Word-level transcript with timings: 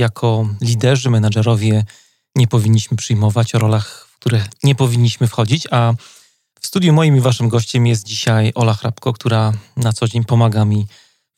jako 0.00 0.48
liderzy, 0.60 1.10
menadżerowie 1.10 1.84
nie 2.36 2.46
powinniśmy 2.46 2.96
przyjmować, 2.96 3.54
o 3.54 3.58
rolach, 3.58 4.06
w 4.10 4.18
które 4.18 4.44
nie 4.64 4.74
powinniśmy 4.74 5.26
wchodzić. 5.28 5.66
A 5.70 5.92
w 6.60 6.66
studiu 6.66 6.92
moim 6.92 7.16
i 7.16 7.20
waszym 7.20 7.48
gościem 7.48 7.86
jest 7.86 8.06
dzisiaj 8.06 8.52
Ola 8.54 8.74
Hrabko, 8.74 9.12
która 9.12 9.52
na 9.76 9.92
co 9.92 10.08
dzień 10.08 10.24
pomaga 10.24 10.64
mi 10.64 10.86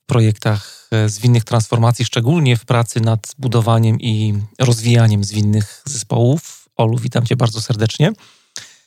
w 0.03 0.07
projektach 0.07 0.89
e, 0.91 1.09
zwinnych 1.09 1.45
transformacji, 1.45 2.05
szczególnie 2.05 2.57
w 2.57 2.65
pracy 2.65 3.01
nad 3.01 3.35
budowaniem 3.39 4.01
i 4.01 4.35
rozwijaniem 4.59 5.25
zwinnych 5.25 5.83
zespołów. 5.85 6.69
Olu, 6.77 6.99
witam 6.99 7.27
cię 7.27 7.37
bardzo 7.37 7.61
serdecznie. 7.61 8.13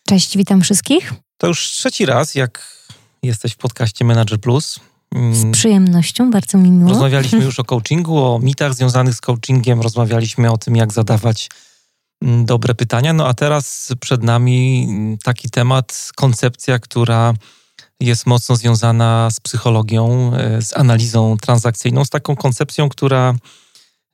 Cześć, 0.09 0.37
witam 0.37 0.62
wszystkich. 0.62 1.13
To 1.37 1.48
już 1.48 1.71
trzeci 1.71 2.05
raz, 2.05 2.35
jak 2.35 2.85
jesteś 3.23 3.53
w 3.53 3.57
podcaście 3.57 4.05
Manager 4.05 4.39
Plus. 4.39 4.79
Z 5.32 5.52
przyjemnością, 5.52 6.32
bardzo 6.32 6.58
mi 6.58 6.72
miło. 6.72 6.90
Rozmawialiśmy 6.90 7.44
już 7.46 7.60
o 7.60 7.64
coachingu, 7.64 8.18
o 8.18 8.40
mitach 8.40 8.74
związanych 8.74 9.16
z 9.16 9.22
coachingiem, 9.22 9.82
rozmawialiśmy 9.82 10.52
o 10.52 10.57
tym, 10.57 10.76
jak 10.76 10.94
zadawać 10.94 11.49
mm, 12.22 12.46
dobre 12.46 12.76
pytania. 12.76 13.13
No 13.13 13.27
a 13.27 13.34
teraz 13.34 13.94
przed 13.99 14.24
nami 14.24 14.88
taki 15.24 15.49
temat, 15.49 16.12
koncepcja, 16.16 16.80
która 16.80 17.34
jest 17.99 18.26
mocno 18.26 18.55
związana 18.55 19.30
z 19.32 19.40
psychologią, 19.40 20.32
e, 20.34 20.62
z 20.62 20.77
analizą 20.77 21.38
transakcyjną, 21.41 22.05
z 22.05 22.10
taką 22.10 22.35
koncepcją, 22.35 22.90
która 22.90 23.35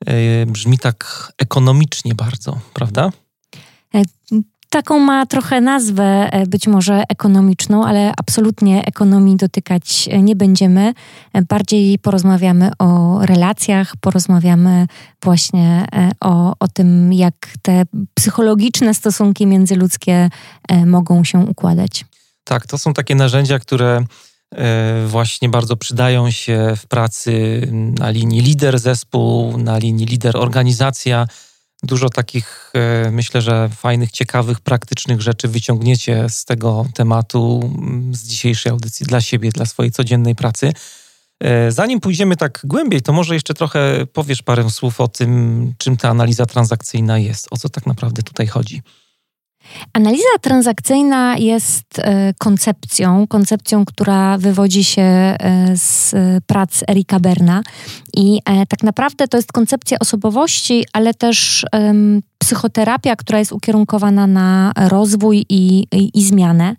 e, 0.05 0.45
brzmi 0.45 0.77
tak 0.77 1.31
ekonomicznie 1.37 2.15
bardzo, 2.15 2.59
prawda? 2.73 3.11
Taką 4.71 4.99
ma 4.99 5.25
trochę 5.25 5.61
nazwę, 5.61 6.29
e, 6.31 6.47
być 6.47 6.67
może 6.67 7.03
ekonomiczną, 7.09 7.85
ale 7.85 8.13
absolutnie 8.17 8.85
ekonomii 8.85 9.37
dotykać 9.37 10.09
e, 10.11 10.21
nie 10.21 10.35
będziemy. 10.35 10.93
E, 11.33 11.41
bardziej 11.41 11.99
porozmawiamy 11.99 12.71
o 12.79 13.19
relacjach, 13.25 13.93
porozmawiamy 14.01 14.87
właśnie 15.23 15.85
o, 16.19 16.53
o 16.59 16.67
tym, 16.67 17.13
jak 17.13 17.33
te 17.61 17.83
psychologiczne 18.13 18.93
stosunki 18.93 19.47
międzyludzkie 19.47 20.29
mogą 20.85 21.23
się 21.23 21.39
układać. 21.39 22.05
Tak, 22.43 22.67
to 22.67 22.77
są 22.77 22.93
takie 22.93 23.15
narzędzia, 23.15 23.59
które 23.59 24.03
właśnie 25.07 25.49
bardzo 25.49 25.77
przydają 25.77 26.31
się 26.31 26.73
w 26.77 26.87
pracy 26.87 27.61
na 27.71 28.09
linii 28.09 28.41
lider-zespół, 28.41 29.57
na 29.57 29.77
linii 29.77 30.05
lider-organizacja 30.05 31.27
Dużo 31.83 32.09
takich, 32.09 32.71
e, 32.73 33.11
myślę, 33.11 33.41
że 33.41 33.69
fajnych, 33.69 34.11
ciekawych, 34.11 34.59
praktycznych 34.59 35.21
rzeczy 35.21 35.47
wyciągniecie 35.47 36.29
z 36.29 36.45
tego 36.45 36.85
tematu, 36.93 37.59
mm, 37.63 38.15
z 38.15 38.23
dzisiejszej 38.23 38.71
audycji 38.71 39.05
dla 39.05 39.21
siebie, 39.21 39.51
dla 39.51 39.65
swojej 39.65 39.91
codziennej 39.91 40.35
pracy. 40.35 40.73
E, 41.39 41.71
zanim 41.71 41.99
pójdziemy 41.99 42.35
tak 42.35 42.61
głębiej, 42.63 43.01
to 43.01 43.13
może 43.13 43.33
jeszcze 43.33 43.53
trochę 43.53 44.05
powiesz 44.13 44.41
parę 44.43 44.69
słów 44.69 45.01
o 45.01 45.07
tym, 45.07 45.73
czym 45.77 45.97
ta 45.97 46.09
analiza 46.09 46.45
transakcyjna 46.45 47.17
jest, 47.17 47.47
o 47.51 47.57
co 47.57 47.69
tak 47.69 47.85
naprawdę 47.85 48.23
tutaj 48.23 48.47
chodzi. 48.47 48.81
Analiza 49.93 50.23
transakcyjna 50.41 51.37
jest 51.37 51.99
e, 51.99 52.33
koncepcją, 52.37 53.27
koncepcją, 53.27 53.85
która 53.85 54.37
wywodzi 54.37 54.83
się 54.83 55.01
e, 55.01 55.37
z 55.75 56.15
prac 56.47 56.83
Erika 56.89 57.19
Berna. 57.19 57.61
I 58.17 58.39
e, 58.45 58.65
tak 58.65 58.83
naprawdę 58.83 59.27
to 59.27 59.37
jest 59.37 59.51
koncepcja 59.51 59.97
osobowości, 59.99 60.85
ale 60.93 61.13
też 61.13 61.65
psychoterapia, 62.41 63.15
która 63.15 63.39
jest 63.39 63.51
ukierunkowana 63.51 64.27
na 64.27 64.71
rozwój 64.75 65.45
i, 65.49 65.87
i, 65.91 66.19
i, 66.19 66.23
zmianę. 66.23 66.75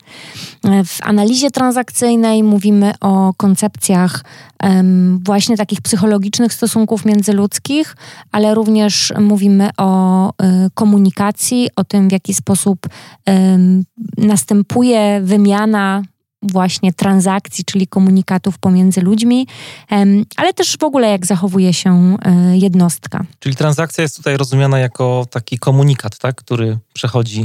W 0.84 0.98
analizie 1.02 1.50
transakcyjnej 1.50 2.42
mówimy 2.42 2.92
o 3.00 3.34
koncepcjach 3.36 4.24
um, 4.62 5.20
właśnie 5.24 5.56
takich 5.56 5.80
psychologicznych 5.80 6.52
stosunków 6.52 7.04
międzyludzkich, 7.04 7.96
ale 8.32 8.54
również 8.54 9.12
mówimy 9.20 9.70
o 9.76 10.30
um, 10.38 10.68
komunikacji, 10.74 11.68
o 11.76 11.84
tym, 11.84 12.08
w 12.08 12.12
jaki 12.12 12.34
sposób 12.34 12.78
um, 13.26 13.84
następuje 14.16 15.20
wymiana 15.24 16.02
właśnie 16.42 16.92
transakcji, 16.92 17.64
czyli 17.64 17.86
komunikatów 17.86 18.58
pomiędzy 18.58 19.00
ludźmi, 19.00 19.46
ale 20.36 20.54
też 20.54 20.76
w 20.76 20.84
ogóle 20.84 21.10
jak 21.10 21.26
zachowuje 21.26 21.72
się 21.72 22.16
e, 22.22 22.56
jednostka. 22.56 23.24
Czyli 23.38 23.56
transakcja 23.56 24.02
jest 24.02 24.16
tutaj 24.16 24.36
rozumiana 24.36 24.78
jako 24.78 25.26
taki 25.30 25.58
komunikat, 25.58 26.18
tak, 26.18 26.36
który 26.36 26.78
przechodzi 26.92 27.44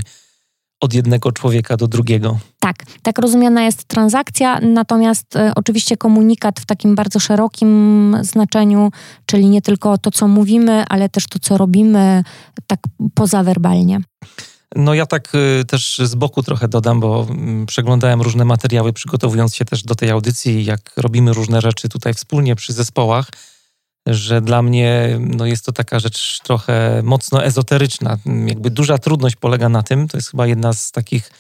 od 0.82 0.94
jednego 0.94 1.32
człowieka 1.32 1.78
do 1.78 1.88
drugiego. 1.88 2.38
Tak, 2.60 2.76
tak 3.02 3.20
rozumiana 3.20 3.64
jest 3.64 3.86
transakcja, 3.86 4.60
natomiast 4.60 5.36
e, 5.36 5.52
oczywiście 5.56 5.98
komunikat 5.98 6.60
w 6.60 6.66
takim 6.66 6.96
bardzo 6.96 7.20
szerokim 7.20 8.18
znaczeniu, 8.22 8.92
czyli 9.26 9.50
nie 9.50 9.62
tylko 9.62 9.98
to, 9.98 10.12
co 10.12 10.28
mówimy, 10.28 10.86
ale 10.90 11.10
też 11.10 11.28
to, 11.28 11.40
co 11.40 11.58
robimy, 11.58 12.24
tak 12.68 12.80
pozawerbalnie. 13.14 14.00
No 14.76 14.94
ja 14.94 15.06
tak 15.06 15.36
y, 15.36 15.66
też 15.66 16.02
z 16.04 16.16
boku 16.16 16.44
trochę 16.44 16.68
dodam, 16.68 17.00
bo 17.00 17.28
mm, 17.30 17.66
przeglądałem 17.66 18.22
różne 18.22 18.46
materiały, 18.46 18.94
przygotowując 18.94 19.56
się 19.56 19.66
też 19.66 19.84
do 19.84 19.96
tej 19.96 20.10
audycji, 20.10 20.66
jak 20.66 20.92
robimy 20.98 21.34
różne 21.34 21.62
rzeczy 21.62 21.90
tutaj 21.90 22.14
wspólnie 22.14 22.56
przy 22.56 22.74
zespołach, 22.74 23.30
że 24.08 24.42
dla 24.42 24.62
mnie 24.62 25.20
no 25.20 25.46
jest 25.46 25.66
to 25.66 25.72
taka 25.72 26.00
rzecz 26.00 26.40
trochę 26.44 27.02
mocno 27.04 27.46
ezoteryczna. 27.46 28.18
Jakby 28.46 28.70
duża 28.70 28.98
trudność 28.98 29.36
polega 29.36 29.70
na 29.70 29.84
tym, 29.84 30.08
to 30.08 30.18
jest 30.18 30.32
chyba 30.32 30.48
jedna 30.48 30.74
z 30.74 30.92
takich 30.92 31.32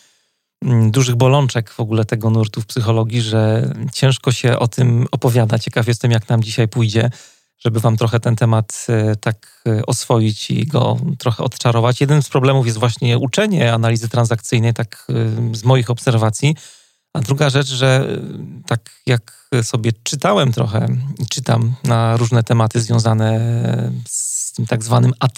mm, 0.63 0.91
dużych 0.91 1.15
bolączek 1.15 1.69
w 1.69 1.79
ogóle 1.79 2.05
tego 2.05 2.29
nurtu 2.29 2.61
w 2.61 2.65
psychologii, 2.65 3.21
że 3.21 3.73
ciężko 3.93 4.31
się 4.31 4.59
o 4.59 4.67
tym 4.67 5.07
opowiada. 5.11 5.59
Ciekaw 5.59 5.87
jestem, 5.87 6.11
jak 6.11 6.29
nam 6.29 6.43
dzisiaj 6.43 6.67
pójdzie 6.67 7.09
żeby 7.59 7.79
wam 7.79 7.97
trochę 7.97 8.19
ten 8.19 8.35
temat 8.35 8.85
e, 8.89 9.15
tak 9.15 9.63
e, 9.67 9.85
oswoić 9.85 10.51
i 10.51 10.67
go 10.67 10.97
trochę 11.17 11.43
odczarować. 11.43 12.01
Jeden 12.01 12.21
z 12.21 12.29
problemów 12.29 12.65
jest 12.65 12.77
właśnie 12.77 13.17
uczenie 13.17 13.73
analizy 13.73 14.09
transakcyjnej, 14.09 14.73
tak 14.73 15.07
e, 15.09 15.55
z 15.55 15.63
moich 15.63 15.89
obserwacji. 15.89 16.55
A 17.13 17.19
druga 17.19 17.49
rzecz, 17.49 17.67
że 17.67 18.19
tak 18.65 18.91
jak 19.05 19.49
sobie 19.63 19.91
czytałem 20.03 20.51
trochę 20.51 20.87
i 21.19 21.25
czytam 21.25 21.75
na 21.83 22.17
różne 22.17 22.43
tematy 22.43 22.81
związane 22.81 23.39
z 24.07 24.53
tym 24.53 24.65
tak 24.65 24.83
zwanym 24.83 25.13
AT, 25.19 25.37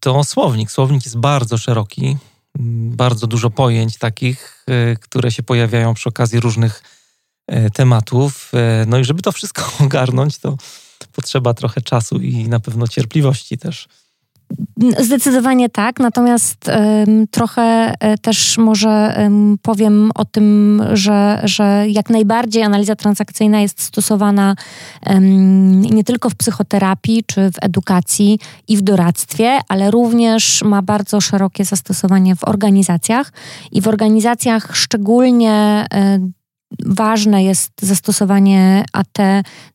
to 0.00 0.24
słownik. 0.24 0.70
Słownik 0.70 1.04
jest 1.04 1.18
bardzo 1.18 1.58
szeroki, 1.58 2.16
bardzo 2.90 3.26
dużo 3.26 3.50
pojęć 3.50 3.98
takich, 3.98 4.64
które 5.00 5.30
się 5.30 5.42
pojawiają 5.42 5.94
przy 5.94 6.08
okazji 6.08 6.40
różnych 6.40 6.82
tematów. 7.74 8.50
E, 8.54 8.84
no 8.88 8.98
i 8.98 9.04
żeby 9.04 9.22
to 9.22 9.32
wszystko 9.32 9.62
ogarnąć, 9.84 10.38
to 10.38 10.56
potrzeba 11.12 11.54
trochę 11.54 11.80
czasu 11.80 12.16
i 12.16 12.48
na 12.48 12.60
pewno 12.60 12.88
cierpliwości 12.88 13.58
też. 13.58 13.88
Zdecydowanie 14.98 15.68
tak, 15.68 16.00
natomiast 16.00 16.70
trochę 17.30 17.94
e, 18.00 18.18
też 18.18 18.58
może 18.58 19.16
powiem 19.62 20.10
o 20.14 20.24
tym, 20.24 20.82
że, 20.92 21.40
że 21.44 21.84
jak 21.88 22.10
najbardziej 22.10 22.62
analiza 22.62 22.96
transakcyjna 22.96 23.60
jest 23.60 23.82
stosowana 23.82 24.54
nie 25.90 26.04
tylko 26.04 26.30
w 26.30 26.34
psychoterapii 26.34 27.24
czy 27.26 27.50
w 27.50 27.54
edukacji 27.62 28.38
i 28.68 28.76
w 28.76 28.82
doradztwie, 28.82 29.58
ale 29.68 29.90
również 29.90 30.62
ma 30.62 30.82
bardzo 30.82 31.20
szerokie 31.20 31.64
zastosowanie 31.64 32.36
w 32.36 32.44
organizacjach 32.44 33.32
i 33.72 33.80
w 33.80 33.88
organizacjach 33.88 34.76
szczególnie 34.76 35.86
ważne 36.84 37.44
jest 37.44 37.72
zastosowanie 37.82 38.84
AT 38.92 39.18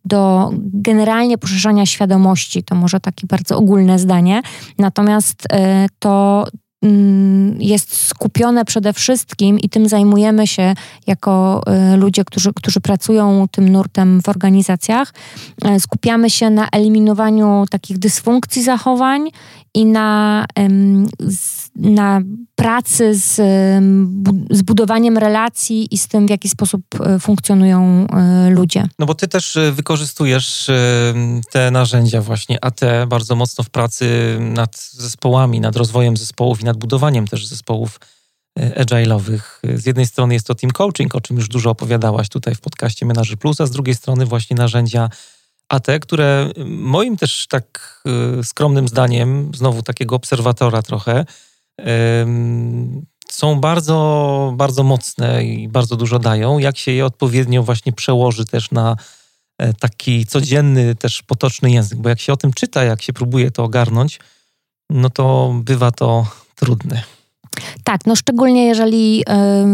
do 0.06 0.50
generalnie 0.74 1.38
poszerzania 1.38 1.86
świadomości. 1.86 2.64
To 2.64 2.76
może 2.76 3.00
takie 3.00 3.28
bardzo 3.28 3.58
ogólne 3.58 4.00
zdanie. 4.00 4.42
Natomiast 4.78 5.44
e, 5.54 5.88
to 6.00 6.46
mm, 6.84 7.62
jest 7.62 8.08
skupione 8.08 8.66
przede 8.66 8.94
wszystkim 8.94 9.60
i 9.60 9.70
tym 9.70 9.90
zajmujemy 9.90 10.48
się 10.48 10.74
jako 11.08 11.62
e, 11.68 11.98
ludzie, 11.98 12.26
którzy, 12.26 12.54
którzy 12.54 12.82
pracują 12.82 13.46
tym 13.52 13.70
nurtem 13.70 14.22
w 14.22 14.30
organizacjach. 14.30 15.14
E, 15.66 15.80
skupiamy 15.80 16.30
się 16.30 16.50
na 16.50 16.68
eliminowaniu 16.72 17.66
takich 17.70 18.00
dysfunkcji 18.00 18.64
zachowań 18.64 19.30
i 19.74 19.86
na 19.86 20.46
na 21.76 22.22
pracy 22.56 23.16
z, 23.16 23.36
z 24.50 24.62
budowaniem 24.62 25.18
relacji 25.18 25.94
i 25.94 25.98
z 25.98 26.08
tym, 26.08 26.28
w 26.28 26.30
jaki 26.30 26.50
sposób 26.50 26.82
e, 27.00 27.20
funkcjonują 27.20 28.08
e, 28.08 28.50
ludzie. 28.50 28.88
No 29.00 29.06
bo 29.06 29.16
ty 29.16 29.28
też 29.28 29.58
e, 29.58 29.72
wykorzystujesz 29.72 30.72
te 31.52 31.72
narzędzia 31.72 32.22
właśnie 32.22 32.66
AT 32.66 32.80
bardzo 33.08 33.36
mocno 33.36 33.64
w 33.64 33.70
pracy 33.70 34.38
nad 34.40 34.90
zespołami, 34.92 35.60
nad 35.60 35.76
rozwojem 35.76 36.18
zespołów 36.18 36.62
i 36.62 36.66
nad 36.66 36.78
budowaniem 36.78 37.28
też 37.28 37.48
zespołów 37.48 38.00
agile'owych. 38.60 39.42
Z 39.76 39.86
jednej 39.86 40.06
strony 40.06 40.34
jest 40.34 40.48
to 40.48 40.56
team 40.56 40.72
coaching, 40.72 41.16
o 41.16 41.22
czym 41.22 41.38
już 41.38 41.48
dużo 41.48 41.70
opowiadałaś 41.70 42.30
tutaj 42.30 42.56
w 42.56 42.62
podcaście 42.62 43.06
Menaży 43.06 43.38
Plus, 43.38 43.62
a 43.62 43.66
z 43.66 43.72
drugiej 43.72 43.96
strony 43.96 44.26
właśnie 44.26 44.56
narzędzia 44.56 45.10
AT, 45.70 45.88
które 46.02 46.50
moim 46.66 47.18
też 47.18 47.48
tak 47.48 48.02
skromnym 48.44 48.88
zdaniem, 48.88 49.52
znowu 49.56 49.82
takiego 49.82 50.16
obserwatora 50.16 50.82
trochę, 50.82 51.26
są 53.30 53.60
bardzo, 53.60 54.54
bardzo 54.58 54.84
mocne 54.84 55.44
i 55.44 55.68
bardzo 55.68 55.96
dużo 55.96 56.20
dają. 56.20 56.60
Jak 56.60 56.78
się 56.78 56.92
je 56.92 57.06
odpowiednio 57.06 57.64
właśnie 57.64 57.94
przełoży 57.94 58.46
też 58.46 58.72
na 58.72 58.96
e, 59.58 59.74
taki 59.74 60.26
codzienny, 60.26 60.96
też 60.96 61.24
potoczny 61.24 61.72
język, 61.72 62.00
bo 62.00 62.10
jak 62.10 62.20
się 62.20 62.34
o 62.34 62.38
tym 62.38 62.54
czyta, 62.54 62.84
jak 62.84 63.02
się 63.02 63.14
próbuje 63.14 63.52
to 63.52 63.64
ogarnąć, 63.64 64.20
no 64.90 65.10
to 65.10 65.54
bywa 65.64 65.92
to 65.92 66.28
trudne. 66.56 67.04
Tak, 67.84 68.06
no 68.06 68.16
szczególnie 68.16 68.66
jeżeli 68.66 69.22
y, 69.22 69.24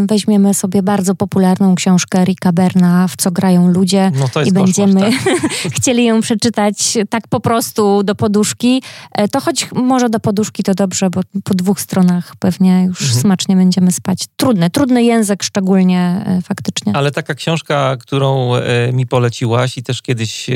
weźmiemy 0.07 0.53
sobie 0.53 0.83
bardzo 0.83 1.15
popularną 1.15 1.75
książkę 1.75 2.24
Rika 2.25 2.51
Berna, 2.51 3.07
w 3.07 3.15
co 3.15 3.31
grają 3.31 3.68
ludzie 3.68 4.12
no 4.35 4.44
i 4.44 4.51
będziemy 4.51 5.01
tak. 5.01 5.13
chcieli 5.75 6.06
ją 6.06 6.21
przeczytać 6.21 6.97
tak 7.09 7.27
po 7.27 7.39
prostu 7.39 8.03
do 8.03 8.15
poduszki, 8.15 8.81
e, 9.12 9.27
to 9.27 9.39
choć 9.39 9.68
może 9.71 10.09
do 10.09 10.19
poduszki 10.19 10.63
to 10.63 10.74
dobrze, 10.74 11.09
bo 11.09 11.21
po 11.44 11.53
dwóch 11.53 11.81
stronach 11.81 12.35
pewnie 12.39 12.83
już 12.88 13.01
mhm. 13.01 13.21
smacznie 13.21 13.56
będziemy 13.56 13.91
spać. 13.91 14.19
Trudny, 14.35 14.69
trudny 14.69 15.03
język 15.03 15.44
szczególnie 15.44 16.25
y, 16.39 16.41
faktycznie. 16.41 16.95
Ale 16.95 17.12
taka 17.12 17.35
książka, 17.35 17.97
którą 18.00 18.56
y, 18.56 18.62
mi 18.94 19.07
poleciłaś 19.07 19.77
i 19.77 19.83
też 19.83 20.01
kiedyś 20.01 20.50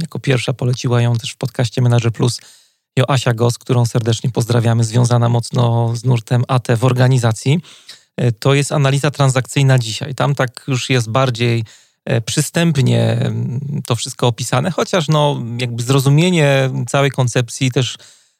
jako 0.00 0.18
pierwsza 0.18 0.52
poleciła 0.52 1.02
ją 1.02 1.16
też 1.16 1.30
w 1.30 1.36
podcaście 1.36 1.82
Menager 1.82 2.12
Plus, 2.12 2.40
Joasia 3.00 3.34
Gos, 3.34 3.58
którą 3.58 3.86
serdecznie 3.86 4.30
pozdrawiamy, 4.30 4.84
związana 4.84 5.28
mocno 5.28 5.96
z 5.96 6.04
nurtem 6.04 6.44
AT 6.48 6.68
w 6.76 6.84
organizacji. 6.84 7.60
E, 8.16 8.32
to 8.32 8.54
jest 8.54 8.72
analiza 8.72 9.10
transakcyjna 9.10 9.78
dzisiaj. 9.78 10.14
Tam 10.14 10.34
tak 10.34 10.64
już 10.68 10.90
jest 10.90 11.10
bardziej 11.10 11.64
e, 12.04 12.20
przystępnie 12.20 13.12
mm, 13.12 13.60
to 13.86 13.96
wszystko 13.96 14.26
opisane, 14.26 14.70
chociaż 14.70 15.08
no, 15.08 15.42
jakby 15.58 15.82
zrozumienie 15.82 16.70
całej 16.88 17.10
koncepcji 17.10 17.70
też 17.70 17.96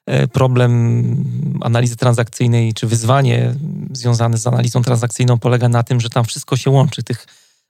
e, 0.07 0.29
problem 0.29 1.25
analizy 1.61 1.97
transakcyjnej, 1.97 2.75
czy 2.75 2.87
wyzwanie 2.87 3.55
związane 3.93 4.39
z 4.39 4.47
analizą 4.47 4.83
transakcyjną 4.83 5.39
polega 5.39 5.69
na 5.69 5.83
tym, 5.83 6.01
że 6.01 6.11
tam 6.11 6.25
wszystko 6.25 6.57
się 6.57 6.71
łączy. 6.71 7.03
Tych 7.03 7.27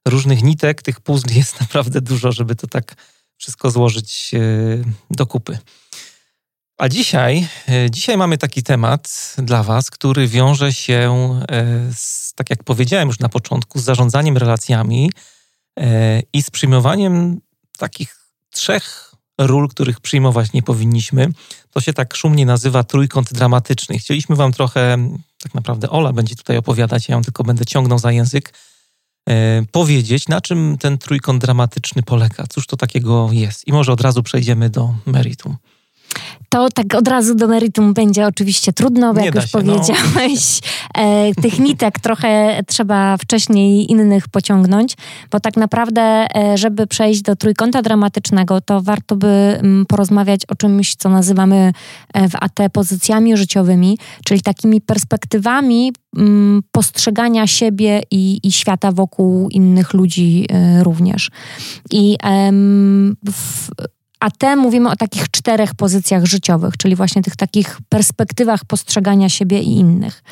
różnych 0.09 0.43
nitek, 0.43 0.83
tych 0.83 1.01
puzli 1.01 1.37
jest 1.37 1.61
naprawdę 1.65 2.01
dużo, 2.01 2.33
żeby 2.33 2.57
to 2.57 2.67
tak 2.67 2.95
wszystko 3.37 3.71
złożyć 3.71 4.31
do 5.11 5.27
kupy. 5.27 5.59
A 6.81 6.89
dzisiaj, 6.89 7.49
e, 7.69 7.91
dzisiaj 7.91 8.17
mamy 8.17 8.39
taki 8.39 8.63
temat 8.63 9.35
dla 9.39 9.63
Was, 9.63 9.91
który 9.91 10.29
wiąże 10.29 10.73
się, 10.73 11.13
e, 11.51 11.65
z, 11.95 12.35
tak 12.35 12.51
jak 12.51 12.65
powiedziałem 12.65 13.09
już 13.09 13.19
na 13.19 13.29
początku, 13.29 13.79
z 13.79 13.85
zarządzaniem 13.85 14.37
relacjami 14.37 15.11
e, 15.81 16.23
i 16.33 16.43
z 16.43 16.51
przyjmowaniem 16.51 17.41
takich 17.79 18.17
trzech 18.51 19.15
ról, 19.39 19.69
których 19.69 20.01
przyjmować 20.01 20.53
nie 20.53 20.63
powinniśmy. 20.63 21.29
To 21.71 21.81
się 21.81 21.93
tak 21.93 22.15
szumnie 22.15 22.47
nazywa 22.47 22.85
trójkąt 22.85 23.33
dramatyczny. 23.33 23.99
Chcieliśmy 23.99 24.37
Wam 24.37 24.53
trochę, 24.53 24.97
tak 25.43 25.55
naprawdę 25.55 25.91
Ola 25.91 26.13
będzie 26.13 26.37
tutaj 26.37 26.57
opowiadać, 26.57 27.09
ja 27.09 27.15
ją 27.15 27.23
tylko 27.23 27.45
będę 27.45 27.67
ciągnął 27.67 27.99
za 27.99 28.13
język, 28.13 28.53
powiedzieć, 29.73 30.29
na 30.29 30.41
czym 30.41 30.79
ten 30.79 30.99
trójkąt 30.99 31.41
dramatyczny 31.41 32.03
polega, 32.03 32.45
cóż 32.49 32.67
to 32.67 32.77
takiego 32.77 33.29
jest. 33.33 33.69
I 33.69 33.73
może 33.73 33.93
od 33.93 34.01
razu 34.01 34.23
przejdziemy 34.23 34.71
do 34.71 34.95
meritum. 35.07 35.57
To 36.51 36.69
tak 36.69 36.95
od 36.95 37.09
razu 37.09 37.35
do 37.35 37.49
meritum 37.49 37.95
będzie 37.95 38.27
oczywiście 38.27 38.73
trudno, 38.73 39.15
bo 39.15 39.21
Nie 39.21 39.27
jak 39.27 39.35
już 39.35 39.45
się, 39.45 39.59
no. 39.59 39.73
powiedziałeś, 39.73 40.61
no. 40.97 41.43
tych 41.43 41.59
nitek 41.59 42.01
trochę 42.01 42.61
trzeba 42.67 43.17
wcześniej 43.17 43.93
innych 43.93 44.29
pociągnąć, 44.29 44.97
bo 45.31 45.41
tak 45.41 45.57
naprawdę, 45.57 46.27
e, 46.37 46.59
żeby 46.59 46.87
przejść 46.87 47.23
do 47.23 47.37
trójkąta 47.37 47.83
dramatycznego, 47.83 48.61
to 48.61 48.83
warto 48.83 49.17
by 49.17 49.27
mm, 49.27 49.87
porozmawiać 49.87 50.41
o 50.47 50.55
czymś, 50.55 50.95
co 50.97 51.09
nazywamy 51.09 51.73
e, 52.15 52.29
w 52.29 52.35
AT 52.35 52.59
pozycjami 52.73 53.37
życiowymi, 53.37 53.99
czyli 54.25 54.41
takimi 54.41 54.81
perspektywami 54.81 55.93
mm, 56.17 56.63
postrzegania 56.73 57.47
siebie 57.47 58.03
i, 58.11 58.41
i, 58.43 58.53
świata 58.53 58.93
wokół 58.93 59.49
innych 59.49 59.95
ludzi 59.95 60.47
również. 60.83 61.31
I 61.91 62.17
w, 63.27 63.71
a 64.21 64.31
te 64.31 64.57
mówimy 64.57 64.91
o 64.91 64.97
takich 64.97 65.31
czterech 65.31 65.75
pozycjach 65.75 66.25
życiowych, 66.25 66.77
czyli 66.77 66.97
właśnie 66.97 67.23
tych 67.23 67.37
takich 67.37 67.79
perspektywach 67.89 68.65
postrzegania 68.65 69.29
siebie 69.29 69.61
i 69.61 69.71
innych. 69.71 70.23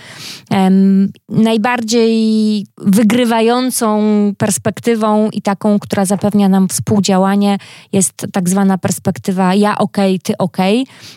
Um, 0.50 1.12
najbardziej 1.29 2.67
wygrywającą 2.79 4.00
perspektywą 4.38 5.31
i 5.31 5.43
taką, 5.43 5.79
która 5.79 6.05
zapewnia 6.05 6.49
nam 6.49 6.69
współdziałanie, 6.69 7.58
jest 7.93 8.26
tak 8.32 8.49
zwana 8.49 8.79
perspektywa 8.79 9.55
ja 9.55 9.79
ok, 9.79 9.96
ty 10.23 10.37
ok, 10.38 10.56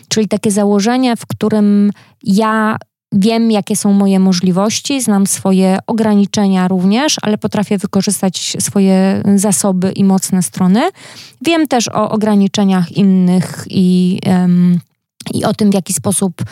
czyli 0.08 0.28
takie 0.28 0.50
założenie, 0.50 1.16
w 1.16 1.26
którym 1.26 1.90
ja 2.22 2.76
Wiem, 3.12 3.50
jakie 3.50 3.76
są 3.76 3.92
moje 3.92 4.18
możliwości, 4.18 5.02
znam 5.02 5.26
swoje 5.26 5.78
ograniczenia 5.86 6.68
również, 6.68 7.16
ale 7.22 7.38
potrafię 7.38 7.78
wykorzystać 7.78 8.56
swoje 8.60 9.22
zasoby 9.36 9.92
i 9.92 10.04
mocne 10.04 10.42
strony. 10.42 10.90
Wiem 11.42 11.68
też 11.68 11.88
o 11.88 12.10
ograniczeniach 12.10 12.92
innych 12.92 13.64
i. 13.70 14.18
Um, 14.26 14.80
i 15.34 15.44
o 15.44 15.54
tym, 15.54 15.70
w 15.70 15.74
jaki 15.74 15.92
sposób 15.92 16.42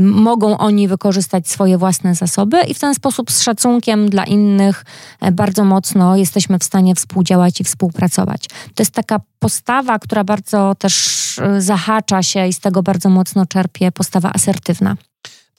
mogą 0.00 0.58
oni 0.58 0.88
wykorzystać 0.88 1.48
swoje 1.48 1.78
własne 1.78 2.14
zasoby, 2.14 2.60
i 2.68 2.74
w 2.74 2.78
ten 2.78 2.94
sposób 2.94 3.30
z 3.30 3.42
szacunkiem 3.42 4.10
dla 4.10 4.24
innych 4.24 4.84
e, 5.20 5.32
bardzo 5.32 5.64
mocno 5.64 6.16
jesteśmy 6.16 6.58
w 6.58 6.64
stanie 6.64 6.94
współdziałać 6.94 7.60
i 7.60 7.64
współpracować. 7.64 8.48
To 8.74 8.82
jest 8.82 8.94
taka 8.94 9.20
postawa, 9.38 9.98
która 9.98 10.24
bardzo 10.24 10.74
też 10.74 11.38
e, 11.38 11.60
zahacza 11.60 12.22
się 12.22 12.46
i 12.46 12.52
z 12.52 12.60
tego 12.60 12.82
bardzo 12.82 13.08
mocno 13.08 13.46
czerpie 13.46 13.92
postawa 13.92 14.32
asertywna. 14.32 14.96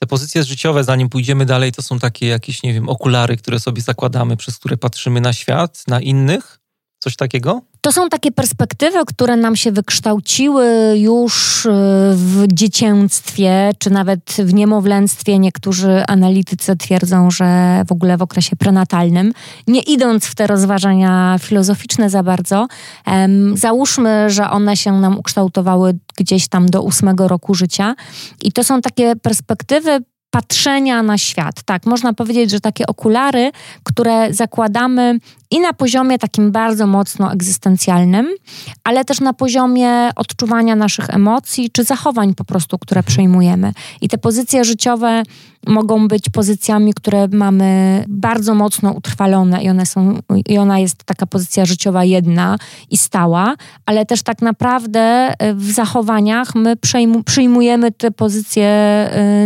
Te 0.02 0.06
pozycje 0.06 0.44
życiowe, 0.44 0.84
zanim 0.84 1.08
pójdziemy 1.08 1.46
dalej, 1.46 1.72
to 1.72 1.82
są 1.82 1.98
takie 1.98 2.26
jakieś, 2.26 2.62
nie 2.62 2.72
wiem, 2.72 2.88
okulary, 2.88 3.36
które 3.36 3.60
sobie 3.60 3.82
zakładamy, 3.82 4.36
przez 4.36 4.58
które 4.58 4.76
patrzymy 4.76 5.20
na 5.20 5.32
świat, 5.32 5.84
na 5.88 6.00
innych? 6.00 6.61
Coś 7.02 7.16
takiego? 7.16 7.62
To 7.80 7.92
są 7.92 8.08
takie 8.08 8.32
perspektywy, 8.32 8.98
które 9.06 9.36
nam 9.36 9.56
się 9.56 9.72
wykształciły 9.72 10.94
już 10.98 11.66
y, 11.66 11.70
w 12.14 12.44
dziecięctwie, 12.52 13.70
czy 13.78 13.90
nawet 13.90 14.20
w 14.38 14.54
niemowlęctwie. 14.54 15.38
Niektórzy 15.38 16.02
analitycy 16.08 16.76
twierdzą, 16.76 17.30
że 17.30 17.82
w 17.88 17.92
ogóle 17.92 18.16
w 18.16 18.22
okresie 18.22 18.56
prenatalnym. 18.56 19.32
Nie 19.66 19.80
idąc 19.80 20.26
w 20.26 20.34
te 20.34 20.46
rozważania 20.46 21.36
filozoficzne 21.40 22.10
za 22.10 22.22
bardzo, 22.22 22.66
um, 23.06 23.56
załóżmy, 23.56 24.30
że 24.30 24.50
one 24.50 24.76
się 24.76 24.92
nam 24.92 25.18
ukształtowały 25.18 25.98
gdzieś 26.16 26.48
tam 26.48 26.66
do 26.66 26.82
ósmego 26.82 27.28
roku 27.28 27.54
życia. 27.54 27.94
I 28.42 28.52
to 28.52 28.64
są 28.64 28.80
takie 28.80 29.16
perspektywy 29.16 30.00
patrzenia 30.32 31.02
na 31.02 31.18
świat. 31.18 31.62
Tak, 31.62 31.86
można 31.86 32.12
powiedzieć, 32.12 32.50
że 32.50 32.60
takie 32.60 32.86
okulary, 32.86 33.50
które 33.84 34.34
zakładamy 34.34 35.18
i 35.52 35.60
na 35.60 35.72
poziomie 35.72 36.18
takim 36.18 36.52
bardzo 36.52 36.86
mocno 36.86 37.32
egzystencjalnym, 37.32 38.28
ale 38.84 39.04
też 39.04 39.20
na 39.20 39.32
poziomie 39.32 40.10
odczuwania 40.16 40.76
naszych 40.76 41.10
emocji 41.10 41.70
czy 41.70 41.84
zachowań 41.84 42.34
po 42.34 42.44
prostu, 42.44 42.78
które 42.78 43.02
przejmujemy. 43.02 43.72
I 44.00 44.08
te 44.08 44.18
pozycje 44.18 44.64
życiowe 44.64 45.22
mogą 45.66 46.08
być 46.08 46.28
pozycjami, 46.28 46.94
które 46.94 47.28
mamy 47.28 48.04
bardzo 48.08 48.54
mocno 48.54 48.92
utrwalone 48.92 49.62
i 49.62 49.70
one 49.70 49.86
są, 49.86 50.18
i 50.46 50.58
ona 50.58 50.78
jest 50.78 51.04
taka 51.04 51.26
pozycja 51.26 51.66
życiowa 51.66 52.04
jedna 52.04 52.58
i 52.90 52.96
stała, 52.96 53.54
ale 53.86 54.06
też 54.06 54.22
tak 54.22 54.42
naprawdę 54.42 55.00
e, 55.00 55.54
w 55.54 55.70
zachowaniach 55.70 56.54
my 56.54 56.76
przyjmujemy 57.24 57.92
te 57.92 58.10
pozycje, 58.10 58.68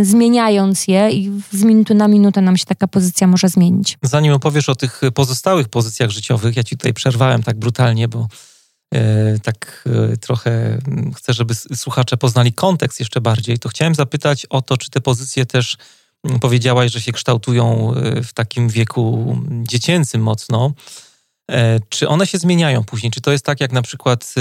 y, 0.01 0.05
zmieniając 0.05 0.87
je 0.87 1.11
i 1.11 1.31
z 1.51 1.63
minuty 1.63 1.95
na 1.95 2.07
minutę 2.07 2.41
nam 2.41 2.57
się 2.57 2.65
taka 2.65 2.87
pozycja 2.87 3.27
może 3.27 3.49
zmienić. 3.49 3.97
Zanim 4.01 4.33
opowiesz 4.33 4.69
o 4.69 4.75
tych 4.75 5.01
pozostałych 5.13 5.69
pozycjach 5.69 5.96
życiowych, 6.05 6.55
ja 6.55 6.63
ci 6.63 6.77
tutaj 6.77 6.93
przerwałem 6.93 7.43
tak 7.43 7.59
brutalnie, 7.59 8.07
bo 8.07 8.27
e, 8.93 9.39
tak 9.39 9.89
e, 10.13 10.17
trochę 10.17 10.79
chcę, 11.15 11.33
żeby 11.33 11.55
słuchacze 11.55 12.17
poznali 12.17 12.53
kontekst 12.53 12.99
jeszcze 12.99 13.21
bardziej, 13.21 13.59
to 13.59 13.69
chciałem 13.69 13.95
zapytać 13.95 14.45
o 14.45 14.61
to, 14.61 14.77
czy 14.77 14.89
te 14.89 15.01
pozycje 15.01 15.45
też 15.45 15.77
powiedziałaś, 16.41 16.91
że 16.91 17.01
się 17.01 17.11
kształtują 17.11 17.93
e, 17.93 18.23
w 18.23 18.33
takim 18.33 18.69
wieku 18.69 19.37
dziecięcym 19.63 20.21
mocno. 20.21 20.73
Czy 21.89 22.07
one 22.07 22.27
się 22.27 22.37
zmieniają 22.37 22.83
później? 22.83 23.11
Czy 23.11 23.21
to 23.21 23.31
jest 23.31 23.45
tak 23.45 23.61
jak 23.61 23.71
na 23.71 23.81
przykład 23.81 24.33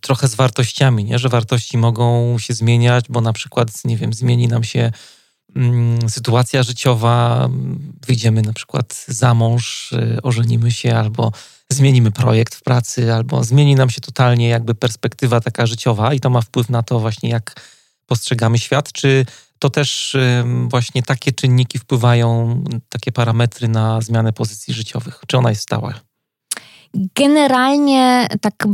trochę 0.00 0.28
z 0.28 0.34
wartościami, 0.34 1.04
nie? 1.04 1.18
że 1.18 1.28
wartości 1.28 1.78
mogą 1.78 2.38
się 2.38 2.54
zmieniać, 2.54 3.04
bo 3.08 3.20
na 3.20 3.32
przykład, 3.32 3.68
nie 3.84 3.96
wiem, 3.96 4.12
zmieni 4.12 4.48
nam 4.48 4.64
się 4.64 4.80
mm, 4.80 4.92
sytuacja 6.08 6.62
życiowa, 6.62 7.48
wyjdziemy 8.06 8.42
na 8.42 8.52
przykład 8.52 9.04
za 9.08 9.34
mąż, 9.34 9.92
y, 9.92 10.18
ożenimy 10.22 10.70
się 10.70 10.96
albo 10.96 11.32
zmienimy 11.70 12.10
projekt 12.10 12.54
w 12.54 12.62
pracy, 12.62 13.14
albo 13.14 13.44
zmieni 13.44 13.74
nam 13.74 13.90
się 13.90 14.00
totalnie 14.00 14.48
jakby 14.48 14.74
perspektywa 14.74 15.40
taka 15.40 15.66
życiowa 15.66 16.14
i 16.14 16.20
to 16.20 16.30
ma 16.30 16.40
wpływ 16.40 16.68
na 16.68 16.82
to 16.82 17.00
właśnie, 17.00 17.28
jak 17.28 17.60
postrzegamy 18.06 18.58
świat, 18.58 18.92
czy 18.92 19.26
to 19.58 19.70
też 19.70 20.16
właśnie 20.68 21.02
takie 21.02 21.32
czynniki 21.32 21.78
wpływają, 21.78 22.64
takie 22.88 23.12
parametry 23.12 23.68
na 23.68 24.00
zmianę 24.00 24.32
pozycji 24.32 24.74
życiowych? 24.74 25.20
Czy 25.26 25.38
ona 25.38 25.50
jest 25.50 25.62
stała? 25.62 25.94
Generalnie 26.94 28.28
tak. 28.40 28.66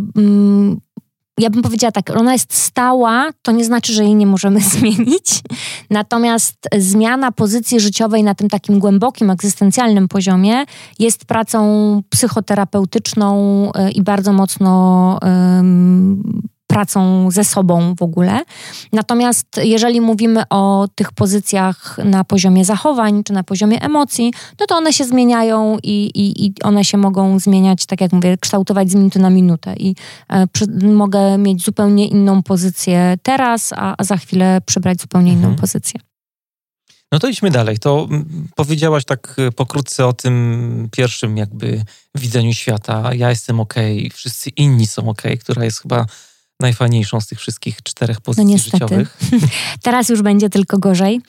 Ja 1.41 1.51
bym 1.51 1.63
powiedziała 1.63 1.93
tak, 1.93 2.11
ona 2.17 2.33
jest 2.33 2.55
stała, 2.55 3.29
to 3.43 3.53
nie 3.53 3.65
znaczy, 3.65 3.93
że 3.93 4.05
jej 4.05 4.15
nie 4.15 4.27
możemy 4.27 4.61
zmienić. 4.71 5.41
Natomiast 5.91 6.57
zmiana 6.79 7.33
pozycji 7.33 7.81
życiowej 7.81 8.23
na 8.23 8.35
tym 8.35 8.49
takim 8.49 8.79
głębokim, 8.79 9.31
egzystencjalnym 9.31 10.09
poziomie 10.09 10.65
jest 10.99 11.25
pracą 11.25 12.03
psychoterapeutyczną 12.11 13.37
e, 13.75 13.91
i 13.91 14.03
bardzo 14.03 14.33
mocno 14.33 15.19
pracą 16.71 17.31
ze 17.31 17.45
sobą 17.45 17.95
w 17.95 18.03
ogóle. 18.03 18.41
Natomiast 18.93 19.47
jeżeli 19.63 20.01
mówimy 20.01 20.43
o 20.51 20.89
tych 20.95 21.13
pozycjach 21.13 21.99
na 22.05 22.25
poziomie 22.25 22.65
zachowań 22.65 23.25
czy 23.25 23.33
na 23.33 23.45
poziomie 23.45 23.83
emocji, 23.83 24.33
no 24.61 24.67
to 24.67 24.77
one 24.77 24.93
się 24.93 25.05
zmieniają 25.05 25.79
i, 25.83 26.11
i, 26.15 26.47
i 26.47 26.53
one 26.63 26.85
się 26.85 26.99
mogą 26.99 27.39
zmieniać, 27.39 27.87
tak 27.87 28.01
jak 28.01 28.13
mówię, 28.13 28.37
kształtować 28.39 28.91
z 28.91 28.95
minuty 28.95 29.19
na 29.19 29.31
minutę. 29.31 29.75
I 29.77 29.95
e, 30.29 30.47
przy, 30.47 30.67
mogę 30.83 31.39
mieć 31.39 31.65
zupełnie 31.65 32.09
inną 32.09 32.43
pozycję 32.43 33.15
teraz, 33.23 33.73
a, 33.77 33.95
a 33.99 34.05
za 34.05 34.17
chwilę 34.17 34.61
przybrać 34.67 35.01
zupełnie 35.01 35.33
inną 35.33 35.49
mhm. 35.49 35.61
pozycję. 35.61 36.01
No 37.13 37.19
to 37.19 37.29
idźmy 37.29 37.51
dalej. 37.51 37.79
To 37.79 38.09
powiedziałaś 38.57 39.05
tak 39.05 39.37
e, 39.39 39.53
pokrótce 39.53 40.07
o 40.07 40.13
tym 40.13 40.89
pierwszym 40.93 41.37
jakby 41.37 41.85
widzeniu 42.15 42.53
świata. 42.53 43.15
Ja 43.15 43.31
jestem 43.31 43.61
ok, 43.61 43.75
wszyscy 44.13 44.51
inni 44.51 44.87
są 44.87 45.09
ok, 45.09 45.23
która 45.41 45.65
jest 45.65 45.83
chyba 45.83 46.07
najfajniejszą 46.61 47.21
z 47.21 47.27
tych 47.27 47.39
wszystkich 47.39 47.83
czterech 47.83 48.17
no 48.17 48.23
pozycji 48.23 48.53
no 48.55 48.59
życiowych. 48.59 49.19
Teraz 49.83 50.09
już 50.09 50.23
będzie 50.23 50.51
tylko 50.51 50.79
gorzej, 50.79 51.21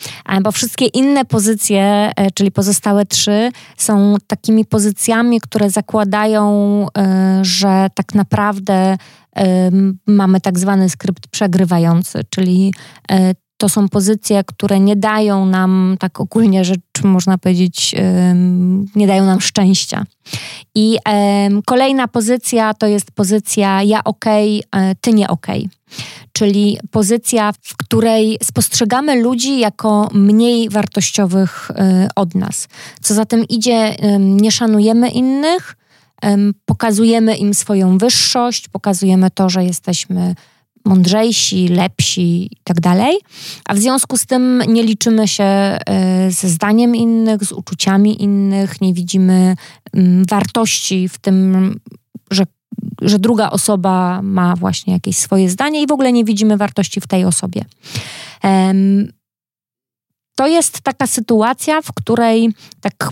bo 0.44 0.52
wszystkie 0.52 0.86
inne 0.86 1.26
pozycje, 1.26 2.12
e, 2.16 2.32
czyli 2.32 2.52
pozostałe 2.52 3.06
trzy, 3.06 3.52
są 3.78 4.16
takimi 4.28 4.66
pozycjami, 4.66 5.42
które 5.42 5.70
zakładają, 5.70 6.86
e, 6.98 7.40
że 7.42 7.88
tak 7.96 8.16
naprawdę 8.16 8.98
mamy 10.08 10.42
tak 10.42 10.60
zwany 10.60 10.90
skrypt 10.90 11.28
przegrywający, 11.28 12.22
czyli 12.30 12.74
e, 13.12 13.34
to 13.62 13.70
są 13.70 13.90
pozycje, 13.90 14.44
które 14.44 14.80
nie 14.80 14.96
dają 14.96 15.46
nam, 15.46 15.96
tak 16.00 16.20
ogólnie 16.20 16.66
rzecz 16.66 17.04
można 17.04 17.38
powiedzieć, 17.38 17.96
nie 18.96 19.08
dają 19.08 19.26
nam 19.26 19.42
szczęścia. 19.42 20.06
I 20.76 20.98
kolejna 21.66 22.08
pozycja 22.08 22.74
to 22.74 22.88
jest 22.88 23.12
pozycja 23.12 23.84
ja 23.84 24.04
okej, 24.04 24.64
okay, 24.72 24.96
ty 25.02 25.14
nie. 25.14 25.28
Okay. 25.28 25.70
Czyli 26.34 26.78
pozycja, 26.92 27.54
w 27.62 27.78
której 27.78 28.38
spostrzegamy 28.44 29.22
ludzi 29.22 29.60
jako 29.60 30.10
mniej 30.14 30.70
wartościowych 30.70 31.72
e, 31.72 32.08
od 32.16 32.36
nas. 32.36 32.68
Co 33.02 33.14
za 33.14 33.26
tym 33.26 33.48
idzie, 33.48 33.96
nie 34.20 34.52
szanujemy 34.52 35.10
innych, 35.10 35.76
pokazujemy 36.66 37.36
im 37.36 37.54
swoją 37.54 37.98
wyższość, 37.98 38.68
pokazujemy 38.68 39.32
to, 39.32 39.50
że 39.50 39.64
jesteśmy 39.64 40.36
mądrzejsi, 40.86 41.68
lepsi 41.68 42.46
i 42.46 42.58
tak 42.64 42.80
dalej, 42.80 43.18
a 43.66 43.74
w 43.74 43.78
związku 43.78 44.18
z 44.18 44.26
tym 44.26 44.64
nie 44.68 44.84
liczymy 44.84 45.28
się 45.28 45.44
e, 45.44 45.78
ze 46.32 46.50
zdaniem 46.50 46.96
innych, 46.96 47.46
z 47.46 47.52
uczuciami 47.52 48.24
innych, 48.24 48.82
nie 48.82 48.94
widzimy 48.94 49.56
mm, 49.94 50.26
wartości 50.30 51.10
w 51.10 51.18
tym, 51.18 51.76
że, 52.32 52.44
że 53.02 53.20
druga 53.20 53.50
osoba 53.50 54.22
ma 54.22 54.56
właśnie 54.56 54.94
jakieś 54.94 55.18
swoje 55.18 55.50
zdanie 55.50 55.82
i 55.82 55.88
w 55.88 55.92
ogóle 55.92 56.14
nie 56.14 56.26
widzimy 56.26 56.58
wartości 56.58 57.02
w 57.02 57.08
tej 57.08 57.26
osobie. 57.26 57.66
To 60.36 60.48
jest 60.48 60.82
taka 60.82 61.08
sytuacja, 61.08 61.82
w 61.82 61.92
której 61.94 62.50
tak 62.82 63.10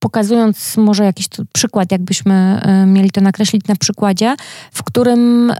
pokazując 0.00 0.76
może 0.76 1.04
jakiś 1.04 1.28
przykład, 1.52 1.92
jakbyśmy 1.92 2.34
e, 2.34 2.86
mieli 2.86 3.10
to 3.10 3.20
nakreślić 3.20 3.66
na 3.68 3.76
przykładzie, 3.76 4.34
w 4.72 4.82
którym 4.82 5.52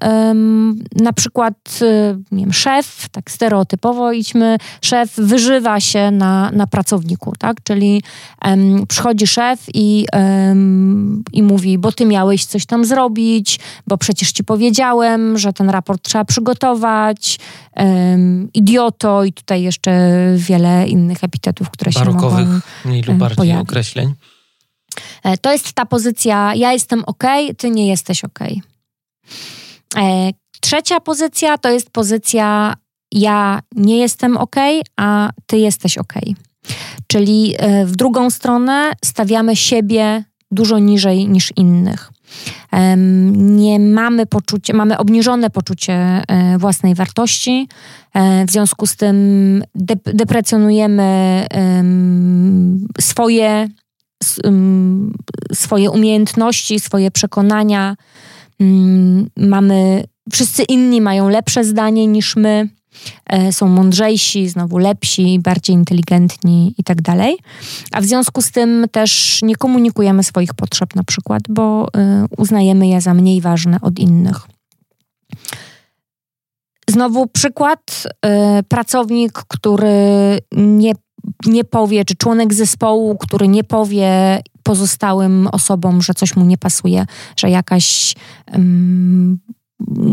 na 0.97 1.13
przykład 1.13 1.55
e, 1.83 2.17
nie 2.33 2.43
wiem, 2.45 2.53
szef, 2.53 3.09
tak 3.09 3.31
stereotypowo 3.31 4.13
idźmy, 4.13 4.57
szef 4.83 5.17
wyżywa 5.17 5.81
się 5.81 6.11
na, 6.11 6.51
na 6.51 6.67
pracowniku, 6.67 7.33
tak? 7.39 7.57
Czyli 7.63 8.03
przychodzi 8.89 9.27
szef 9.27 9.61
i, 9.75 10.07
i 11.33 11.43
mówi, 11.43 11.79
bo 11.79 11.93
ty 11.93 12.07
miałeś 12.07 12.45
coś 12.45 12.67
tam 12.67 12.85
zrobić, 12.85 13.61
bo 13.87 13.99
przecież 13.99 14.33
ci 14.33 14.45
powiedziałem, 14.45 15.39
że 15.39 15.53
ten 15.53 15.71
raport 15.71 16.03
trzeba 16.03 16.25
przygotować, 16.25 17.39
um, 17.77 18.49
idioto 18.55 19.25
i 19.25 19.33
tutaj 19.33 19.63
jeszcze 19.63 20.11
wiele 20.37 20.89
innych 20.89 21.25
epitetów, 21.25 21.71
które 21.71 21.93
Barokowych, 21.93 22.39
się 22.39 22.45
mogą 22.45 22.61
mniej 22.85 23.03
lub 23.03 23.17
bardziej 23.17 23.37
pojawić. 23.37 23.63
określeń. 23.63 24.15
E, 25.23 25.39
to 25.39 25.53
jest 25.53 25.73
ta 25.73 25.87
pozycja, 25.87 26.55
ja 26.55 26.73
jestem 26.73 27.05
ok, 27.07 27.25
ty 27.59 27.71
nie 27.71 27.89
jesteś 27.89 28.25
ok. 28.25 28.39
E, 29.97 30.31
trzecia 30.61 31.01
pozycja 31.01 31.59
to 31.59 31.71
jest 31.71 31.91
pozycja, 31.91 32.75
ja 33.13 33.63
nie 33.77 33.99
jestem 33.99 34.37
ok, 34.37 34.57
a 34.97 35.31
ty 35.47 35.59
jesteś 35.59 35.99
ok. 35.99 36.15
Czyli 37.07 37.55
e, 37.59 37.87
w 37.87 37.97
drugą 37.97 38.31
stronę 38.31 38.93
stawiamy 39.05 39.57
siebie 39.57 40.25
dużo 40.51 40.79
niżej 40.79 41.29
niż 41.29 41.53
innych. 41.57 42.13
Nie 43.33 43.79
mamy 43.81 44.27
poczucia, 44.27 44.75
mamy 44.75 44.99
obniżone 44.99 45.51
poczucie 45.51 46.23
własnej 46.59 46.95
wartości, 46.95 47.69
w 48.47 48.51
związku 48.51 48.87
z 48.87 48.97
tym 48.97 49.17
deprecjonujemy 50.05 51.47
swoje 53.01 53.69
swoje 55.53 55.91
umiejętności, 55.91 56.81
swoje 56.81 57.11
przekonania. 57.11 57.97
Mamy, 59.37 60.05
wszyscy 60.33 60.63
inni 60.63 61.01
mają 61.01 61.29
lepsze 61.29 61.65
zdanie 61.65 62.07
niż 62.07 62.37
my, 62.37 62.49
e, 62.49 62.80
są 63.51 63.69
mądrzejsi, 63.69 64.49
znowu 64.49 64.79
lepsi, 64.79 65.39
bardziej 65.39 65.77
inteligentni 65.77 66.75
i 66.79 66.85
tak 66.85 67.03
dalej. 67.03 67.37
A 67.93 68.01
w 68.01 68.05
związku 68.05 68.43
z 68.43 68.51
tym 68.51 68.87
też 68.93 69.41
nie 69.43 69.57
komunikujemy 69.57 70.25
swoich 70.25 70.55
potrzeb 70.55 70.97
na 70.97 71.05
przykład, 71.05 71.43
bo 71.49 71.89
e, 71.97 72.27
uznajemy 72.39 72.89
je 72.89 73.01
za 73.01 73.15
mniej 73.15 73.41
ważne 73.41 73.81
od 73.81 73.99
innych. 73.99 74.37
Znowu 76.91 77.27
przykład, 77.27 78.07
e, 78.23 78.63
pracownik, 78.63 79.33
który 79.33 80.39
nie 80.53 80.93
nie 81.47 81.65
powie, 81.65 82.05
czy 82.05 82.15
członek 82.17 82.55
zespołu, 82.55 83.19
który 83.19 83.49
nie 83.49 83.65
powie 83.65 84.41
pozostałym 84.63 85.47
osobom, 85.53 86.03
że 86.03 86.15
coś 86.15 86.37
mu 86.37 86.45
nie 86.45 86.59
pasuje, 86.59 87.07
że 87.37 87.51
jakaś 87.51 88.15
um, 88.53 89.39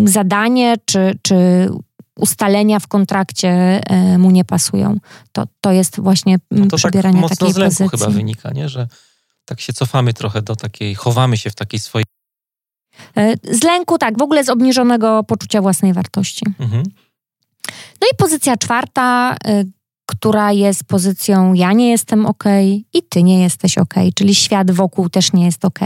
zadanie 0.05 0.75
czy, 0.85 1.19
czy 1.21 1.69
ustalenia 2.17 2.79
w 2.79 2.87
kontrakcie 2.87 3.81
y, 4.13 4.17
mu 4.17 4.31
nie 4.31 4.45
pasują. 4.45 4.97
To, 5.31 5.47
to 5.61 5.71
jest 5.71 5.99
właśnie 5.99 6.37
no 6.51 6.65
to 6.65 6.69
tak 6.69 6.77
przybieranie 6.77 7.21
tak 7.21 7.29
takiej 7.29 7.53
z 7.53 7.57
lęku 7.57 7.75
pozycji. 7.75 7.99
chyba 7.99 8.11
wynika, 8.11 8.51
nie? 8.51 8.69
że 8.69 8.87
tak 9.45 9.61
się 9.61 9.73
cofamy 9.73 10.13
trochę 10.13 10.41
do 10.41 10.55
takiej, 10.55 10.95
chowamy 10.95 11.37
się 11.37 11.49
w 11.49 11.55
takiej 11.55 11.79
swojej... 11.79 12.05
E, 13.17 13.35
z 13.43 13.63
lęku, 13.63 13.97
tak, 13.97 14.17
w 14.17 14.21
ogóle 14.21 14.43
z 14.43 14.49
obniżonego 14.49 15.23
poczucia 15.23 15.61
własnej 15.61 15.93
wartości. 15.93 16.45
Mhm. 16.59 16.83
No 18.01 18.07
i 18.13 18.15
pozycja 18.17 18.57
czwarta, 18.57 19.35
y, 19.47 19.65
która 20.07 20.51
jest 20.51 20.83
pozycją 20.83 21.53
ja 21.53 21.73
nie 21.73 21.89
jestem 21.89 22.25
ok 22.25 22.43
i 22.93 23.03
ty 23.09 23.23
nie 23.23 23.41
jesteś 23.41 23.77
ok, 23.77 23.93
czyli 24.15 24.35
świat 24.35 24.71
wokół 24.71 25.09
też 25.09 25.33
nie 25.33 25.45
jest 25.45 25.65
ok. 25.65 25.79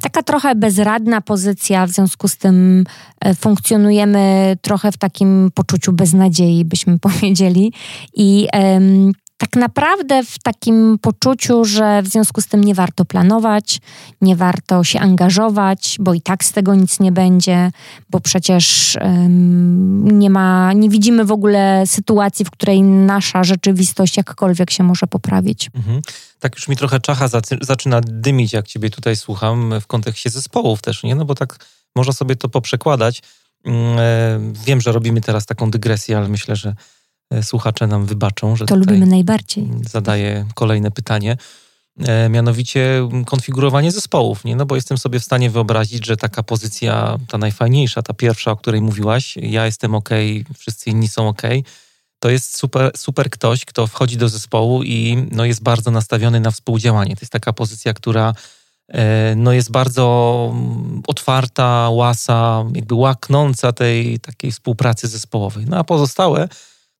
Taka 0.00 0.22
trochę 0.22 0.54
bezradna 0.54 1.20
pozycja, 1.20 1.86
w 1.86 1.90
związku 1.90 2.28
z 2.28 2.36
tym 2.36 2.84
e, 3.20 3.34
funkcjonujemy 3.34 4.56
trochę 4.62 4.92
w 4.92 4.96
takim 4.96 5.50
poczuciu 5.54 5.92
beznadziei, 5.92 6.64
byśmy 6.64 6.98
powiedzieli. 7.08 7.72
I 8.14 8.48
tak 9.38 9.56
naprawdę 9.56 10.24
w 10.24 10.38
takim 10.38 10.98
poczuciu, 11.02 11.64
że 11.64 12.02
w 12.02 12.08
związku 12.08 12.40
z 12.40 12.46
tym 12.46 12.64
nie 12.64 12.74
warto 12.74 13.04
planować, 13.04 13.80
nie 14.20 14.36
warto 14.36 14.84
się 14.84 15.00
angażować, 15.00 15.96
bo 16.00 16.14
i 16.14 16.20
tak 16.20 16.44
z 16.44 16.52
tego 16.52 16.74
nic 16.74 17.00
nie 17.00 17.12
będzie, 17.12 17.70
bo 18.10 18.20
przecież 18.20 18.96
um, 19.00 20.18
nie 20.18 20.30
ma, 20.30 20.72
nie 20.72 20.90
widzimy 20.90 21.24
w 21.24 21.32
ogóle 21.32 21.82
sytuacji, 21.86 22.44
w 22.44 22.50
której 22.50 22.82
nasza 22.82 23.44
rzeczywistość 23.44 24.16
jakkolwiek 24.16 24.70
się 24.70 24.82
może 24.82 25.06
poprawić. 25.06 25.70
Mhm. 25.74 26.02
Tak 26.38 26.54
już 26.54 26.68
mi 26.68 26.76
trochę 26.76 27.00
czacha 27.00 27.28
zaczyna 27.60 28.00
dymić, 28.04 28.52
jak 28.52 28.66
ciebie 28.66 28.90
tutaj 28.90 29.16
słucham, 29.16 29.80
w 29.80 29.86
kontekście 29.86 30.30
zespołów 30.30 30.82
też, 30.82 31.02
nie? 31.02 31.14
No 31.14 31.24
bo 31.24 31.34
tak 31.34 31.66
można 31.96 32.12
sobie 32.12 32.36
to 32.36 32.48
poprzekładać. 32.48 33.22
Mm, 33.64 33.98
e, 33.98 34.52
wiem, 34.64 34.80
że 34.80 34.92
robimy 34.92 35.20
teraz 35.20 35.46
taką 35.46 35.70
dygresję, 35.70 36.18
ale 36.18 36.28
myślę, 36.28 36.56
że 36.56 36.74
słuchacze 37.42 37.86
nam 37.86 38.06
wybaczą, 38.06 38.56
że 38.56 38.66
to 38.66 38.76
lubimy 38.76 39.06
najbardziej. 39.06 39.68
Zadaję 39.90 40.46
kolejne 40.54 40.90
pytanie. 40.90 41.36
E, 42.00 42.28
mianowicie 42.28 43.08
konfigurowanie 43.26 43.92
zespołów, 43.92 44.44
nie? 44.44 44.56
No 44.56 44.66
bo 44.66 44.74
jestem 44.74 44.98
sobie 44.98 45.20
w 45.20 45.24
stanie 45.24 45.50
wyobrazić, 45.50 46.06
że 46.06 46.16
taka 46.16 46.42
pozycja, 46.42 47.18
ta 47.28 47.38
najfajniejsza, 47.38 48.02
ta 48.02 48.14
pierwsza, 48.14 48.50
o 48.50 48.56
której 48.56 48.80
mówiłaś, 48.80 49.36
ja 49.36 49.66
jestem 49.66 49.94
ok, 49.94 50.08
wszyscy 50.58 50.90
inni 50.90 51.08
są 51.08 51.28
ok, 51.28 51.42
to 52.18 52.30
jest 52.30 52.58
super, 52.58 52.90
super 52.96 53.30
ktoś, 53.30 53.64
kto 53.64 53.86
wchodzi 53.86 54.16
do 54.16 54.28
zespołu 54.28 54.82
i 54.82 55.26
no, 55.30 55.44
jest 55.44 55.62
bardzo 55.62 55.90
nastawiony 55.90 56.40
na 56.40 56.50
współdziałanie. 56.50 57.16
To 57.16 57.20
jest 57.20 57.32
taka 57.32 57.52
pozycja, 57.52 57.94
która 57.94 58.34
e, 58.88 59.34
no, 59.36 59.52
jest 59.52 59.70
bardzo 59.70 60.54
otwarta, 61.06 61.90
łasa, 61.90 62.64
jakby 62.74 62.94
łaknąca 62.94 63.72
tej 63.72 64.20
takiej 64.20 64.52
współpracy 64.52 65.08
zespołowej. 65.08 65.64
No 65.68 65.78
a 65.78 65.84
pozostałe, 65.84 66.48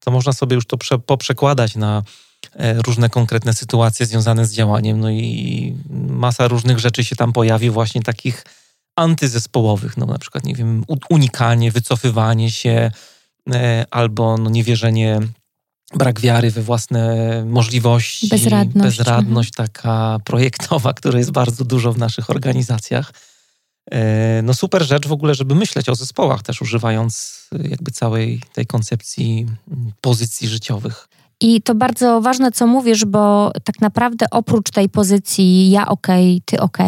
to 0.07 0.11
można 0.11 0.33
sobie 0.33 0.55
już 0.55 0.67
to 0.67 0.77
prze, 0.77 0.99
poprzekładać 0.99 1.77
na 1.77 2.03
E, 2.55 2.83
różne 2.83 3.09
konkretne 3.09 3.55
sytuacje 3.55 4.07
związane 4.07 4.47
z 4.47 4.53
działaniem, 4.53 5.01
no 5.01 5.11
i 5.11 5.77
masa 6.09 6.49
różnych 6.49 6.79
rzeczy 6.79 7.05
się 7.05 7.17
tam 7.17 7.33
pojawi, 7.33 7.71
właśnie 7.71 8.03
takich 8.03 8.45
antyzespołowych, 8.97 9.97
no 9.97 10.07
na 10.07 10.19
przykład, 10.19 10.45
nie 10.45 10.55
wiem, 10.55 10.85
unikanie, 11.11 11.71
wycofywanie 11.73 12.51
się 12.51 12.91
e, 13.53 13.85
albo 13.91 14.39
no, 14.39 14.51
niewierzenie, 14.51 15.21
brak 15.95 16.21
wiary 16.21 16.51
we 16.51 16.63
własne 16.63 17.45
możliwości, 17.47 18.29
bezradność, 18.29 18.99
bezradność 18.99 19.51
taka 19.57 20.19
projektowa, 20.25 20.93
która 20.99 21.19
jest 21.19 21.33
bardzo 21.33 21.65
dużo 21.65 21.93
w 21.93 21.99
naszych 21.99 22.31
organizacjach. 22.31 23.13
E, 23.93 24.41
no 24.43 24.55
super 24.55 24.83
rzecz 24.83 25.07
w 25.07 25.13
ogóle, 25.13 25.35
żeby 25.35 25.55
myśleć 25.55 25.89
o 25.89 25.95
zespołach 25.95 26.43
też 26.43 26.63
używając 26.63 27.47
jakby 27.63 27.91
całej 27.91 28.43
tej 28.53 28.67
koncepcji 28.67 29.47
pozycji 30.01 30.49
życiowych. 30.49 31.09
I 31.41 31.63
to 31.63 31.75
bardzo 31.75 32.21
ważne, 32.21 32.53
co 32.53 32.67
mówisz, 32.67 33.05
bo 33.05 33.53
tak 33.65 33.81
naprawdę 33.81 34.27
oprócz 34.31 34.71
tej 34.71 34.89
pozycji 34.89 35.71
ja 35.71 35.89
ok, 35.89 36.07
ty 36.45 36.61
ok, 36.61 36.79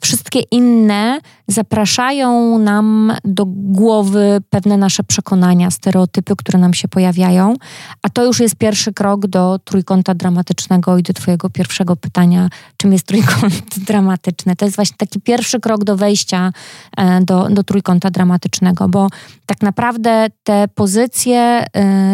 wszystkie 0.00 0.40
inne 0.40 1.20
zapraszają 1.48 2.58
nam 2.58 3.12
do 3.24 3.44
głowy 3.46 4.38
pewne 4.50 4.76
nasze 4.76 5.04
przekonania, 5.04 5.70
stereotypy, 5.70 6.36
które 6.36 6.58
nam 6.58 6.74
się 6.74 6.88
pojawiają, 6.88 7.54
a 8.02 8.08
to 8.08 8.24
już 8.24 8.40
jest 8.40 8.54
pierwszy 8.54 8.92
krok 8.92 9.26
do 9.26 9.58
trójkąta 9.64 10.14
dramatycznego 10.14 10.98
i 10.98 11.02
do 11.02 11.12
twojego 11.12 11.50
pierwszego 11.50 11.96
pytania, 11.96 12.48
czym 12.76 12.92
jest 12.92 13.06
trójkąt 13.06 13.78
dramatyczny. 13.88 14.56
To 14.56 14.64
jest 14.64 14.76
właśnie 14.76 14.96
taki 14.96 15.20
pierwszy 15.20 15.60
krok 15.60 15.84
do 15.84 15.96
wejścia 15.96 16.52
e, 16.96 17.20
do, 17.20 17.48
do 17.48 17.64
trójkąta 17.64 18.10
dramatycznego, 18.10 18.88
bo 18.88 19.08
tak 19.46 19.62
naprawdę 19.62 20.26
te 20.42 20.68
pozycje 20.68 21.64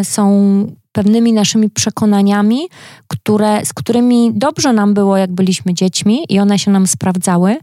y, 0.00 0.04
są 0.04 0.66
pewnymi 0.96 1.32
naszymi 1.32 1.70
przekonaniami, 1.70 2.68
które, 3.08 3.66
z 3.66 3.72
którymi 3.72 4.32
dobrze 4.34 4.72
nam 4.72 4.94
było, 4.94 5.16
jak 5.16 5.32
byliśmy 5.32 5.74
dziećmi 5.74 6.24
i 6.28 6.38
one 6.38 6.58
się 6.58 6.70
nam 6.70 6.86
sprawdzały. 6.86 7.56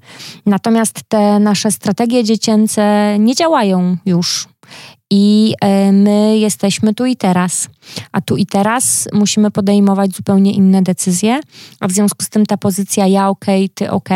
Natomiast 0.45 1.01
te 1.07 1.39
nasze 1.39 1.71
strategie 1.71 2.23
dziecięce 2.23 3.15
nie 3.19 3.35
działają 3.35 3.97
już. 4.05 4.47
I 5.11 5.53
e, 5.61 5.91
my 5.91 6.37
jesteśmy 6.37 6.93
tu 6.93 7.05
i 7.05 7.15
teraz. 7.15 7.69
A 8.11 8.21
tu 8.21 8.37
i 8.37 8.45
teraz 8.45 9.09
musimy 9.13 9.51
podejmować 9.51 10.15
zupełnie 10.15 10.51
inne 10.51 10.81
decyzje, 10.81 11.39
a 11.79 11.87
w 11.87 11.91
związku 11.91 12.25
z 12.25 12.29
tym 12.29 12.45
ta 12.45 12.57
pozycja 12.57 13.07
ja 13.07 13.29
ok, 13.29 13.45
ty 13.73 13.91
ok 13.91 14.09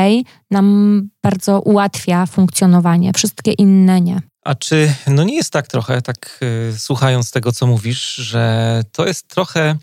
nam 0.52 1.10
bardzo 1.24 1.62
ułatwia 1.62 2.26
funkcjonowanie, 2.26 3.14
wszystkie 3.14 3.52
inne 3.52 4.02
nie. 4.02 4.22
A 4.48 4.56
czy 4.56 4.94
no 5.08 5.24
nie 5.24 5.36
jest 5.36 5.52
tak 5.52 5.68
trochę, 5.68 6.02
tak 6.02 6.40
y, 6.74 6.80
słuchając 6.80 7.32
tego, 7.32 7.52
co 7.52 7.68
mówisz, 7.68 8.16
że 8.16 8.84
to 8.92 9.08
jest 9.08 9.28
trochę 9.28 9.76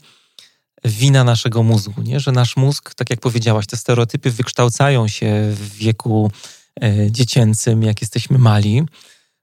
wina 0.84 1.24
naszego 1.24 1.62
mózgu, 1.62 2.02
nie? 2.02 2.20
że 2.20 2.32
nasz 2.32 2.56
mózg, 2.56 2.94
tak 2.94 3.10
jak 3.10 3.20
powiedziałaś, 3.20 3.66
te 3.66 3.76
stereotypy 3.76 4.30
wykształcają 4.30 5.08
się 5.08 5.50
w 5.50 5.74
wieku 5.74 6.30
y, 6.84 7.08
dziecięcym, 7.10 7.82
jak 7.82 8.00
jesteśmy 8.00 8.38
mali. 8.38 8.82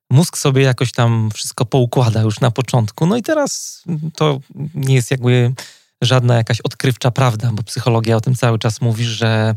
Mózg 0.09 0.37
sobie 0.37 0.63
jakoś 0.63 0.91
tam 0.91 1.29
wszystko 1.33 1.65
poukłada 1.65 2.21
już 2.21 2.39
na 2.39 2.51
początku. 2.51 3.05
No 3.05 3.17
i 3.17 3.21
teraz 3.21 3.83
to 4.15 4.39
nie 4.75 4.95
jest 4.95 5.11
jakby 5.11 5.53
żadna 6.01 6.35
jakaś 6.35 6.61
odkrywcza 6.61 7.11
prawda, 7.11 7.51
bo 7.53 7.63
psychologia 7.63 8.15
o 8.15 8.21
tym 8.21 8.35
cały 8.35 8.59
czas 8.59 8.81
mówi, 8.81 9.05
że 9.05 9.55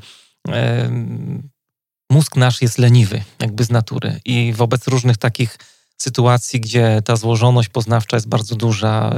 mózg 2.14 2.36
nasz 2.36 2.62
jest 2.62 2.78
leniwy, 2.78 3.24
jakby 3.40 3.64
z 3.64 3.70
natury. 3.70 4.20
I 4.24 4.52
wobec 4.52 4.88
różnych 4.88 5.16
takich 5.16 5.58
sytuacji, 5.98 6.60
gdzie 6.60 7.02
ta 7.04 7.16
złożoność 7.16 7.68
poznawcza 7.68 8.16
jest 8.16 8.28
bardzo 8.28 8.56
duża, 8.56 9.14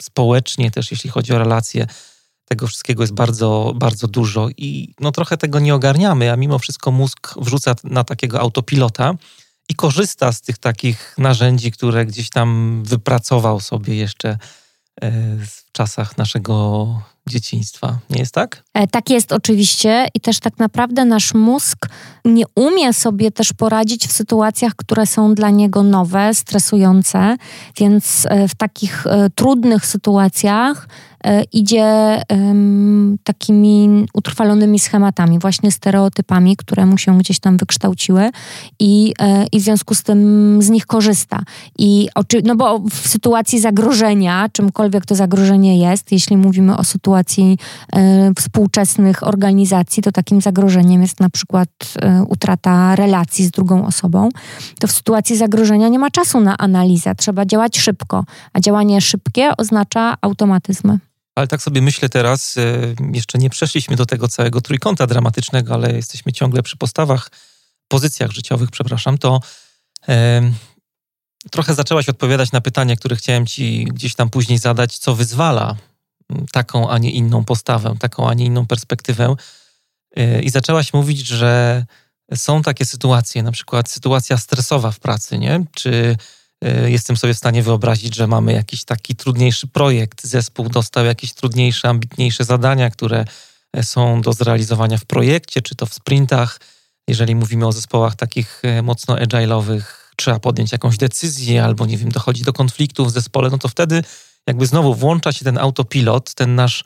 y, 0.00 0.02
społecznie 0.02 0.70
też, 0.70 0.90
jeśli 0.90 1.10
chodzi 1.10 1.32
o 1.32 1.38
relacje, 1.38 1.86
tego 2.44 2.66
wszystkiego 2.66 3.02
jest 3.02 3.14
bardzo, 3.14 3.72
bardzo 3.76 4.08
dużo 4.08 4.48
i 4.56 4.94
no 5.00 5.12
trochę 5.12 5.36
tego 5.36 5.60
nie 5.60 5.74
ogarniamy, 5.74 6.32
a 6.32 6.36
mimo 6.36 6.58
wszystko 6.58 6.90
mózg 6.90 7.34
wrzuca 7.36 7.74
na 7.84 8.04
takiego 8.04 8.40
autopilota 8.40 9.14
i 9.68 9.74
korzysta 9.74 10.32
z 10.32 10.40
tych 10.40 10.58
takich 10.58 11.14
narzędzi, 11.18 11.72
które 11.72 12.06
gdzieś 12.06 12.30
tam 12.30 12.82
wypracował 12.84 13.60
sobie 13.60 13.94
jeszcze 13.94 14.38
E, 15.00 15.10
w 15.36 15.72
czasach 15.72 16.18
naszego 16.18 16.86
dzieciństwa. 17.32 17.98
Nie 18.10 18.20
jest 18.20 18.34
tak? 18.34 18.62
E, 18.74 18.86
tak 18.86 19.10
jest 19.10 19.32
oczywiście 19.32 20.06
i 20.14 20.20
też 20.20 20.40
tak 20.40 20.58
naprawdę 20.58 21.04
nasz 21.04 21.34
mózg 21.34 21.88
nie 22.24 22.44
umie 22.54 22.92
sobie 22.92 23.30
też 23.30 23.52
poradzić 23.52 24.06
w 24.06 24.12
sytuacjach, 24.12 24.72
które 24.76 25.06
są 25.06 25.34
dla 25.34 25.50
niego 25.50 25.82
nowe, 25.82 26.34
stresujące, 26.34 27.36
więc 27.76 28.26
e, 28.26 28.48
w 28.48 28.54
takich 28.54 29.04
trudnych 29.34 29.86
sytuacjach 29.86 30.88
E, 31.11 31.11
idzie 31.52 32.22
takimi 33.24 34.06
utrwalonymi 34.14 34.78
schematami, 34.78 35.38
właśnie 35.38 35.72
stereotypami, 35.72 36.56
które 36.56 36.86
mu 36.86 36.98
się 36.98 37.18
gdzieś 37.18 37.40
tam 37.40 37.56
wykształciły 37.56 38.30
i, 38.78 39.14
e, 39.20 39.46
i 39.52 39.60
w 39.60 39.62
związku 39.62 39.94
z 39.94 40.02
tym 40.02 40.58
z 40.62 40.70
nich 40.70 40.86
korzysta. 40.86 41.42
I 41.78 42.08
oczy, 42.14 42.42
no 42.44 42.56
bo 42.56 42.78
w 42.78 43.08
sytuacji 43.08 43.60
zagrożenia, 43.60 44.48
czymkolwiek 44.52 45.06
to 45.06 45.14
zagrożenie 45.14 45.78
jest, 45.78 46.12
jeśli 46.12 46.36
mówimy 46.36 46.76
o 46.76 46.84
sytuacji 46.84 47.58
e, 47.92 48.32
współczesnych 48.38 49.26
organizacji, 49.26 50.02
to 50.02 50.12
takim 50.12 50.40
zagrożeniem 50.40 51.02
jest 51.02 51.20
na 51.20 51.30
przykład 51.30 51.68
utrata 52.28 52.96
relacji 52.96 53.44
z 53.44 53.50
drugą 53.50 53.86
osobą, 53.86 54.28
to 54.80 54.86
w 54.86 54.92
sytuacji 54.92 55.36
zagrożenia 55.36 55.88
nie 55.88 55.98
ma 55.98 56.10
czasu 56.10 56.40
na 56.40 56.58
analizę, 56.58 57.14
trzeba 57.14 57.46
działać 57.46 57.78
szybko, 57.78 58.24
a 58.52 58.60
działanie 58.60 59.00
szybkie 59.00 59.56
oznacza 59.56 60.16
automatyzmy. 60.20 60.98
Ale 61.34 61.46
tak 61.46 61.62
sobie 61.62 61.82
myślę 61.82 62.08
teraz, 62.08 62.56
e, 62.56 62.94
jeszcze 63.12 63.38
nie 63.38 63.50
przeszliśmy 63.50 63.96
do 63.96 64.06
tego 64.06 64.28
całego 64.28 64.60
trójkąta 64.60 65.06
dramatycznego, 65.06 65.74
ale 65.74 65.92
jesteśmy 65.92 66.32
ciągle 66.32 66.62
przy 66.62 66.76
postawach, 66.76 67.30
pozycjach 67.88 68.30
życiowych, 68.30 68.70
przepraszam, 68.70 69.18
to 69.18 69.40
e, 70.08 70.42
trochę 71.50 71.74
zaczęłaś 71.74 72.08
odpowiadać 72.08 72.52
na 72.52 72.60
pytania, 72.60 72.96
które 72.96 73.16
chciałem 73.16 73.46
ci 73.46 73.84
gdzieś 73.84 74.14
tam 74.14 74.30
później 74.30 74.58
zadać, 74.58 74.98
co 74.98 75.14
wyzwala 75.14 75.76
taką, 76.52 76.90
a 76.90 76.98
nie 76.98 77.10
inną 77.10 77.44
postawę, 77.44 77.94
taką, 78.00 78.28
a 78.28 78.34
nie 78.34 78.44
inną 78.44 78.66
perspektywę. 78.66 79.34
E, 80.16 80.42
I 80.42 80.50
zaczęłaś 80.50 80.92
mówić, 80.92 81.26
że 81.26 81.84
są 82.34 82.62
takie 82.62 82.84
sytuacje, 82.84 83.42
na 83.42 83.52
przykład 83.52 83.90
sytuacja 83.90 84.36
stresowa 84.36 84.90
w 84.90 84.98
pracy, 84.98 85.38
nie? 85.38 85.64
Czy 85.74 86.16
jestem 86.86 87.16
sobie 87.16 87.34
w 87.34 87.38
stanie 87.38 87.62
wyobrazić, 87.62 88.16
że 88.16 88.26
mamy 88.26 88.52
jakiś 88.52 88.84
taki 88.84 89.16
trudniejszy 89.16 89.66
projekt, 89.66 90.26
zespół 90.26 90.68
dostał 90.68 91.04
jakieś 91.04 91.32
trudniejsze, 91.32 91.88
ambitniejsze 91.88 92.44
zadania, 92.44 92.90
które 92.90 93.24
e, 93.72 93.82
są 93.82 94.20
do 94.20 94.32
zrealizowania 94.32 94.98
w 94.98 95.04
projekcie, 95.04 95.62
czy 95.62 95.74
to 95.74 95.86
w 95.86 95.94
sprintach. 95.94 96.60
Jeżeli 97.08 97.34
mówimy 97.34 97.66
o 97.66 97.72
zespołach 97.72 98.14
takich 98.14 98.62
e, 98.64 98.82
mocno 98.82 99.16
agile'owych, 99.16 99.82
trzeba 100.16 100.38
podjąć 100.38 100.72
jakąś 100.72 100.96
decyzję, 100.96 101.64
albo 101.64 101.86
nie 101.86 101.98
wiem, 101.98 102.08
dochodzi 102.08 102.42
do 102.42 102.52
konfliktu 102.52 103.04
w 103.04 103.10
zespole, 103.10 103.50
no 103.50 103.58
to 103.58 103.68
wtedy 103.68 104.04
jakby 104.46 104.66
znowu 104.66 104.94
włącza 104.94 105.32
się 105.32 105.44
ten 105.44 105.58
autopilot, 105.58 106.34
ten 106.34 106.54
nasz 106.54 106.84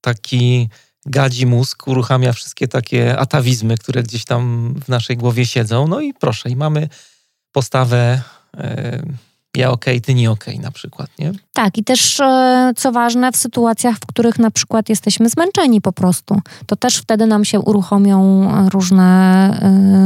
taki 0.00 0.68
gadzi 1.06 1.46
mózg, 1.46 1.88
uruchamia 1.88 2.32
wszystkie 2.32 2.68
takie 2.68 3.18
atawizmy, 3.18 3.78
które 3.78 4.02
gdzieś 4.02 4.24
tam 4.24 4.74
w 4.84 4.88
naszej 4.88 5.16
głowie 5.16 5.46
siedzą. 5.46 5.88
No 5.88 6.00
i 6.00 6.14
proszę, 6.14 6.50
i 6.50 6.56
mamy 6.56 6.88
postawę 7.52 8.22
ja 9.56 9.70
okej, 9.70 9.94
okay, 9.94 10.00
ty 10.00 10.14
nie 10.14 10.30
okej 10.30 10.54
okay, 10.54 10.64
na 10.64 10.70
przykład, 10.70 11.10
nie? 11.18 11.32
Tak, 11.52 11.78
i 11.78 11.84
też 11.84 12.20
e, 12.20 12.72
co 12.76 12.92
ważne, 12.92 13.32
w 13.32 13.36
sytuacjach, 13.36 13.96
w 13.96 14.06
których 14.06 14.38
na 14.38 14.50
przykład 14.50 14.88
jesteśmy 14.88 15.28
zmęczeni 15.28 15.80
po 15.80 15.92
prostu, 15.92 16.40
to 16.66 16.76
też 16.76 16.96
wtedy 16.96 17.26
nam 17.26 17.44
się 17.44 17.60
uruchomią 17.60 18.48
różne 18.68 19.50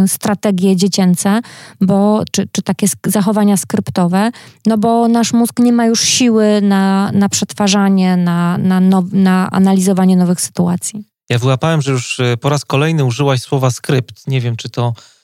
y, 0.04 0.08
strategie 0.08 0.76
dziecięce, 0.76 1.40
bo, 1.80 2.22
czy, 2.32 2.48
czy 2.52 2.62
takie 2.62 2.86
zachowania 3.06 3.56
skryptowe, 3.56 4.30
no 4.66 4.78
bo 4.78 5.08
nasz 5.08 5.32
mózg 5.32 5.58
nie 5.58 5.72
ma 5.72 5.86
już 5.86 6.00
siły 6.00 6.60
na, 6.62 7.12
na 7.12 7.28
przetwarzanie, 7.28 8.16
na, 8.16 8.58
na, 8.58 8.80
now, 8.80 9.04
na 9.12 9.50
analizowanie 9.50 10.16
nowych 10.16 10.40
sytuacji. 10.40 11.04
Ja 11.28 11.38
wyłapałem, 11.38 11.82
że 11.82 11.92
już 11.92 12.20
e, 12.20 12.36
po 12.36 12.48
raz 12.48 12.64
kolejny 12.64 13.04
użyłaś 13.04 13.40
słowa 13.40 13.70
skrypt. 13.70 14.26
Nie 14.26 14.40
wiem, 14.40 14.56
czy 14.56 14.68
to 14.68 14.92
e, 14.96 15.17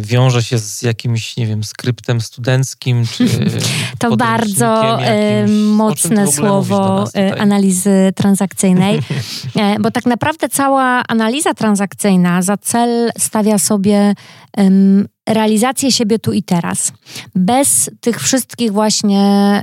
wiąże 0.00 0.42
się 0.42 0.58
z 0.58 0.82
jakimś, 0.82 1.36
nie 1.36 1.46
wiem, 1.46 1.64
skryptem 1.64 2.20
studenckim, 2.20 3.06
czy 3.06 3.28
To 3.98 4.16
bardzo 4.16 4.98
jakimś, 5.00 5.52
mocne 5.52 6.32
słowo 6.32 7.04
analizy 7.38 8.12
transakcyjnej, 8.16 9.00
bo 9.82 9.90
tak 9.90 10.06
naprawdę 10.06 10.48
cała 10.48 11.02
analiza 11.08 11.54
transakcyjna 11.54 12.42
za 12.42 12.56
cel 12.56 13.10
stawia 13.18 13.58
sobie 13.58 14.14
um, 14.56 15.08
realizację 15.28 15.92
siebie 15.92 16.18
tu 16.18 16.32
i 16.32 16.42
teraz. 16.42 16.92
Bez 17.34 17.90
tych 18.00 18.20
wszystkich 18.20 18.72
właśnie 18.72 19.20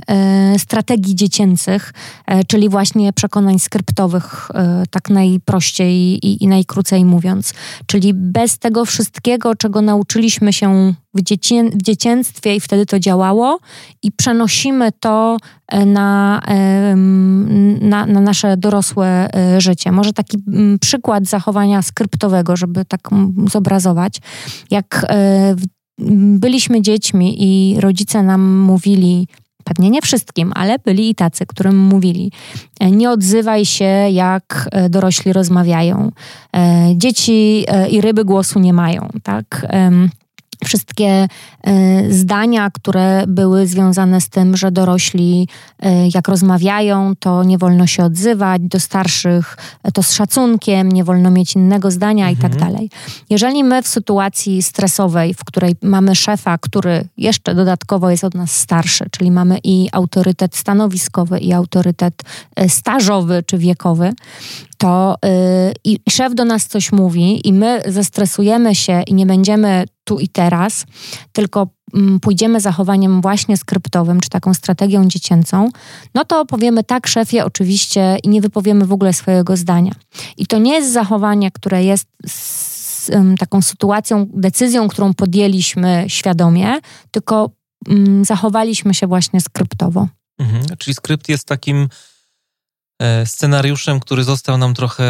e, 0.08 0.58
strategii 0.58 1.14
dziecięcych, 1.14 1.92
e, 2.26 2.44
czyli 2.44 2.68
właśnie 2.68 3.12
przekonań 3.12 3.58
skryptowych, 3.58 4.48
e, 4.54 4.82
tak 4.90 5.10
najprościej 5.10 5.94
i, 6.26 6.44
i 6.44 6.48
najkrócej 6.48 7.04
mówiąc. 7.04 7.54
Czyli 7.86 8.14
bez 8.14 8.58
tego 8.58 8.84
wszystkiego, 8.84 9.54
czego 9.54 9.82
nauczyliśmy 9.82 10.52
się 10.52 10.94
w, 11.16 11.22
dziecię, 11.22 11.70
w 11.70 11.82
dziecięctwie 11.82 12.56
i 12.56 12.60
wtedy 12.60 12.86
to 12.86 12.98
działało 12.98 13.58
i 14.02 14.12
przenosimy 14.12 14.92
to 15.00 15.36
e, 15.68 15.86
na, 15.86 16.40
na, 17.80 18.06
na, 18.06 18.20
nasze 18.20 18.56
dorosłe 18.56 19.28
e, 19.34 19.60
życie. 19.60 19.92
Może 19.92 20.12
taki 20.12 20.38
przykład 20.80 21.24
zachowania 21.24 21.82
skryptowego, 21.82 22.56
żeby 22.56 22.84
tak 22.84 23.00
zobrazować. 23.50 24.20
Jak 24.70 25.06
e, 25.08 25.56
byliśmy 26.38 26.82
dziećmi 26.82 27.36
i 27.38 27.80
rodzice 27.80 28.22
nam 28.22 28.56
mówili, 28.58 29.28
pewnie 29.64 29.90
nie 29.90 30.02
wszystkim, 30.02 30.52
ale 30.54 30.78
byli 30.78 31.10
i 31.10 31.14
tacy, 31.14 31.46
którym 31.46 31.78
mówili: 31.78 32.32
Nie 32.80 33.10
odzywaj 33.10 33.64
się, 33.64 33.84
jak 34.10 34.68
dorośli 34.90 35.32
rozmawiają. 35.32 36.12
Dzieci 36.94 37.66
i 37.90 38.00
ryby 38.00 38.24
głosu 38.24 38.58
nie 38.58 38.72
mają, 38.72 39.08
tak? 39.22 39.66
Wszystkie 40.64 41.06
e, 41.06 41.28
zdania, 42.12 42.70
które 42.70 43.24
były 43.28 43.66
związane 43.66 44.20
z 44.20 44.28
tym, 44.28 44.56
że 44.56 44.70
dorośli, 44.70 45.48
e, 45.80 46.08
jak 46.14 46.28
rozmawiają, 46.28 47.12
to 47.18 47.44
nie 47.44 47.58
wolno 47.58 47.86
się 47.86 48.04
odzywać, 48.04 48.62
do 48.62 48.80
starszych 48.80 49.56
e, 49.82 49.92
to 49.92 50.02
z 50.02 50.12
szacunkiem, 50.12 50.92
nie 50.92 51.04
wolno 51.04 51.30
mieć 51.30 51.54
innego 51.54 51.90
zdania 51.90 52.28
mhm. 52.28 52.38
i 52.38 52.42
tak 52.42 52.52
mhm. 52.52 52.72
dalej. 52.72 52.90
Jeżeli 53.30 53.64
my 53.64 53.82
w 53.82 53.88
sytuacji 53.88 54.62
stresowej, 54.62 55.34
w 55.34 55.44
której 55.44 55.76
mamy 55.82 56.14
szefa, 56.14 56.58
który 56.58 57.08
jeszcze 57.16 57.54
dodatkowo 57.54 58.10
jest 58.10 58.24
od 58.24 58.34
nas 58.34 58.52
starszy, 58.52 59.04
czyli 59.10 59.30
mamy 59.30 59.58
i 59.64 59.88
autorytet 59.92 60.56
stanowiskowy, 60.56 61.38
i 61.38 61.52
autorytet 61.52 62.22
stażowy 62.68 63.42
czy 63.46 63.58
wiekowy, 63.58 64.12
to 64.78 65.16
i 65.84 66.00
szef 66.08 66.34
do 66.34 66.44
nas 66.44 66.66
coś 66.66 66.92
mówi 66.92 67.48
i 67.48 67.52
my 67.52 67.82
zestresujemy 67.86 68.74
się 68.74 69.02
i 69.02 69.14
nie 69.14 69.26
będziemy 69.26 69.84
tu 70.06 70.18
i 70.18 70.28
teraz, 70.28 70.86
tylko 71.32 71.68
mm, 71.94 72.20
pójdziemy 72.20 72.60
zachowaniem 72.60 73.20
właśnie 73.20 73.56
skryptowym, 73.56 74.20
czy 74.20 74.28
taką 74.28 74.54
strategią 74.54 75.08
dziecięcą, 75.08 75.68
no 76.14 76.24
to 76.24 76.46
powiemy 76.46 76.84
tak, 76.84 77.06
szefie, 77.06 77.44
oczywiście, 77.44 78.18
i 78.22 78.28
nie 78.28 78.40
wypowiemy 78.40 78.86
w 78.86 78.92
ogóle 78.92 79.12
swojego 79.12 79.56
zdania. 79.56 79.92
I 80.36 80.46
to 80.46 80.58
nie 80.58 80.72
jest 80.72 80.92
zachowanie, 80.92 81.50
które 81.50 81.84
jest 81.84 82.08
z, 82.26 83.10
taką 83.38 83.62
sytuacją, 83.62 84.26
decyzją, 84.34 84.88
którą 84.88 85.14
podjęliśmy 85.14 86.04
świadomie, 86.08 86.78
tylko 87.10 87.50
um, 87.88 88.24
zachowaliśmy 88.24 88.94
się 88.94 89.06
właśnie 89.06 89.40
skryptowo. 89.40 90.08
Mhm, 90.38 90.64
czyli 90.78 90.94
skrypt 90.94 91.28
jest 91.28 91.46
takim 91.46 91.88
E, 93.02 93.26
scenariuszem, 93.26 94.00
który 94.00 94.24
został 94.24 94.58
nam 94.58 94.74
trochę 94.74 95.04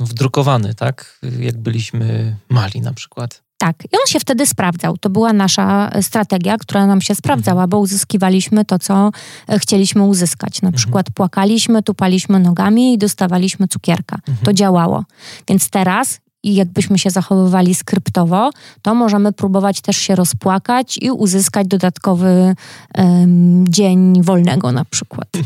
wdrukowany, 0.00 0.74
tak? 0.74 1.20
Jak 1.38 1.58
byliśmy 1.58 2.36
mali 2.48 2.80
na 2.80 2.92
przykład. 2.92 3.42
Tak, 3.60 3.76
i 3.84 3.96
on 3.96 4.06
się 4.06 4.20
wtedy 4.20 4.46
sprawdzał. 4.46 4.98
To 4.98 5.10
była 5.10 5.32
nasza 5.32 5.90
strategia, 6.02 6.58
która 6.58 6.86
nam 6.86 7.00
się 7.00 7.14
sprawdzała, 7.14 7.66
bo 7.66 7.78
uzyskiwaliśmy 7.78 8.64
to, 8.64 8.78
co 8.78 9.10
e, 9.48 9.58
chcieliśmy 9.58 10.02
uzyskać. 10.02 10.62
Na 10.62 10.68
mhm. 10.68 10.78
przykład 10.78 11.06
płakaliśmy, 11.14 11.82
tupaliśmy 11.82 12.38
nogami 12.38 12.94
i 12.94 12.98
dostawaliśmy 12.98 13.68
cukierka. 13.68 14.16
Mhm. 14.16 14.38
To 14.44 14.52
działało. 14.52 15.04
Więc 15.48 15.70
teraz 15.70 16.20
i 16.42 16.54
jakbyśmy 16.54 16.98
się 16.98 17.10
zachowywali 17.10 17.74
skryptowo, 17.74 18.50
to 18.82 18.94
możemy 18.94 19.32
próbować 19.32 19.80
też 19.80 19.96
się 19.96 20.14
rozpłakać 20.14 20.98
i 21.02 21.10
uzyskać 21.10 21.66
dodatkowy 21.66 22.54
um, 22.94 23.64
dzień 23.68 24.22
wolnego 24.22 24.72
na 24.72 24.84
przykład. 24.84 25.28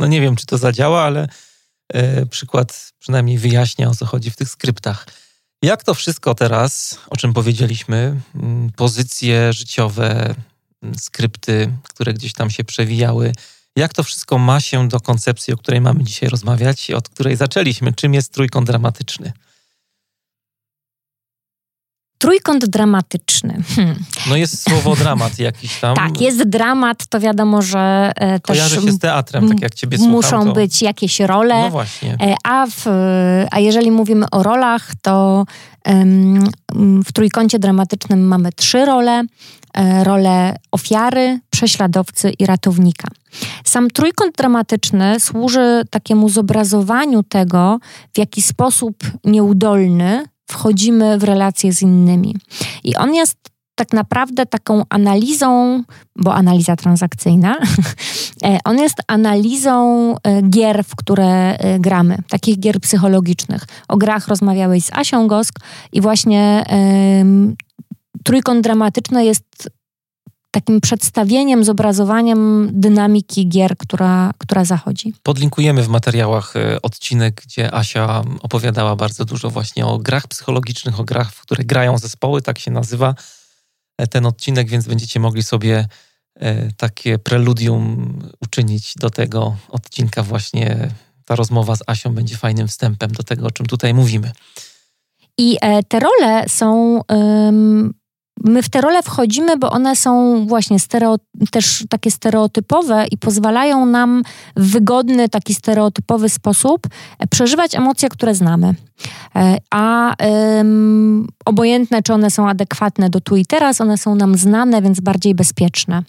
No 0.00 0.06
nie 0.06 0.20
wiem, 0.20 0.36
czy 0.36 0.46
to 0.46 0.58
zadziała, 0.58 1.02
ale 1.02 1.28
e, 1.92 2.26
przykład 2.26 2.92
przynajmniej 2.98 3.38
wyjaśnia, 3.38 3.88
o 3.88 3.94
co 3.94 4.06
chodzi 4.06 4.30
w 4.30 4.36
tych 4.36 4.48
skryptach. 4.48 5.06
Jak 5.64 5.84
to 5.84 5.94
wszystko 5.94 6.34
teraz, 6.34 6.98
o 7.10 7.16
czym 7.16 7.32
powiedzieliśmy, 7.32 8.20
mm, 8.34 8.72
pozycje 8.76 9.52
życiowe, 9.52 10.34
mm, 10.82 10.98
skrypty, 10.98 11.72
które 11.82 12.14
gdzieś 12.14 12.32
tam 12.32 12.50
się 12.50 12.64
przewijały, 12.64 13.32
jak 13.76 13.92
to 13.92 14.02
wszystko 14.02 14.38
ma 14.38 14.60
się 14.60 14.88
do 14.88 15.00
koncepcji, 15.00 15.54
o 15.54 15.56
której 15.56 15.80
mamy 15.80 16.04
dzisiaj 16.04 16.28
rozmawiać, 16.28 16.90
od 16.90 17.08
której 17.08 17.36
zaczęliśmy? 17.36 17.92
Czym 17.92 18.14
jest 18.14 18.32
trójkąt 18.32 18.66
dramatyczny? 18.66 19.32
Trójkąt 22.24 22.66
dramatyczny. 22.66 23.62
Hmm. 23.76 23.96
No 24.28 24.36
jest 24.36 24.62
słowo 24.62 24.96
dramat 24.96 25.38
jakiś 25.38 25.80
tam. 25.80 25.96
tak, 25.96 26.20
jest 26.20 26.42
dramat, 26.42 27.06
to 27.06 27.20
wiadomo, 27.20 27.62
że 27.62 28.12
e, 28.16 28.40
Kojarzy 28.40 28.76
też... 28.76 28.84
się 28.84 28.92
z 28.92 28.98
teatrem, 28.98 29.48
tak 29.48 29.62
jak 29.62 29.74
ciebie 29.74 29.98
Muszą 29.98 30.28
słucham, 30.28 30.46
to... 30.46 30.52
być 30.52 30.82
jakieś 30.82 31.20
role. 31.20 31.60
No 31.60 31.70
właśnie. 31.70 32.16
E, 32.20 32.34
a, 32.44 32.66
w, 32.66 32.86
a 33.50 33.60
jeżeli 33.60 33.90
mówimy 33.90 34.26
o 34.30 34.42
rolach, 34.42 34.92
to 35.02 35.44
w 37.04 37.12
trójkącie 37.12 37.58
dramatycznym 37.58 38.26
mamy 38.26 38.52
trzy 38.52 38.84
role. 38.84 39.22
E, 39.74 40.04
rolę 40.04 40.56
ofiary, 40.72 41.40
prześladowcy 41.50 42.30
i 42.38 42.46
ratownika. 42.46 43.08
Sam 43.64 43.90
trójkąt 43.90 44.36
dramatyczny 44.36 45.20
służy 45.20 45.82
takiemu 45.90 46.28
zobrazowaniu 46.28 47.22
tego, 47.22 47.78
w 48.14 48.18
jaki 48.18 48.42
sposób 48.42 48.96
nieudolny 49.24 50.24
wchodzimy 50.50 51.18
w 51.18 51.24
relacje 51.24 51.72
z 51.72 51.82
innymi. 51.82 52.36
I 52.84 52.96
on 52.96 53.14
jest 53.14 53.36
tak 53.74 53.92
naprawdę 53.92 54.46
taką 54.46 54.82
analizą, 54.88 55.82
bo 56.16 56.34
analiza 56.34 56.76
transakcyjna, 56.76 57.56
e, 58.44 58.58
on 58.64 58.78
jest 58.78 58.96
analizą 59.06 60.14
e, 60.22 60.42
gier, 60.42 60.84
w 60.84 60.96
które 60.96 61.56
e, 61.58 61.78
gramy, 61.78 62.18
takich 62.28 62.60
gier 62.60 62.80
psychologicznych. 62.80 63.62
O 63.88 63.96
grach 63.96 64.28
rozmawiałeś 64.28 64.84
z 64.84 64.92
Asią 64.92 65.26
Gosk 65.26 65.54
i 65.92 66.00
właśnie 66.00 66.64
trójkąt 68.24 68.60
dramatyczny 68.60 69.24
jest 69.24 69.70
takim 70.54 70.80
przedstawieniem, 70.80 71.64
zobrazowaniem 71.64 72.70
dynamiki 72.72 73.48
gier, 73.48 73.76
która, 73.76 74.30
która 74.38 74.64
zachodzi. 74.64 75.12
Podlinkujemy 75.22 75.82
w 75.82 75.88
materiałach 75.88 76.56
e, 76.56 76.82
odcinek, 76.82 77.42
gdzie 77.46 77.74
Asia 77.74 78.22
opowiadała 78.42 78.96
bardzo 78.96 79.24
dużo 79.24 79.50
właśnie 79.50 79.86
o 79.86 79.98
grach 79.98 80.26
psychologicznych, 80.26 81.00
o 81.00 81.04
grach, 81.04 81.32
w 81.32 81.40
które 81.42 81.64
grają 81.64 81.98
zespoły, 81.98 82.42
tak 82.42 82.58
się 82.58 82.70
nazywa 82.70 83.14
e, 83.98 84.06
ten 84.06 84.26
odcinek, 84.26 84.68
więc 84.68 84.86
będziecie 84.86 85.20
mogli 85.20 85.42
sobie 85.42 85.88
e, 86.34 86.72
takie 86.72 87.18
preludium 87.18 88.18
uczynić 88.40 88.94
do 88.94 89.10
tego 89.10 89.56
odcinka 89.68 90.22
właśnie. 90.22 90.90
Ta 91.24 91.36
rozmowa 91.36 91.76
z 91.76 91.82
Asią 91.86 92.14
będzie 92.14 92.36
fajnym 92.36 92.68
wstępem 92.68 93.12
do 93.12 93.22
tego, 93.22 93.46
o 93.46 93.50
czym 93.50 93.66
tutaj 93.66 93.94
mówimy. 93.94 94.32
I 95.38 95.58
te 95.88 96.00
role 96.00 96.44
są 96.48 97.00
my 98.44 98.62
w 98.62 98.68
te 98.68 98.80
role 98.80 99.02
wchodzimy, 99.02 99.56
bo 99.56 99.70
one 99.70 99.96
są 99.96 100.44
właśnie 100.46 100.78
stereo, 100.78 101.16
też 101.50 101.84
takie 101.88 102.10
stereotypowe 102.10 103.06
i 103.10 103.18
pozwalają 103.18 103.86
nam 103.86 104.22
w 104.56 104.70
wygodny, 104.70 105.28
taki 105.28 105.54
stereotypowy 105.54 106.28
sposób 106.28 106.86
e, 107.18 107.26
przeżywać 107.26 107.74
emocje, 107.74 108.08
które 108.08 108.34
znamy. 108.34 108.74
E, 109.36 109.58
a 109.70 110.14
obojętne, 111.44 112.02
czy 112.02 112.14
one 112.14 112.30
są 112.30 112.48
adekwatne 112.48 113.10
do 113.10 113.20
tu 113.20 113.36
i 113.36 113.46
teraz, 113.46 113.80
one 113.80 113.98
są 113.98 114.14
nam 114.14 114.36
znane, 114.36 114.82
więc 114.82 115.00
bardziej 115.00 115.34
bezpieczne. 115.34 116.02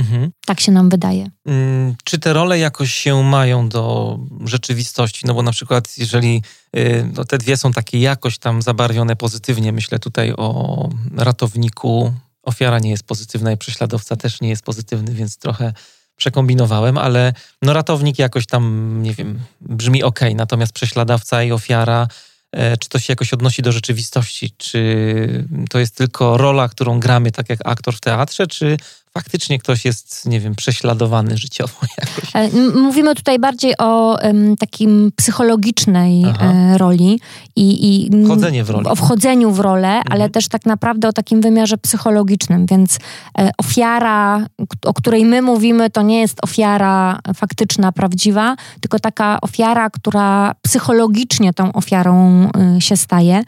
Mhm. 0.00 0.32
Tak 0.46 0.60
się 0.60 0.72
nam 0.72 0.88
wydaje. 0.88 1.30
Hmm, 1.44 1.94
czy 2.04 2.18
te 2.18 2.32
role 2.32 2.58
jakoś 2.58 2.94
się 2.94 3.22
mają 3.22 3.68
do 3.68 4.18
rzeczywistości? 4.44 5.26
No 5.26 5.34
bo 5.34 5.42
na 5.42 5.52
przykład, 5.52 5.98
jeżeli 5.98 6.42
y, 6.76 7.10
no 7.16 7.24
te 7.24 7.38
dwie 7.38 7.56
są 7.56 7.72
takie 7.72 8.00
jakoś 8.00 8.38
tam 8.38 8.62
zabarwione 8.62 9.16
pozytywnie, 9.16 9.72
myślę 9.72 9.98
tutaj 9.98 10.32
o 10.36 10.88
ratowniku. 11.16 12.12
Ofiara 12.42 12.78
nie 12.78 12.90
jest 12.90 13.02
pozytywna 13.02 13.52
i 13.52 13.56
prześladowca 13.56 14.16
też 14.16 14.40
nie 14.40 14.48
jest 14.48 14.62
pozytywny, 14.62 15.14
więc 15.14 15.38
trochę 15.38 15.72
przekombinowałem, 16.16 16.98
ale 16.98 17.32
no 17.62 17.72
ratownik 17.72 18.18
jakoś 18.18 18.46
tam, 18.46 18.96
nie 19.02 19.14
wiem, 19.14 19.38
brzmi 19.60 20.02
ok, 20.02 20.20
natomiast 20.34 20.72
prześladowca 20.72 21.42
i 21.42 21.52
ofiara 21.52 22.08
E, 22.52 22.76
czy 22.76 22.88
to 22.88 22.98
się 22.98 23.12
jakoś 23.12 23.32
odnosi 23.32 23.62
do 23.62 23.72
rzeczywistości? 23.72 24.50
Czy 24.56 25.44
to 25.70 25.78
jest 25.78 25.96
tylko 25.96 26.36
rola, 26.36 26.68
którą 26.68 27.00
gramy 27.00 27.32
tak 27.32 27.48
jak 27.48 27.58
aktor 27.64 27.96
w 27.96 28.00
teatrze, 28.00 28.46
czy 28.46 28.76
faktycznie 29.14 29.58
ktoś 29.58 29.84
jest, 29.84 30.26
nie 30.26 30.40
wiem, 30.40 30.54
prześladowany 30.54 31.36
życiowo 31.36 31.74
jakoś. 31.98 32.30
E, 32.34 32.70
mówimy 32.80 33.14
tutaj 33.14 33.38
bardziej 33.38 33.74
o 33.78 34.18
um, 34.22 34.56
takim 34.56 35.12
psychologicznej 35.16 36.24
e, 36.40 36.78
roli 36.78 37.20
i, 37.56 38.06
i 38.06 38.24
wchodzenie 38.24 38.64
w 38.64 38.70
rolę. 38.70 38.90
o 38.90 38.94
wchodzeniu 38.94 39.50
w 39.50 39.60
rolę, 39.60 39.88
mhm. 39.88 40.04
ale 40.10 40.30
też 40.30 40.48
tak 40.48 40.66
naprawdę 40.66 41.08
o 41.08 41.12
takim 41.12 41.40
wymiarze 41.40 41.78
psychologicznym, 41.78 42.66
więc 42.66 42.98
e, 43.38 43.50
ofiara, 43.58 44.46
o 44.84 44.94
której 44.94 45.24
my 45.24 45.42
mówimy, 45.42 45.90
to 45.90 46.02
nie 46.02 46.20
jest 46.20 46.38
ofiara 46.42 47.18
faktyczna, 47.34 47.92
prawdziwa, 47.92 48.56
tylko 48.80 48.98
taka 48.98 49.38
ofiara, 49.40 49.90
która 49.90 50.54
psychologicznie 50.62 51.52
tą 51.52 51.72
ofiarą 51.72 52.48
się 52.78 52.96
staje. 52.96 53.42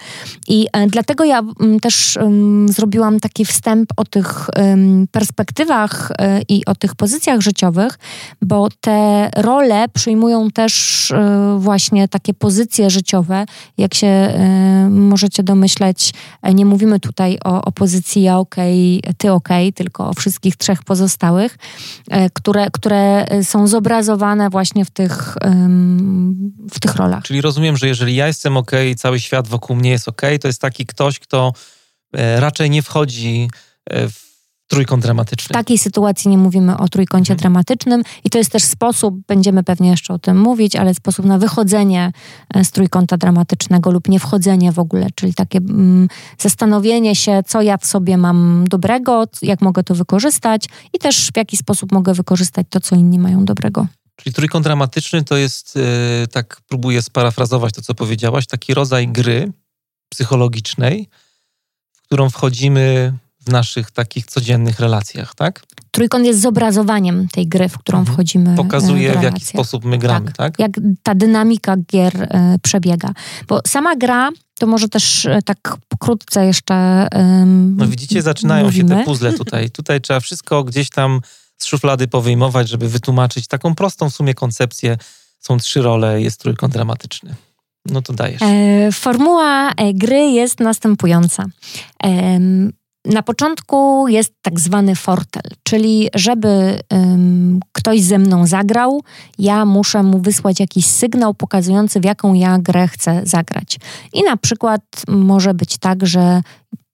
I 0.49 0.67
dlatego 0.89 1.25
ja 1.25 1.43
też 1.83 2.19
zrobiłam 2.67 3.21
taki 3.21 3.45
wstęp 3.45 3.93
o 3.97 4.05
tych 4.05 4.51
perspektywach 5.13 5.52
y, 5.61 6.43
i 6.49 6.65
o 6.67 6.75
tych 6.75 6.95
pozycjach 6.95 7.41
życiowych, 7.41 7.99
bo 8.43 8.69
te 8.81 9.31
role 9.37 9.89
przyjmują 9.89 10.51
też 10.51 11.11
y, 11.11 11.17
właśnie 11.59 12.09
takie 12.09 12.35
pozycje 12.35 12.91
życiowe. 12.91 13.45
Jak 13.79 13.95
się 13.95 14.33
możecie 14.91 15.43
domyśleć, 15.43 16.15
e, 16.43 16.55
nie 16.55 16.67
mówimy 16.67 17.01
tutaj 17.01 17.39
o, 17.45 17.65
o 17.65 17.73
pozycji 17.73 18.23
ja 18.23 18.39
okej, 18.39 19.03
ty 19.19 19.33
okej, 19.33 19.69
okay, 19.69 19.73
tylko 19.73 20.09
o 20.09 20.15
wszystkich 20.15 20.57
trzech 20.57 20.85
pozostałych, 20.85 21.59
e, 22.11 22.31
które, 22.31 22.71
które 22.71 23.27
są 23.43 23.67
zobrazowane 23.67 24.51
właśnie 24.51 24.85
w 24.85 24.91
tych, 24.91 25.37
w 26.71 26.81
tych 26.81 26.97
rolach. 26.97 27.25
Czyli 27.25 27.41
rozumiem, 27.41 27.77
że 27.77 27.89
jeżeli 27.89 28.15
ja 28.15 28.27
jestem 28.27 28.57
ok, 28.57 28.71
cały 28.97 29.21
świat 29.21 29.49
wokół 29.49 29.77
mnie 29.77 29.91
jest 29.91 30.09
ok, 30.09 30.23
to 30.41 30.49
jest 30.49 30.61
taki 30.61 30.87
ktoś, 30.87 31.19
kto 31.19 31.53
e, 32.17 32.41
raczej 32.41 32.71
nie 32.71 32.83
wchodzi 32.83 33.51
e, 33.91 34.09
w 34.09 34.32
trójkąt 34.73 35.03
dramatyczny. 35.03 35.53
W 35.53 35.57
takiej 35.57 35.79
sytuacji 35.79 36.31
nie 36.31 36.39
mówimy 36.39 36.77
o 36.77 36.89
trójkącie 36.89 37.29
hmm. 37.29 37.41
dramatycznym 37.41 38.03
i 38.25 38.31
to 38.31 38.39
jest 38.39 38.53
też 38.53 38.65
sposób, 38.65 39.15
będziemy 39.27 39.65
pewnie 39.65 39.91
jeszcze 39.91 40.15
o 40.15 40.19
tym 40.19 40.41
mówić, 40.41 40.77
ale 40.77 40.95
sposób 40.95 41.27
na 41.27 41.39
wychodzenie 41.39 42.13
e, 42.55 42.65
z 42.65 42.71
trójkąta 42.71 43.17
dramatycznego 43.17 43.91
lub 43.91 44.09
nie 44.09 44.21
wchodzenie 44.21 44.73
w 44.73 44.79
ogóle, 44.79 45.07
czyli 45.15 45.35
takie 45.35 45.59
mm, 45.59 46.09
zastanowienie 46.39 47.17
się, 47.17 47.43
co 47.47 47.63
ja 47.63 47.77
w 47.77 47.87
sobie 47.87 48.17
mam 48.17 48.65
dobrego, 48.69 49.25
jak 49.43 49.61
mogę 49.61 49.85
to 49.85 49.95
wykorzystać 49.95 50.65
i 50.93 50.99
też 50.99 51.31
w 51.35 51.37
jaki 51.37 51.57
sposób 51.57 51.93
mogę 51.93 52.15
wykorzystać 52.15 52.67
to, 52.71 52.81
co 52.81 52.97
inni 52.97 53.19
mają 53.19 53.45
dobrego. 53.45 53.87
Czyli 54.17 54.35
trójkąt 54.35 54.65
dramatyczny 54.65 55.25
to 55.25 55.37
jest, 55.37 55.77
e, 55.77 56.27
tak 56.27 56.61
próbuję 56.69 57.03
sparafrazować 57.03 57.75
to, 57.75 57.83
co 57.83 57.95
powiedziałaś, 57.95 58.47
taki 58.47 58.75
rodzaj 58.75 59.09
gry 59.09 59.53
psychologicznej, 60.09 61.09
w 61.93 62.03
którą 62.03 62.31
wchodzimy 62.31 63.13
w 63.47 63.53
naszych 63.53 63.91
takich 63.91 64.27
codziennych 64.27 64.81
relacjach, 64.81 65.35
tak? 65.35 65.63
Trójkąt 65.91 66.27
jest 66.27 66.41
zobrazowaniem 66.41 67.29
tej 67.29 67.47
gry, 67.47 67.69
w 67.69 67.79
którą 67.79 67.99
mhm. 67.99 68.15
wchodzimy. 68.15 68.57
Pokazuje, 68.57 69.13
w, 69.13 69.21
w, 69.21 69.23
jaki 69.23 69.45
sposób 69.45 69.85
my 69.85 69.99
gramy, 69.99 70.27
tak, 70.27 70.37
tak? 70.37 70.59
Jak 70.59 70.73
ta 71.03 71.15
dynamika 71.15 71.77
gier 71.77 72.23
e, 72.23 72.57
przebiega. 72.63 73.13
Bo 73.49 73.61
sama 73.67 73.97
gra, 73.97 74.31
to 74.59 74.67
może 74.67 74.89
też 74.89 75.27
e, 75.27 75.43
tak 75.43 75.77
pokrótce 75.89 76.47
jeszcze. 76.47 77.09
no 77.77 77.87
widzicie, 77.87 78.23
zaczynają 78.23 78.65
mówimy. 78.65 78.95
się 78.95 78.99
te 78.99 79.05
puzzle 79.05 79.33
tutaj. 79.43 79.71
Tutaj 79.71 80.01
trzeba 80.01 80.21
wszystko 80.21 80.65
gdzieś 80.65 80.91
tam 80.91 81.21
z 81.59 81.67
szuflady 81.67 82.09
powyjmować, 82.09 82.69
żeby 82.69 82.89
wytłumaczyć 82.89 83.47
taką 83.47 83.75
prostą 83.75 84.11
w 84.11 84.15
sumie 84.15 84.35
koncepcję. 84.35 84.99
Są 85.39 85.59
trzy 85.59 85.83
role, 85.83 86.23
jest 86.23 86.41
trójkąt 86.41 86.73
dramatyczny. 86.73 87.35
No 87.87 88.03
to 88.03 88.13
dajesz. 88.13 88.43
E, 88.43 88.93
formuła 88.93 89.71
e, 89.71 89.95
gry 89.95 90.31
jest 90.31 90.61
następująca. 90.61 91.45
E, 92.05 92.41
na 93.05 93.23
początku 93.23 94.09
jest 94.09 94.33
tak 94.43 94.61
zwany 94.61 94.95
fortel, 94.95 95.43
czyli 95.63 96.09
żeby 96.15 96.81
um, 96.91 97.61
ktoś 97.73 98.03
ze 98.03 98.19
mną 98.19 98.47
zagrał, 98.47 99.03
ja 99.39 99.65
muszę 99.65 100.03
mu 100.03 100.19
wysłać 100.19 100.61
jakiś 100.61 100.87
sygnał 100.87 101.35
pokazujący, 101.35 102.01
w 102.01 102.05
jaką 102.05 102.35
ja 102.35 102.59
grę 102.59 102.89
chcę 102.89 103.21
zagrać. 103.25 103.79
I 104.13 104.23
na 104.23 104.37
przykład 104.37 104.83
może 105.09 105.55
być 105.55 105.79
tak, 105.79 106.07
że 106.07 106.43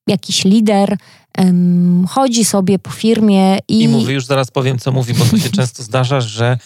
jakiś 0.06 0.44
lider 0.44 0.96
um, 1.38 2.06
chodzi 2.06 2.44
sobie 2.44 2.78
po 2.78 2.90
firmie 2.90 3.58
i... 3.68 3.82
I 3.82 3.88
mówi, 3.88 4.14
już 4.14 4.26
zaraz 4.26 4.50
powiem, 4.50 4.78
co 4.78 4.92
mówi, 4.92 5.14
bo 5.14 5.24
to 5.24 5.38
się 5.38 5.50
często 5.60 5.82
zdarza, 5.82 6.20
że 6.20 6.58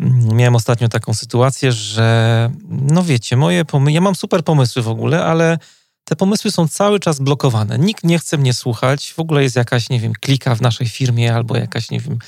mm, 0.00 0.36
miałem 0.36 0.56
ostatnio 0.56 0.88
taką 0.88 1.14
sytuację, 1.14 1.72
że 1.72 2.50
no 2.68 3.02
wiecie, 3.02 3.36
moje 3.36 3.64
pomysły, 3.64 3.92
ja 3.92 4.00
mam 4.00 4.14
super 4.14 4.44
pomysły 4.44 4.82
w 4.82 4.88
ogóle, 4.88 5.24
ale 5.24 5.58
te 6.04 6.16
pomysły 6.16 6.50
są 6.50 6.68
cały 6.68 7.00
czas 7.00 7.18
blokowane. 7.20 7.78
Nikt 7.78 8.04
nie 8.04 8.18
chce 8.18 8.38
mnie 8.38 8.54
słuchać. 8.54 9.12
W 9.12 9.18
ogóle 9.18 9.42
jest 9.42 9.56
jakaś, 9.56 9.90
nie 9.90 10.00
wiem, 10.00 10.12
klika 10.20 10.54
w 10.54 10.60
naszej 10.60 10.88
firmie 10.88 11.34
albo 11.34 11.56
jakaś, 11.56 11.90
nie 11.90 12.00
wiem, 12.00 12.18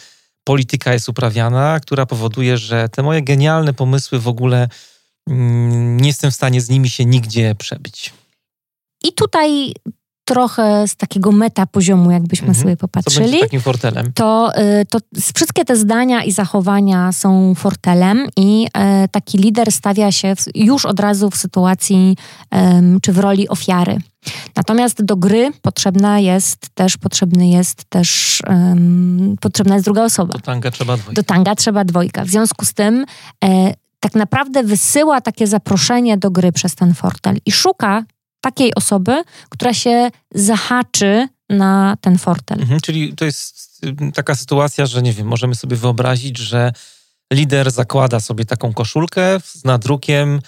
polityka 0.44 0.92
jest 0.92 1.08
uprawiana, 1.08 1.80
która 1.80 2.06
powoduje, 2.06 2.56
że 2.56 2.88
te 2.88 3.02
moje 3.02 3.22
genialne 3.22 3.72
pomysły 3.72 4.18
w 4.18 4.28
ogóle 4.28 4.68
mm, 5.30 6.00
nie 6.00 6.08
jestem 6.08 6.30
w 6.30 6.34
stanie 6.34 6.60
z 6.60 6.68
nimi 6.68 6.90
się 6.90 7.04
nigdzie 7.04 7.54
przebyć. 7.54 8.12
I 9.04 9.12
tutaj 9.12 9.74
trochę 10.24 10.88
z 10.88 10.96
takiego 10.96 11.32
meta 11.32 11.66
poziomu, 11.66 12.10
jakbyśmy 12.10 12.48
mhm. 12.48 12.62
sobie 12.62 12.76
popatrzyli. 12.76 13.32
Co 13.32 13.40
takim 13.40 13.60
fortelem? 13.60 14.12
To, 14.12 14.52
y, 14.58 14.86
to 14.86 14.98
wszystkie 15.34 15.64
te 15.64 15.76
zdania 15.76 16.24
i 16.24 16.32
zachowania 16.32 17.12
są 17.12 17.54
fortelem 17.54 18.26
i 18.36 18.66
y, 18.66 19.08
taki 19.08 19.38
lider 19.38 19.72
stawia 19.72 20.12
się 20.12 20.34
już 20.54 20.84
od 20.84 21.00
razu 21.00 21.30
w 21.30 21.36
sytuacji 21.36 22.16
czy 23.02 23.12
w 23.12 23.18
roli 23.18 23.48
ofiary. 23.48 23.98
Natomiast 24.56 25.02
do 25.02 25.16
gry 25.16 25.50
potrzebna 25.62 26.18
jest 26.18 26.68
też, 26.74 26.96
potrzebny 26.96 27.48
jest 27.48 27.84
też, 27.84 28.42
um, 28.48 29.36
potrzebna 29.40 29.74
jest 29.74 29.84
druga 29.84 30.04
osoba. 30.04 30.32
Do 30.32 30.40
tanga 30.40 30.70
trzeba 30.70 30.96
dwojga. 30.96 31.22
Do 31.22 31.22
tanga 31.22 31.54
trzeba 31.54 31.84
dwojga. 31.84 32.24
W 32.24 32.28
związku 32.28 32.64
z 32.64 32.74
tym 32.74 33.04
e, 33.44 33.74
tak 34.00 34.14
naprawdę 34.14 34.62
wysyła 34.62 35.20
takie 35.20 35.46
zaproszenie 35.46 36.18
do 36.18 36.30
gry 36.30 36.52
przez 36.52 36.74
ten 36.74 36.94
fortel 36.94 37.36
i 37.46 37.52
szuka 37.52 38.04
takiej 38.44 38.74
osoby, 38.74 39.24
która 39.48 39.74
się 39.74 40.10
zahaczy 40.34 41.28
na 41.50 41.96
ten 42.00 42.18
fortel. 42.18 42.60
Mhm, 42.60 42.80
czyli 42.80 43.12
to 43.12 43.24
jest 43.24 43.80
y, 43.84 44.12
taka 44.12 44.34
sytuacja, 44.34 44.86
że 44.86 45.02
nie 45.02 45.12
wiem, 45.12 45.26
możemy 45.26 45.54
sobie 45.54 45.76
wyobrazić, 45.76 46.38
że 46.38 46.72
lider 47.32 47.70
zakłada 47.70 48.20
sobie 48.20 48.44
taką 48.44 48.72
koszulkę 48.72 49.40
z 49.44 49.64
nadrukiem 49.64 50.40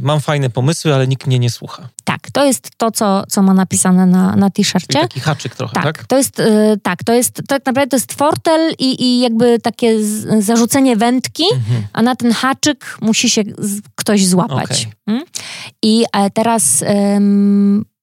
mam 0.00 0.20
fajne 0.20 0.50
pomysły, 0.50 0.94
ale 0.94 1.08
nikt 1.08 1.26
mnie 1.26 1.38
nie 1.38 1.50
słucha. 1.50 1.88
Tak, 2.04 2.30
to 2.30 2.44
jest 2.44 2.70
to, 2.76 2.90
co, 2.90 3.24
co 3.28 3.42
ma 3.42 3.54
napisane 3.54 4.06
na, 4.06 4.36
na 4.36 4.50
t-shircie. 4.50 5.00
Taki 5.00 5.20
haczyk 5.20 5.56
trochę, 5.56 5.74
tak? 5.74 5.84
Tak, 5.84 6.06
to 6.06 6.16
jest, 6.16 6.40
y, 6.40 6.80
tak, 6.82 7.04
to 7.04 7.12
jest, 7.12 7.42
tak 7.48 7.66
naprawdę 7.66 7.90
to 7.90 7.96
jest 7.96 8.12
fortel 8.12 8.72
i, 8.78 9.02
i 9.04 9.20
jakby 9.20 9.58
takie 9.60 10.04
z, 10.04 10.44
zarzucenie 10.44 10.96
wędki, 10.96 11.44
mhm. 11.54 11.86
a 11.92 12.02
na 12.02 12.16
ten 12.16 12.32
haczyk 12.32 12.98
musi 13.00 13.30
się 13.30 13.42
z, 13.58 13.80
ktoś 13.94 14.26
złapać. 14.26 14.70
Okay. 14.70 14.92
Hmm? 15.06 15.24
I 15.82 16.04
e, 16.12 16.30
teraz... 16.30 16.84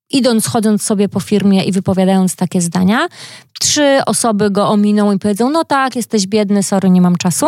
idąc, 0.10 0.47
chodząc 0.47 0.84
sobie 0.84 1.10
po 1.10 1.19
firmie 1.19 1.63
i 1.63 1.71
wypowiadając 1.71 2.36
takie 2.36 2.62
zdania, 2.62 3.07
trzy 3.60 3.99
osoby 4.05 4.51
go 4.51 4.69
ominą 4.69 5.12
i 5.12 5.19
powiedzą: 5.19 5.49
No 5.49 5.63
tak, 5.63 5.95
jesteś 5.95 6.27
biedny, 6.27 6.63
sorry, 6.63 6.89
nie 6.89 7.01
mam 7.01 7.17
czasu. 7.17 7.47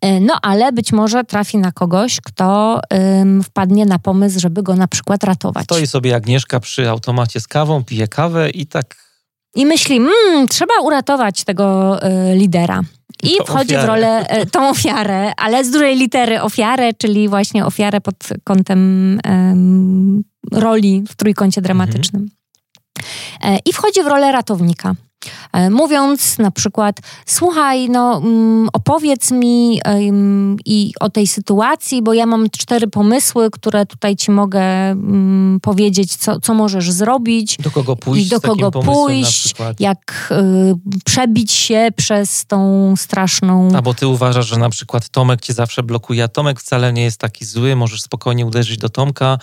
E, 0.00 0.20
no 0.20 0.34
ale 0.42 0.72
być 0.72 0.92
może 0.92 1.24
trafi 1.24 1.58
na 1.58 1.72
kogoś, 1.72 2.20
kto 2.20 2.80
ym, 3.20 3.42
wpadnie 3.42 3.86
na 3.86 3.98
pomysł, 3.98 4.40
żeby 4.40 4.62
go 4.62 4.76
na 4.76 4.88
przykład 4.88 5.24
ratować. 5.24 5.64
Stoi 5.64 5.86
sobie 5.86 6.14
Agnieszka 6.14 6.60
przy 6.60 6.88
automacie 6.88 7.40
z 7.40 7.48
kawą, 7.48 7.84
pije 7.84 8.08
kawę 8.08 8.50
i 8.50 8.66
tak... 8.66 8.96
I 9.54 9.66
myśli, 9.66 10.00
mmm, 10.00 10.48
trzeba 10.48 10.74
uratować 10.82 11.44
tego 11.44 11.98
y, 12.02 12.36
lidera. 12.36 12.80
I 13.22 13.36
to 13.36 13.44
wchodzi 13.44 13.76
ofiarę. 13.76 13.82
w 13.82 13.88
rolę, 13.88 14.42
y, 14.42 14.46
tą 14.46 14.68
ofiarę, 14.68 15.32
ale 15.36 15.64
z 15.64 15.70
dużej 15.70 15.96
litery 15.96 16.42
ofiarę, 16.42 16.92
czyli 16.94 17.28
właśnie 17.28 17.66
ofiarę 17.66 18.00
pod 18.00 18.16
kątem 18.44 19.14
y, 19.18 20.60
roli 20.60 21.04
w 21.08 21.16
trójkącie 21.16 21.60
dramatycznym. 21.62 22.22
Mhm. 22.22 22.38
E, 23.42 23.58
I 23.64 23.72
wchodzi 23.72 24.02
w 24.02 24.06
rolę 24.06 24.32
ratownika. 24.32 24.94
E, 25.52 25.70
mówiąc 25.70 26.38
na 26.38 26.50
przykład, 26.50 27.00
słuchaj, 27.26 27.90
no 27.90 28.16
mm, 28.16 28.68
opowiedz 28.72 29.30
mi 29.30 29.80
i 30.64 30.92
o 31.00 31.10
tej 31.10 31.26
sytuacji, 31.26 32.02
bo 32.02 32.14
ja 32.14 32.26
mam 32.26 32.50
cztery 32.50 32.88
pomysły, 32.88 33.50
które 33.50 33.86
tutaj 33.86 34.16
ci 34.16 34.30
mogę 34.30 34.60
mm, 34.60 35.60
powiedzieć, 35.62 36.16
co, 36.16 36.40
co 36.40 36.54
możesz 36.54 36.90
zrobić. 36.90 37.56
Do 37.56 37.70
kogo 37.70 37.96
pójść, 37.96 38.26
i 38.26 38.30
do 38.30 38.40
kogo 38.40 38.70
pójść, 38.70 39.54
jak 39.80 40.30
y, 40.30 41.00
przebić 41.04 41.52
się 41.52 41.88
przez 41.96 42.46
tą 42.46 42.94
straszną... 42.96 43.68
A 43.76 43.82
bo 43.82 43.94
ty 43.94 44.06
uważasz, 44.06 44.46
że 44.46 44.56
na 44.56 44.70
przykład 44.70 45.08
Tomek 45.08 45.40
cię 45.40 45.52
zawsze 45.52 45.82
blokuje, 45.82 46.24
a 46.24 46.28
Tomek 46.28 46.60
wcale 46.60 46.92
nie 46.92 47.02
jest 47.02 47.18
taki 47.20 47.44
zły, 47.44 47.76
możesz 47.76 48.02
spokojnie 48.02 48.46
uderzyć 48.46 48.78
do 48.78 48.88
Tomka, 48.88 49.38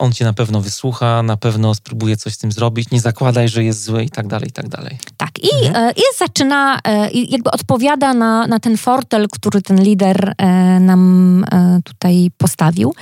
on 0.00 0.12
cię 0.12 0.24
na 0.24 0.32
pewno 0.32 0.60
wysłucha, 0.60 1.22
na 1.22 1.36
pewno 1.36 1.74
spróbuje 1.74 2.16
coś 2.16 2.34
z 2.34 2.38
tym 2.38 2.52
zrobić, 2.52 2.90
nie 2.90 3.00
zakładaj, 3.00 3.48
że 3.48 3.64
jest 3.64 3.84
zły 3.84 4.04
i 4.04 4.10
tak 4.10 4.26
dalej, 4.26 4.48
i 4.48 4.52
tak 4.52 4.68
dalej. 4.68 4.98
Tak, 5.16 5.30
i, 5.38 5.66
mhm. 5.66 5.84
e, 5.84 5.92
i 5.92 6.02
zaczyna, 6.18 6.80
e, 6.84 7.10
jakby 7.10 7.50
odpowiada 7.50 8.14
na, 8.14 8.46
na 8.46 8.60
ten 8.60 8.76
fortel, 8.76 9.28
który 9.28 9.62
ten 9.62 9.82
lider 9.82 10.34
e, 10.38 10.46
nam 10.80 11.44
tutaj 11.84 12.30
postawił 12.36 12.94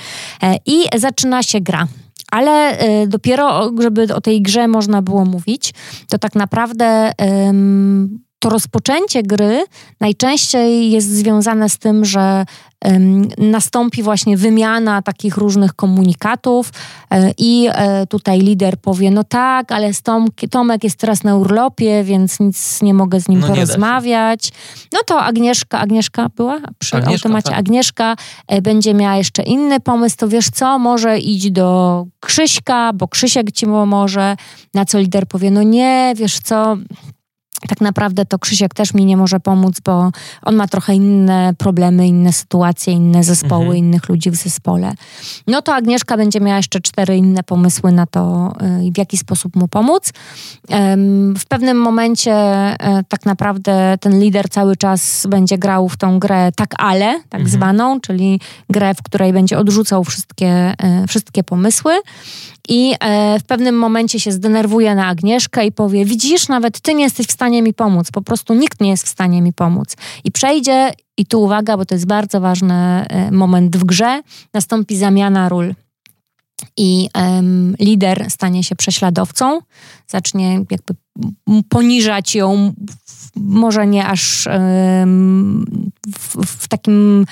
i 0.65 0.83
zaczyna 0.95 1.43
się 1.43 1.61
gra. 1.61 1.87
ale 2.31 2.77
dopiero, 3.07 3.71
żeby 3.81 4.15
o 4.15 4.21
tej 4.21 4.41
grze 4.41 4.67
można 4.67 5.01
było 5.01 5.25
mówić, 5.25 5.73
to 6.09 6.17
tak 6.17 6.35
naprawdę 6.35 7.11
to 8.39 8.49
rozpoczęcie 8.49 9.23
gry 9.23 9.65
najczęściej 9.99 10.91
jest 10.91 11.09
związane 11.09 11.69
z 11.69 11.77
tym, 11.77 12.05
że 12.05 12.45
nastąpi 13.37 14.03
właśnie 14.03 14.37
wymiana 14.37 15.01
takich 15.01 15.37
różnych 15.37 15.73
komunikatów 15.73 16.69
e, 17.11 17.31
i 17.37 17.67
e, 17.71 18.07
tutaj 18.07 18.39
lider 18.39 18.77
powie, 18.77 19.11
no 19.11 19.23
tak, 19.23 19.71
ale 19.71 19.91
Tom, 20.03 20.27
Tomek 20.51 20.83
jest 20.83 20.95
teraz 20.97 21.23
na 21.23 21.35
urlopie, 21.35 22.03
więc 22.03 22.39
nic 22.39 22.81
nie 22.81 22.93
mogę 22.93 23.21
z 23.21 23.27
nim 23.27 23.39
no 23.39 23.47
porozmawiać. 23.47 24.51
No 24.93 24.99
to 25.05 25.21
Agnieszka, 25.21 25.79
Agnieszka 25.79 26.29
była 26.35 26.61
przy 26.79 26.97
Agnieszka, 26.97 27.13
automacie, 27.29 27.49
tak. 27.49 27.59
Agnieszka 27.59 28.15
e, 28.47 28.61
będzie 28.61 28.93
miała 28.93 29.15
jeszcze 29.15 29.43
inny 29.43 29.79
pomysł, 29.79 30.15
to 30.17 30.27
wiesz 30.27 30.49
co, 30.49 30.79
może 30.79 31.19
idź 31.19 31.51
do 31.51 32.05
Krzyśka, 32.19 32.93
bo 32.93 33.07
Krzysiek 33.07 33.51
ci 33.51 33.65
pomoże, 33.65 34.35
na 34.73 34.85
co 34.85 34.99
lider 34.99 35.27
powie, 35.27 35.51
no 35.51 35.63
nie, 35.63 36.13
wiesz 36.15 36.39
co 36.39 36.77
tak 37.67 37.81
naprawdę 37.81 38.25
to 38.25 38.39
Krzysiek 38.39 38.73
też 38.73 38.93
mi 38.93 39.05
nie 39.05 39.17
może 39.17 39.39
pomóc, 39.39 39.79
bo 39.85 40.11
on 40.41 40.55
ma 40.55 40.67
trochę 40.67 40.95
inne 40.95 41.53
problemy, 41.57 42.07
inne 42.07 42.33
sytuacje, 42.33 42.93
inne 42.93 43.23
zespoły, 43.23 43.63
mhm. 43.63 43.77
innych 43.77 44.09
ludzi 44.09 44.31
w 44.31 44.35
zespole. 44.35 44.93
No 45.47 45.61
to 45.61 45.75
Agnieszka 45.75 46.17
będzie 46.17 46.39
miała 46.39 46.57
jeszcze 46.57 46.81
cztery 46.81 47.17
inne 47.17 47.43
pomysły 47.43 47.91
na 47.91 48.05
to, 48.05 48.53
y, 48.87 48.91
w 48.91 48.97
jaki 48.97 49.17
sposób 49.17 49.55
mu 49.55 49.67
pomóc. 49.67 50.13
W 51.35 51.45
pewnym 51.47 51.77
momencie 51.77 52.33
e, 52.33 53.03
tak 53.07 53.25
naprawdę 53.25 53.95
ten 53.99 54.19
lider 54.19 54.49
cały 54.49 54.77
czas 54.77 55.27
będzie 55.29 55.57
grał 55.57 55.89
w 55.89 55.97
tą 55.97 56.19
grę 56.19 56.51
tak 56.55 56.69
ale, 56.77 57.05
tak 57.29 57.41
mhm. 57.41 57.49
zwaną, 57.49 58.01
czyli 58.01 58.39
grę, 58.69 58.93
w 58.93 59.03
której 59.03 59.33
będzie 59.33 59.57
odrzucał 59.57 60.03
wszystkie, 60.03 60.47
e, 60.47 61.07
wszystkie 61.07 61.43
pomysły 61.43 61.93
i 62.69 62.93
e, 62.99 63.39
w 63.39 63.43
pewnym 63.43 63.75
momencie 63.75 64.19
się 64.19 64.31
zdenerwuje 64.31 64.95
na 64.95 65.07
Agnieszkę 65.07 65.65
i 65.65 65.71
powie: 65.71 66.05
Widzisz, 66.05 66.47
nawet 66.47 66.79
ty 66.79 66.93
nie 66.93 67.03
jesteś 67.03 67.27
w 67.27 67.31
stanie 67.31 67.61
mi 67.61 67.73
pomóc, 67.73 68.11
po 68.11 68.21
prostu 68.21 68.53
nikt 68.53 68.81
nie 68.81 68.89
jest 68.89 69.05
w 69.05 69.09
stanie 69.09 69.41
mi 69.41 69.53
pomóc. 69.53 69.95
I 70.23 70.31
przejdzie, 70.31 70.93
i 71.17 71.25
tu 71.25 71.43
uwaga, 71.43 71.77
bo 71.77 71.85
to 71.85 71.95
jest 71.95 72.07
bardzo 72.07 72.41
ważny 72.41 72.73
e, 72.73 73.31
moment 73.31 73.77
w 73.77 73.83
grze, 73.83 74.21
nastąpi 74.53 74.97
zamiana 74.97 75.49
ról. 75.49 75.73
I 76.77 77.09
lider 77.79 78.31
stanie 78.31 78.63
się 78.63 78.75
prześladowcą, 78.75 79.59
zacznie 80.07 80.53
jakby 80.53 80.95
poniżać 81.69 82.35
ją 82.35 82.73
może 83.35 83.87
nie 83.87 84.07
aż 84.07 84.47
w, 86.19 86.45
w, 86.45 86.67
takim 86.67 87.25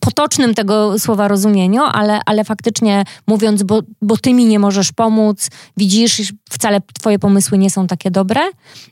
potocznym 0.00 0.54
tego 0.54 0.98
słowa 0.98 1.28
rozumieniu, 1.28 1.82
ale, 1.82 2.20
ale 2.26 2.44
faktycznie 2.44 3.04
mówiąc, 3.26 3.62
bo, 3.62 3.82
bo 4.02 4.16
ty 4.16 4.34
mi 4.34 4.44
nie 4.44 4.58
możesz 4.58 4.92
pomóc, 4.92 5.50
widzisz, 5.76 6.32
wcale 6.50 6.80
twoje 6.94 7.18
pomysły 7.18 7.58
nie 7.58 7.70
są 7.70 7.86
takie 7.86 8.10
dobre, 8.10 8.40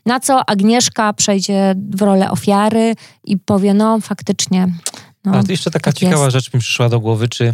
na 0.05 0.19
co 0.19 0.49
Agnieszka 0.49 1.13
przejdzie 1.13 1.75
w 1.89 2.01
rolę 2.01 2.31
ofiary 2.31 2.95
i 3.23 3.37
powie, 3.37 3.73
no 3.73 3.99
faktycznie. 4.01 4.67
No, 5.25 5.43
to 5.43 5.51
jeszcze 5.51 5.71
taka 5.71 5.91
tak 5.91 5.99
ciekawa 5.99 6.25
jest. 6.25 6.33
rzecz 6.33 6.53
mi 6.53 6.59
przyszła 6.59 6.89
do 6.89 6.99
głowy, 6.99 7.29
czy 7.29 7.53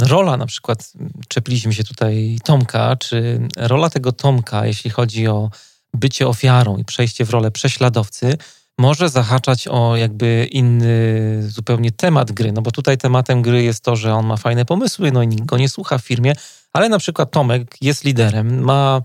rola 0.00 0.36
na 0.36 0.46
przykład, 0.46 0.92
czepiliśmy 1.28 1.74
się 1.74 1.84
tutaj 1.84 2.38
Tomka, 2.44 2.96
czy 2.96 3.48
rola 3.56 3.90
tego 3.90 4.12
Tomka, 4.12 4.66
jeśli 4.66 4.90
chodzi 4.90 5.28
o 5.28 5.50
bycie 5.94 6.28
ofiarą 6.28 6.76
i 6.76 6.84
przejście 6.84 7.24
w 7.24 7.30
rolę 7.30 7.50
prześladowcy 7.50 8.36
może 8.78 9.08
zahaczać 9.08 9.68
o 9.68 9.96
jakby 9.96 10.48
inny 10.50 11.42
zupełnie 11.48 11.90
temat 11.90 12.32
gry, 12.32 12.52
no 12.52 12.62
bo 12.62 12.70
tutaj 12.70 12.98
tematem 12.98 13.42
gry 13.42 13.62
jest 13.62 13.84
to, 13.84 13.96
że 13.96 14.14
on 14.14 14.26
ma 14.26 14.36
fajne 14.36 14.64
pomysły, 14.64 15.12
no 15.12 15.22
i 15.22 15.28
nikt 15.28 15.44
go 15.44 15.58
nie 15.58 15.68
słucha 15.68 15.98
w 15.98 16.02
firmie, 16.02 16.32
ale 16.72 16.88
na 16.88 16.98
przykład 16.98 17.30
Tomek 17.30 17.76
jest 17.80 18.04
liderem, 18.04 18.62
ma 18.64 19.02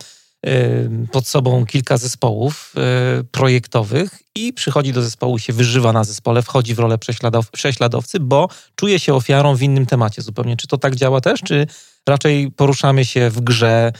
pod 1.11 1.27
sobą 1.27 1.65
kilka 1.65 1.97
zespołów 1.97 2.73
e, 2.77 3.23
projektowych 3.23 4.19
i 4.35 4.53
przychodzi 4.53 4.93
do 4.93 5.01
zespołu, 5.01 5.39
się 5.39 5.53
wyżywa 5.53 5.93
na 5.93 6.03
zespole, 6.03 6.41
wchodzi 6.41 6.75
w 6.75 6.79
rolę 6.79 6.97
prześladow 6.97 7.51
prześladowcy, 7.51 8.19
bo 8.19 8.49
czuje 8.75 8.99
się 8.99 9.13
ofiarą 9.13 9.55
w 9.55 9.61
innym 9.61 9.85
temacie 9.85 10.21
zupełnie. 10.21 10.57
Czy 10.57 10.67
to 10.67 10.77
tak 10.77 10.95
działa 10.95 11.21
też, 11.21 11.41
czy 11.41 11.67
raczej 12.07 12.51
poruszamy 12.51 13.05
się 13.05 13.29
w 13.29 13.41
grze 13.41 13.91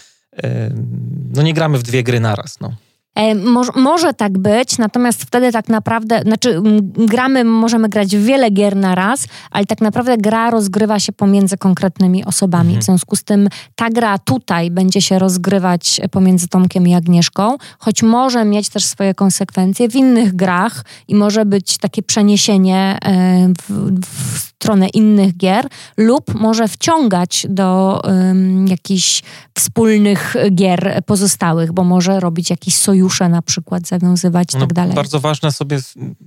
no 1.34 1.42
nie 1.44 1.54
gramy 1.54 1.78
w 1.78 1.84
dwie 1.84 2.04
gry 2.04 2.20
naraz. 2.20 2.60
No. 2.60 2.74
E, 3.18 3.36
może, 3.36 3.72
może, 3.76 4.14
tak 4.14 4.38
być, 4.38 4.78
natomiast 4.78 5.22
wtedy 5.22 5.52
tak 5.52 5.70
naprawdę, 5.70 6.22
znaczy 6.22 6.62
gramy, 6.98 7.44
możemy 7.44 7.90
grać 7.90 8.16
wiele 8.16 8.52
gier 8.52 8.76
na 8.76 8.96
raz, 8.96 9.28
ale 9.52 9.66
tak 9.66 9.82
naprawdę 9.82 10.18
gra 10.18 10.50
rozgrywa 10.50 11.00
się 11.00 11.14
pomiędzy 11.14 11.58
konkretnymi 11.58 12.26
osobami. 12.26 12.70
Mhm. 12.70 12.82
W 12.82 12.86
związku 12.86 13.16
z 13.16 13.24
tym 13.24 13.50
ta 13.76 13.90
gra 13.90 14.18
tutaj 14.18 14.72
będzie 14.72 15.02
się 15.02 15.20
rozgrywać 15.20 16.02
pomiędzy 16.12 16.48
Tomkiem 16.48 16.88
i 16.88 16.94
Agnieszką, 16.94 17.58
choć 17.80 18.04
może 18.04 18.46
mieć 18.46 18.70
też 18.70 18.86
swoje 18.86 19.14
konsekwencje 19.14 19.90
w 19.90 19.96
innych 19.96 20.36
grach 20.36 20.86
i 21.08 21.16
może 21.16 21.46
być 21.46 21.78
takie 21.78 22.04
przeniesienie 22.04 22.98
e, 23.06 23.54
w, 23.62 24.02
w 24.06 24.57
stronę 24.62 24.88
innych 24.90 25.38
gier 25.38 25.68
lub 25.98 26.34
może 26.34 26.68
wciągać 26.68 27.46
do 27.50 28.02
um, 28.04 28.68
jakichś 28.68 29.24
wspólnych 29.58 30.36
gier 30.56 31.02
pozostałych, 31.06 31.74
bo 31.74 31.84
może 31.84 32.20
robić 32.20 32.50
jakieś 32.50 32.76
sojusze 32.76 33.30
na 33.30 33.42
przykład, 33.42 33.88
zawiązywać 33.88 34.54
i 34.54 34.58
no, 34.58 34.62
tak 34.62 34.74
dalej. 34.74 34.96
Bardzo 34.96 35.20
ważne 35.20 35.52
sobie 35.52 35.80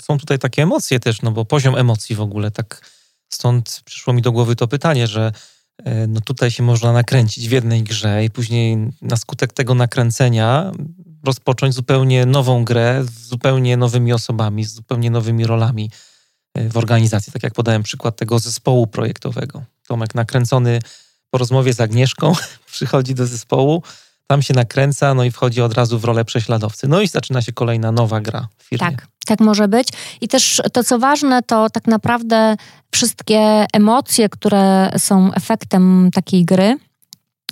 są 0.03 0.19
tutaj 0.19 0.39
takie 0.39 0.63
emocje 0.63 1.01
też, 1.01 1.23
no 1.23 1.31
bo 1.31 1.45
poziom 1.45 1.77
emocji 1.77 2.17
w 2.17 2.21
ogóle, 2.21 2.51
tak 2.51 2.91
stąd 3.29 3.83
przyszło 3.85 4.13
mi 4.13 4.23
do 4.23 4.33
głowy 4.33 4.57
to 4.57 4.69
pytanie, 4.69 5.07
że 5.07 5.33
e, 5.85 6.07
no 6.07 6.21
tutaj 6.21 6.51
się 6.51 6.63
można 6.63 6.93
nakręcić 6.93 7.49
w 7.49 7.53
jednej 7.53 7.83
grze 7.83 8.25
i 8.25 8.31
później 8.31 8.77
na 9.03 9.17
skutek 9.17 9.53
tego 9.53 9.75
nakręcenia 9.75 10.73
rozpocząć 11.25 11.75
zupełnie 11.75 12.27
nową 12.27 12.65
grę 12.65 13.05
z 13.05 13.29
zupełnie 13.29 13.77
nowymi 13.77 14.13
osobami, 14.13 14.65
z 14.65 14.75
zupełnie 14.75 15.11
nowymi 15.11 15.47
rolami 15.47 15.91
w 16.55 16.77
organizacji. 16.77 17.33
Tak 17.33 17.43
jak 17.43 17.55
podałem 17.55 17.83
przykład 17.83 18.17
tego 18.17 18.39
zespołu 18.39 18.87
projektowego. 18.87 19.63
Tomek 19.87 20.15
nakręcony 20.15 20.79
po 21.31 21.39
rozmowie 21.39 21.73
z 21.73 21.81
Agnieszką 21.81 22.33
przychodzi 22.73 23.15
do 23.15 23.27
zespołu, 23.27 23.83
tam 24.27 24.43
się 24.43 24.55
nakręca, 24.55 25.15
no 25.15 25.25
i 25.25 25.31
wchodzi 25.31 25.63
od 25.63 25.75
razu 25.75 25.99
w 25.99 26.05
rolę 26.05 26.25
prześladowcy. 26.25 26.89
No 26.89 27.01
i 27.01 27.09
zaczyna 27.09 27.43
się 27.43 27.53
kolejna 27.53 27.93
nowa 27.93 28.21
gra 28.21 28.49
w 28.59 28.63
firmie. 28.63 28.91
Tak, 28.91 29.07
tak 29.27 29.41
może 29.41 29.69
być. 29.69 29.89
I 30.21 30.29
też 30.29 30.63
to, 30.73 30.85
co 30.85 30.99
ważne, 30.99 31.43
to 31.43 31.71
tak 31.71 31.87
naprawdę 31.87 32.57
wszystkie 32.95 33.67
emocje, 33.73 34.29
które 34.29 34.93
są 34.99 35.35
efektem 35.35 36.11
takiej 36.13 36.45
gry, 36.45 36.79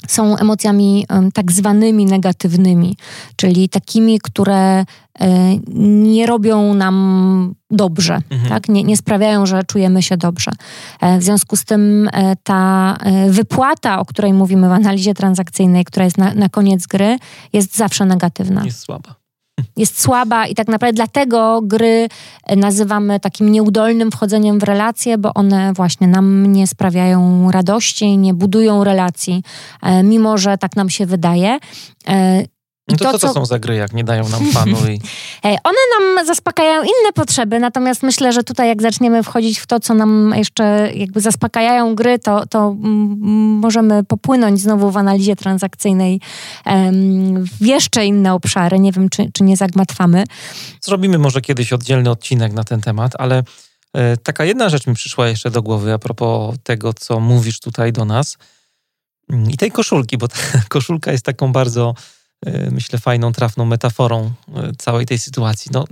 są 0.07 0.37
emocjami 0.37 1.07
tak 1.35 1.53
zwanymi 1.53 2.07
negatywnymi, 2.07 2.97
czyli 3.37 3.69
takimi, 3.69 4.21
które 4.21 4.57
e, 4.61 4.85
nie 5.75 6.27
robią 6.27 6.75
nam 6.75 7.55
dobrze, 7.71 8.19
mhm. 8.31 8.49
tak? 8.49 8.69
nie, 8.69 8.85
nie 8.85 8.97
sprawiają, 8.97 9.47
że 9.47 9.65
czujemy 9.65 10.03
się 10.03 10.17
dobrze. 10.17 10.51
E, 11.01 11.19
w 11.19 11.23
związku 11.23 11.57
z 11.57 11.65
tym 11.65 12.09
e, 12.13 12.37
ta 12.43 12.97
wypłata, 13.29 14.01
o 14.01 14.05
której 14.05 14.33
mówimy 14.33 14.69
w 14.69 14.73
analizie 14.73 15.15
transakcyjnej, 15.15 15.85
która 15.85 16.05
jest 16.05 16.19
na, 16.19 16.35
na 16.35 16.49
koniec 16.49 16.87
gry, 16.87 17.19
jest 17.53 17.77
zawsze 17.77 18.05
negatywna. 18.05 18.65
Jest 18.65 18.81
słaba 18.81 19.18
jest 19.77 20.03
słaba 20.03 20.47
i 20.47 20.55
tak 20.55 20.69
naprawdę 20.69 20.97
dlatego 20.97 21.61
gry 21.63 22.09
nazywamy 22.57 23.21
takim 23.21 23.53
nieudolnym 23.53 24.11
wchodzeniem 24.11 24.59
w 24.59 24.63
relacje, 24.63 25.19
bo 25.19 25.35
one 25.35 25.73
właśnie 25.73 26.07
nam 26.07 26.53
nie 26.53 26.67
sprawiają 26.67 27.51
radości, 27.51 28.19
nie 28.19 28.35
budują 28.35 28.85
relacji, 28.85 29.43
e, 29.83 30.03
mimo 30.03 30.39
że 30.39 30.59
tak 30.59 30.77
nam 30.77 30.91
się 30.91 31.07
wydaje. 31.07 31.59
No 32.89 32.97
to, 32.97 33.13
to 33.13 33.19
co 33.19 33.29
to 33.29 33.35
są 33.35 33.47
za 33.47 33.59
gry, 33.59 33.77
jak 33.77 33.93
nie 33.93 34.05
dają 34.05 34.29
nam 34.29 34.47
fanu? 34.53 34.77
I... 34.89 35.01
One 35.65 35.79
nam 35.99 36.27
zaspokajają 36.27 36.83
inne 36.83 37.13
potrzeby, 37.15 37.61
natomiast 37.61 38.03
myślę, 38.03 38.33
że 38.33 38.43
tutaj 38.43 38.69
jak 38.69 38.83
zaczniemy 38.83 39.23
wchodzić 39.23 39.59
w 39.59 39.67
to, 39.67 39.81
co 39.81 39.95
nam 39.95 40.35
jeszcze 40.37 40.91
jakby 40.95 41.21
zaspokajają 41.21 41.95
gry, 41.95 42.19
to, 42.19 42.47
to 42.47 42.77
możemy 43.61 44.05
popłynąć 44.05 44.61
znowu 44.61 44.91
w 44.91 44.97
analizie 44.97 45.37
transakcyjnej 45.37 46.21
w 47.61 47.67
jeszcze 47.67 48.07
inne 48.07 48.35
obszary. 48.35 48.79
Nie 48.79 48.93
wiem, 48.93 49.09
czy, 49.09 49.31
czy 49.33 49.45
nie 49.45 49.57
zagmatwamy. 49.57 50.25
Zrobimy 50.81 51.19
może 51.19 51.41
kiedyś 51.41 51.73
oddzielny 51.73 52.11
odcinek 52.11 52.53
na 52.53 52.65
ten 52.65 52.81
temat, 52.81 53.13
ale 53.19 53.43
e, 53.95 54.17
taka 54.17 54.45
jedna 54.45 54.69
rzecz 54.69 54.87
mi 54.87 54.95
przyszła 54.95 55.29
jeszcze 55.29 55.51
do 55.51 55.63
głowy 55.63 55.93
a 55.93 55.99
propos 55.99 56.57
tego, 56.63 56.93
co 56.95 57.21
mówisz 57.21 57.61
tutaj 57.61 57.93
do 57.93 58.05
nas 58.05 58.37
i 59.51 59.57
tej 59.57 59.71
koszulki, 59.71 60.19
bo 60.19 60.29
ta 60.29 60.37
koszulka 60.69 61.13
jest 61.13 61.25
taką 61.25 61.53
bardzo 61.53 61.95
myślę, 62.71 62.99
fajną, 62.99 63.33
trafną 63.33 63.65
metaforą 63.65 64.33
e, 64.57 64.73
całej 64.79 65.07
tej 65.07 65.19
sytuacji. 65.19 65.71
No, 65.75 65.85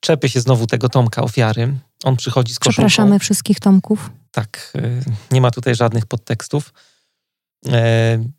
czepię 0.00 0.28
się 0.28 0.40
znowu 0.40 0.66
tego 0.66 0.88
Tomka 0.88 1.22
ofiary. 1.22 1.74
On 2.04 2.16
przychodzi 2.16 2.54
z 2.54 2.58
koszulką. 2.58 2.72
Przepraszamy 2.72 3.18
wszystkich 3.18 3.60
Tomków. 3.60 4.10
Tak, 4.30 4.72
e, 4.74 5.34
nie 5.34 5.40
ma 5.40 5.50
tutaj 5.50 5.74
żadnych 5.74 6.06
podtekstów. 6.06 6.72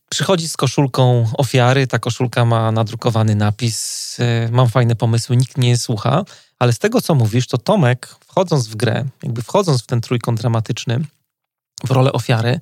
Przychodzi 0.09 0.49
z 0.49 0.57
koszulką 0.57 1.27
ofiary, 1.37 1.87
ta 1.87 1.99
koszulka 1.99 2.45
ma 2.45 2.71
nadrukowany 2.71 3.35
napis, 3.35 4.17
mam 4.51 4.69
fajne 4.69 4.95
pomysły, 4.95 5.37
nikt 5.37 5.57
nie 5.57 5.77
słucha, 5.77 6.23
ale 6.59 6.73
z 6.73 6.79
tego, 6.79 7.01
co 7.01 7.15
mówisz, 7.15 7.47
to 7.47 7.57
Tomek, 7.57 8.15
wchodząc 8.27 8.67
w 8.67 8.75
grę, 8.75 9.05
jakby 9.23 9.41
wchodząc 9.41 9.83
w 9.83 9.85
ten 9.85 10.01
trójkąt 10.01 10.39
dramatyczny, 10.39 10.99
w 11.83 11.91
rolę 11.91 12.11
ofiary, 12.11 12.59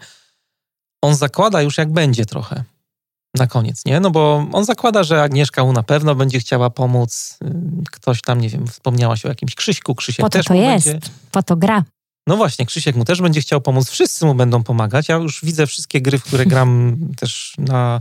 on 1.01 1.15
zakłada 1.15 1.61
już 1.61 1.77
jak 1.77 1.93
będzie 1.93 2.25
trochę 2.25 2.63
na 3.38 3.47
koniec, 3.47 3.85
nie? 3.85 3.99
No 3.99 4.11
bo 4.11 4.47
on 4.53 4.65
zakłada, 4.65 5.03
że 5.03 5.23
Agnieszka 5.23 5.63
mu 5.63 5.73
na 5.73 5.83
pewno 5.83 6.15
będzie 6.15 6.39
chciała 6.39 6.69
pomóc. 6.69 7.38
Y, 7.43 7.47
ktoś 7.91 8.21
tam, 8.21 8.41
nie 8.41 8.49
wiem, 8.49 8.67
wspomniałaś 8.67 9.25
o 9.25 9.29
jakimś 9.29 9.55
Krzyśku. 9.55 9.95
Krzysiek 9.95 10.23
po 10.25 10.29
to 10.29 10.38
też 10.39 10.45
to 10.45 10.53
jest, 10.53 10.88
będzie... 10.88 11.07
po 11.31 11.43
to 11.43 11.55
gra. 11.55 11.83
No 12.27 12.38
właśnie, 12.38 12.65
Krzysiek 12.65 12.95
mu 12.95 13.05
też 13.05 13.21
będzie 13.21 13.41
chciał 13.41 13.61
pomóc. 13.61 13.89
Wszyscy 13.89 14.25
mu 14.25 14.35
będą 14.35 14.63
pomagać. 14.63 15.09
Ja 15.09 15.15
już 15.15 15.45
widzę 15.45 15.67
wszystkie 15.67 16.01
gry, 16.01 16.19
w 16.19 16.23
które 16.23 16.45
gram 16.51 16.97
też 17.17 17.53
na 17.57 17.99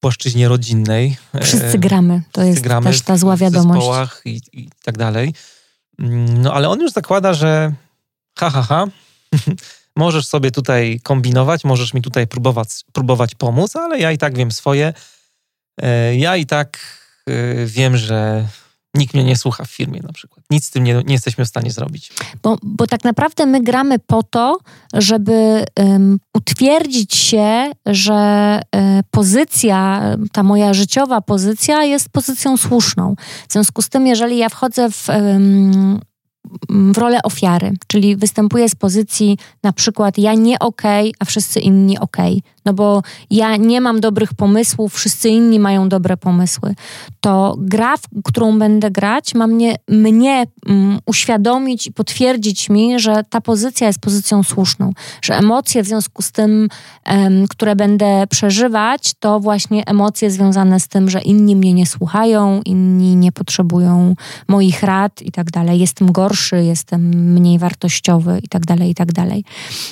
płaszczyźnie 0.00 0.48
rodzinnej. 0.48 1.16
Wszyscy 1.42 1.66
E, 1.66 1.78
gramy, 1.78 2.22
to 2.32 2.42
jest 2.42 2.60
gramy 2.60 2.90
też 2.90 3.00
ta 3.02 3.16
zła 3.16 3.36
w 3.36 3.38
wiadomość. 3.38 3.80
zespołach 3.80 4.22
i, 4.24 4.40
i 4.52 4.70
tak 4.84 4.98
dalej. 4.98 5.34
Mm, 5.98 6.42
No 6.42 6.52
ale 6.54 6.68
on 6.68 6.80
już 6.80 6.92
zakłada, 6.92 7.34
że 7.34 7.72
ha, 8.38 8.50
ha, 8.50 8.62
ha, 8.62 8.84
możesz 9.98 10.26
sobie 10.26 10.50
tutaj 10.50 11.00
kombinować, 11.02 11.64
możesz 11.64 11.94
mi 11.94 12.02
tutaj 12.02 12.26
próbować, 12.26 12.68
próbować 12.92 13.34
pomóc, 13.34 13.76
ale 13.76 13.98
ja 13.98 14.12
i 14.12 14.18
tak 14.18 14.36
wiem 14.36 14.52
swoje. 14.52 14.94
E, 15.82 16.16
Ja 16.16 16.36
i 16.36 16.46
tak 16.46 16.78
e, 17.28 17.66
wiem, 17.66 17.96
że 17.96 18.48
nikt 18.94 19.14
mnie 19.14 19.24
nie 19.24 19.36
słucha 19.36 19.64
w 19.64 19.70
firmie 19.70 20.00
na 20.02 20.12
przykład. 20.12 20.44
Nic 20.50 20.66
z 20.66 20.70
tym 20.70 20.84
nie, 20.84 20.94
nie 20.94 21.12
jesteśmy 21.12 21.44
w 21.44 21.48
stanie 21.48 21.70
zrobić. 21.70 22.12
Bo, 22.42 22.58
bo 22.62 22.86
tak 22.86 23.04
naprawdę 23.04 23.46
my 23.46 23.62
gramy 23.62 23.98
po 23.98 24.22
to, 24.22 24.58
żeby 24.94 25.64
um, 25.76 26.18
utwierdzić 26.34 27.14
się, 27.14 27.72
że 27.86 28.14
e, 28.76 29.00
pozycja, 29.10 30.02
ta 30.32 30.42
moja 30.42 30.74
życiowa 30.74 31.20
pozycja 31.20 31.84
jest 31.84 32.08
pozycją 32.08 32.56
słuszną. 32.56 33.14
W 33.48 33.52
związku 33.52 33.82
z 33.82 33.88
tym, 33.88 34.06
jeżeli 34.06 34.38
ja 34.38 34.48
wchodzę 34.48 34.90
w, 34.90 35.10
em, 35.10 36.00
w 36.68 36.98
rolę 36.98 37.22
ofiary, 37.22 37.72
czyli 37.86 38.16
występuję 38.16 38.68
z 38.68 38.74
pozycji 38.74 39.38
na 39.62 39.72
przykład 39.72 40.18
ja 40.18 40.34
nie 40.34 40.58
okej, 40.58 41.14
a 41.18 41.24
wszyscy 41.24 41.60
inni 41.60 41.98
okej, 41.98 42.42
no 42.68 42.74
bo 42.74 43.02
ja 43.30 43.56
nie 43.56 43.80
mam 43.80 44.00
dobrych 44.00 44.34
pomysłów, 44.34 44.94
wszyscy 44.94 45.28
inni 45.28 45.58
mają 45.58 45.88
dobre 45.88 46.16
pomysły, 46.16 46.74
to 47.20 47.56
gra, 47.58 47.96
w 47.96 48.02
którą 48.24 48.58
będę 48.58 48.90
grać, 48.90 49.34
ma 49.34 49.46
mnie, 49.46 49.76
mnie 49.88 50.46
mm, 50.66 50.98
uświadomić 51.06 51.86
i 51.86 51.92
potwierdzić 51.92 52.70
mi, 52.70 53.00
że 53.00 53.22
ta 53.30 53.40
pozycja 53.40 53.86
jest 53.86 53.98
pozycją 53.98 54.42
słuszną, 54.42 54.92
że 55.22 55.36
emocje 55.36 55.82
w 55.82 55.86
związku 55.86 56.22
z 56.22 56.32
tym, 56.32 56.68
em, 57.04 57.48
które 57.48 57.76
będę 57.76 58.26
przeżywać, 58.26 59.12
to 59.20 59.40
właśnie 59.40 59.86
emocje 59.86 60.30
związane 60.30 60.80
z 60.80 60.88
tym, 60.88 61.10
że 61.10 61.20
inni 61.20 61.56
mnie 61.56 61.72
nie 61.72 61.86
słuchają, 61.86 62.62
inni 62.64 63.16
nie 63.16 63.32
potrzebują 63.32 64.14
moich 64.48 64.82
rad 64.82 65.22
i 65.22 65.32
tak 65.32 65.50
dalej. 65.50 65.80
Jestem 65.80 66.12
gorszy, 66.12 66.64
jestem 66.64 67.02
mniej 67.34 67.58
wartościowy 67.58 68.40
i 68.42 68.48
tak 68.48 68.66
dalej, 68.66 68.90
i 68.90 68.94
tak 68.94 69.12
dalej. 69.12 69.44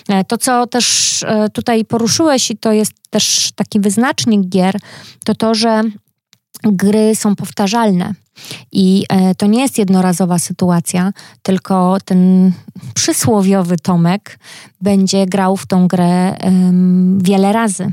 E, 0.09 0.25
To, 0.25 0.39
co 0.39 0.67
też 0.67 1.23
e, 1.23 1.49
tutaj 1.49 1.85
poruszyłeś 1.85 2.51
i 2.51 2.57
to 2.57 2.66
jest 2.73 2.93
też 3.11 3.51
taki 3.55 3.81
wyznacznik 3.81 4.49
gier, 4.49 4.79
to 5.25 5.35
to, 5.35 5.55
że 5.55 5.83
gry 6.63 7.15
są 7.15 7.37
powtarzalne. 7.37 8.15
I 8.73 9.05
e, 9.09 9.35
to 9.35 9.47
nie 9.47 9.61
jest 9.61 9.79
jednorazowa 9.79 10.39
sytuacja, 10.39 11.13
tylko 11.43 11.97
ten 12.05 12.53
przysłowiowy 12.95 13.77
Tomek 13.77 14.39
będzie 14.81 15.27
grał 15.27 15.57
w 15.57 15.67
tą 15.67 15.89
grę 15.89 16.33
em, 16.33 17.19
wiele 17.23 17.53
razy. 17.53 17.93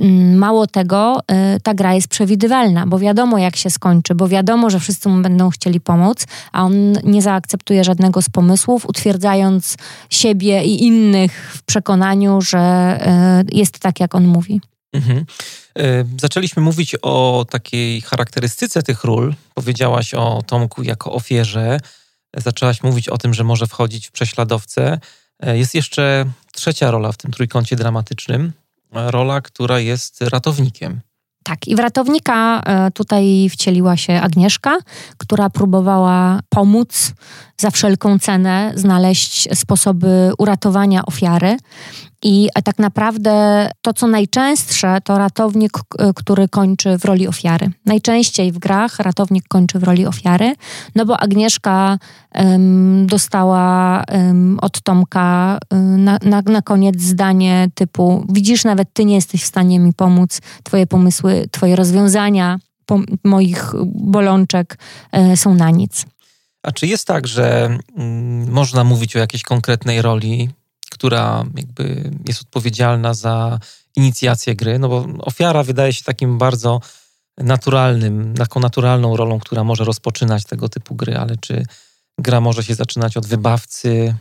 Mm, 0.00 0.38
Mało 0.38 0.66
tego, 0.66 1.20
e, 1.28 1.60
ta 1.60 1.74
gra 1.74 1.94
jest 1.94 2.08
przewidywalna, 2.08 2.86
bo 2.86 2.98
wiadomo 2.98 3.38
jak 3.38 3.56
się 3.56 3.70
skończy, 3.70 4.14
bo 4.14 4.28
wiadomo, 4.28 4.70
że 4.70 4.80
wszyscy 4.80 5.08
mu 5.08 5.22
będą 5.22 5.50
chcieli 5.50 5.80
pomóc, 5.80 6.26
a 6.52 6.62
on 6.62 6.92
nie 7.04 7.22
zaakceptuje 7.22 7.84
żadnego 7.84 8.22
z 8.22 8.28
pomysłów, 8.28 8.86
utwierdzając 8.86 9.76
siebie 10.10 10.64
i 10.64 10.84
innych 10.84 11.52
w 11.54 11.62
przekonaniu, 11.62 12.40
że 12.40 12.58
e, 12.58 13.44
jest 13.52 13.78
tak, 13.78 14.00
jak 14.00 14.14
on 14.14 14.26
mówi. 14.26 14.60
Mhm. 14.92 15.24
E, 15.78 16.04
Zaczęliśmy 16.20 16.62
mówić 16.62 16.96
o 17.02 17.46
takiej 17.50 18.00
charakterystyce 18.00 18.82
tych 18.82 19.04
ról. 19.04 19.34
Powiedziałaś 19.54 20.14
o 20.14 20.42
Tomku 20.46 20.82
jako 20.82 21.12
ofierze. 21.12 21.80
Zaczęłaś 22.36 22.82
mówić 22.82 23.08
o 23.08 23.18
tym, 23.18 23.34
że 23.34 23.44
może 23.44 23.66
wchodzić 23.66 24.08
w 24.08 24.12
prześladowcę. 24.12 24.98
Jest 25.42 25.74
jeszcze 25.74 26.24
trzecia 26.52 26.90
rola 26.90 27.12
w 27.12 27.16
tym 27.16 27.30
trójkącie 27.30 27.76
dramatycznym. 27.76 28.52
Rola, 28.92 29.40
która 29.40 29.80
jest 29.80 30.22
ratownikiem. 30.22 31.00
Tak, 31.44 31.68
i 31.68 31.76
w 31.76 31.78
ratownika 31.78 32.60
e, 32.60 32.90
tutaj 32.90 33.48
wcieliła 33.50 33.96
się 33.96 34.12
Agnieszka, 34.12 34.78
która 35.16 35.50
próbowała 35.50 36.40
pomóc 36.48 37.12
za 37.56 37.70
wszelką 37.70 38.18
cenę 38.18 38.72
znaleźć 38.74 39.58
sposoby 39.58 40.32
uratowania 40.38 41.06
ofiary. 41.06 41.56
I 42.22 42.48
tak 42.64 42.78
naprawdę 42.78 43.68
to, 43.82 43.92
co 43.92 44.06
najczęstsze, 44.06 44.98
to 45.04 45.18
ratownik, 45.18 45.72
który 46.14 46.48
kończy 46.48 46.98
w 46.98 47.04
roli 47.04 47.28
ofiary. 47.28 47.70
Najczęściej 47.86 48.52
w 48.52 48.58
grach 48.58 48.98
ratownik 48.98 49.44
kończy 49.48 49.78
w 49.78 49.82
roli 49.82 50.06
ofiary, 50.06 50.54
no 50.94 51.06
bo 51.06 51.20
Agnieszka 51.20 51.98
em, 52.32 53.06
dostała 53.06 54.02
em, 54.04 54.58
od 54.62 54.80
Tomka 54.82 55.58
y, 55.72 55.76
na, 55.76 56.18
na, 56.22 56.42
na 56.42 56.62
koniec 56.62 57.00
zdanie 57.00 57.68
typu 57.74 58.26
widzisz, 58.28 58.64
nawet 58.64 58.88
ty 58.92 59.04
nie 59.04 59.14
jesteś 59.14 59.42
w 59.42 59.46
stanie 59.46 59.78
mi 59.78 59.92
pomóc, 59.92 60.40
twoje 60.62 60.86
pomysły, 60.86 61.46
twoje 61.50 61.76
rozwiązania 61.76 62.58
pom- 62.86 63.16
moich 63.24 63.72
bolączek 63.94 64.78
e, 65.12 65.36
są 65.36 65.54
na 65.54 65.70
nic. 65.70 66.06
A 66.62 66.72
czy 66.72 66.86
jest 66.86 67.06
tak, 67.06 67.26
że 67.26 67.78
mm, 67.96 68.50
można 68.52 68.84
mówić 68.84 69.16
o 69.16 69.18
jakiejś 69.18 69.42
konkretnej 69.42 70.02
roli, 70.02 70.50
która 71.00 71.44
jakby 71.56 72.10
jest 72.28 72.42
odpowiedzialna 72.42 73.14
za 73.14 73.58
inicjację 73.96 74.54
gry? 74.54 74.78
No 74.78 74.88
bo 74.88 75.06
ofiara 75.18 75.62
wydaje 75.62 75.92
się 75.92 76.04
takim 76.04 76.38
bardzo 76.38 76.80
naturalnym, 77.38 78.34
taką 78.34 78.60
naturalną 78.60 79.16
rolą, 79.16 79.40
która 79.40 79.64
może 79.64 79.84
rozpoczynać 79.84 80.44
tego 80.44 80.68
typu 80.68 80.94
gry, 80.94 81.16
ale 81.16 81.36
czy 81.36 81.62
gra 82.18 82.40
może 82.40 82.64
się 82.64 82.74
zaczynać 82.74 83.16
od 83.16 83.26
wybawcy, 83.26 84.14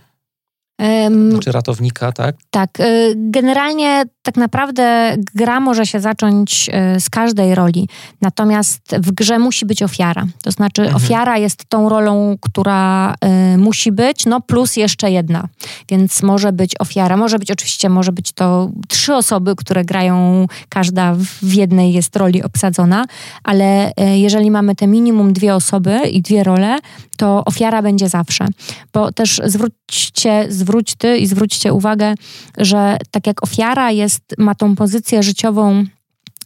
Em, 0.80 1.40
czy 1.40 1.52
ratownika, 1.52 2.12
tak? 2.12 2.36
Tak, 2.50 2.80
y, 2.80 3.14
generalnie 3.18 4.04
tak 4.30 4.38
naprawdę 4.38 5.16
gra 5.36 5.60
może 5.60 5.86
się 5.86 6.00
zacząć 6.00 6.70
y, 6.96 7.00
z 7.00 7.10
każdej 7.10 7.56
roli, 7.56 7.90
natomiast 8.22 8.96
w 8.98 9.12
grze 9.12 9.40
musi 9.40 9.66
być 9.66 9.84
ofiara. 9.84 10.26
To 10.44 10.52
znaczy 10.52 10.82
Mhm. 10.82 10.96
ofiara 10.96 11.38
jest 11.38 11.66
tą 11.70 11.90
rolą, 11.90 12.38
która 12.42 13.14
y, 13.54 13.58
musi 13.58 13.92
być, 13.92 14.26
no 14.26 14.42
plus 14.42 14.76
jeszcze 14.76 15.12
jedna. 15.12 15.48
Więc 15.90 16.24
może 16.24 16.52
być 16.52 16.72
ofiara, 16.80 17.18
może 17.18 17.40
być 17.40 17.52
oczywiście, 17.52 17.90
może 17.90 18.12
być 18.12 18.32
to 18.32 18.70
trzy 18.88 19.16
osoby, 19.16 19.56
które 19.56 19.86
grają, 19.86 20.46
każda 20.70 21.16
w 21.42 21.54
jednej 21.54 21.94
jest 21.94 22.16
roli 22.16 22.44
obsadzona, 22.44 23.06
ale 23.44 23.90
y, 23.90 24.18
jeżeli 24.18 24.52
mamy 24.52 24.76
te 24.76 24.88
minimum 24.88 25.34
dwie 25.34 25.56
osoby 25.56 26.00
i 26.12 26.22
dwie 26.22 26.44
role, 26.44 26.78
to 27.18 27.46
ofiara 27.46 27.82
będzie 27.82 28.10
zawsze. 28.10 28.46
Bo 28.94 29.12
też 29.12 29.42
zwróćcie, 29.46 30.46
zwróć 30.50 30.96
ty 30.96 31.18
i 31.18 31.28
zwróćcie 31.28 31.74
uwagę, 31.74 32.14
że 32.58 32.98
tak 33.12 33.28
jak 33.28 33.44
ofiara 33.44 33.92
jest, 33.92 34.19
ma 34.38 34.56
tą 34.56 34.76
pozycję 34.76 35.24
życiową 35.24 35.86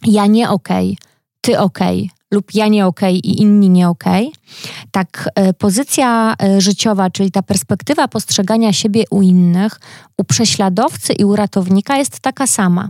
ja 0.06 0.26
nie 0.26 0.50
okej, 0.50 0.98
ty 1.40 1.58
okej 1.58 2.10
lub 2.34 2.54
ja 2.54 2.68
nie 2.68 2.86
okej 2.86 3.18
i 3.26 3.42
inni 3.42 3.70
nie 3.70 3.88
okej, 3.88 4.32
tak 4.90 5.28
e, 5.34 5.54
pozycja 5.54 6.34
e, 6.42 6.60
życiowa, 6.60 7.10
czyli 7.10 7.30
ta 7.30 7.42
perspektywa 7.42 8.08
postrzegania 8.08 8.72
siebie 8.72 9.04
u 9.10 9.22
innych, 9.22 9.80
u 10.18 10.24
prześladowcy 10.24 11.12
i 11.12 11.24
u 11.24 11.36
ratownika 11.36 11.96
jest 11.96 12.20
taka 12.20 12.46
sama. 12.46 12.88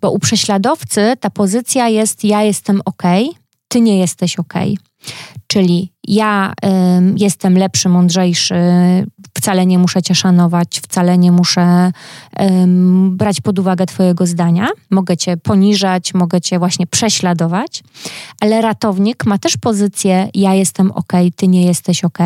Bo 0.00 0.10
u 0.10 0.18
prześladowcy 0.18 1.12
ta 1.20 1.30
pozycja 1.30 1.88
jest 1.88 2.24
ja 2.24 2.42
jestem 2.42 2.80
okej, 2.84 3.30
ty 3.68 3.80
nie 3.80 3.98
jesteś 3.98 4.36
okej. 4.36 4.78
Czyli 5.46 5.92
ja 6.08 6.52
ym, 6.96 7.18
jestem 7.18 7.58
lepszy, 7.58 7.88
mądrzejszy, 7.88 8.54
wcale 9.42 9.66
nie 9.66 9.78
muszę 9.78 10.02
cię 10.02 10.14
szanować, 10.14 10.80
wcale 10.80 11.18
nie 11.18 11.32
muszę 11.32 11.92
ym, 12.40 13.16
brać 13.16 13.40
pod 13.40 13.58
uwagę 13.58 13.86
twojego 13.86 14.26
zdania. 14.26 14.68
Mogę 14.90 15.16
cię 15.16 15.36
poniżać, 15.36 16.14
mogę 16.14 16.40
cię 16.40 16.58
właśnie 16.58 16.86
prześladować, 16.86 17.82
ale 18.40 18.60
ratownik 18.60 19.26
ma 19.26 19.38
też 19.38 19.56
pozycję 19.56 20.28
ja 20.34 20.54
jestem 20.54 20.90
ok, 20.90 21.12
ty 21.36 21.48
nie 21.48 21.66
jesteś 21.66 22.04
ok, 22.04 22.18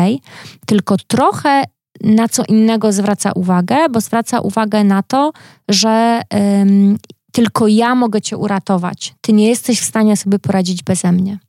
tylko 0.65 0.97
trochę 1.07 1.63
na 2.01 2.29
co 2.29 2.43
innego 2.43 2.91
zwraca 2.91 3.31
uwagę, 3.31 3.89
bo 3.89 4.01
zwraca 4.01 4.39
uwagę 4.39 4.83
na 4.83 5.03
to, 5.03 5.31
że 5.69 6.21
tylko 7.31 7.67
ja 7.67 7.95
mogę 7.95 8.21
cię 8.21 8.37
uratować. 8.37 9.15
Ty 9.21 9.33
nie 9.33 9.49
jesteś 9.49 9.79
w 9.79 9.85
stanie 9.85 10.17
sobie 10.17 10.39
poradzić 10.39 10.83
beze 10.83 11.11
mnie. 11.11 11.39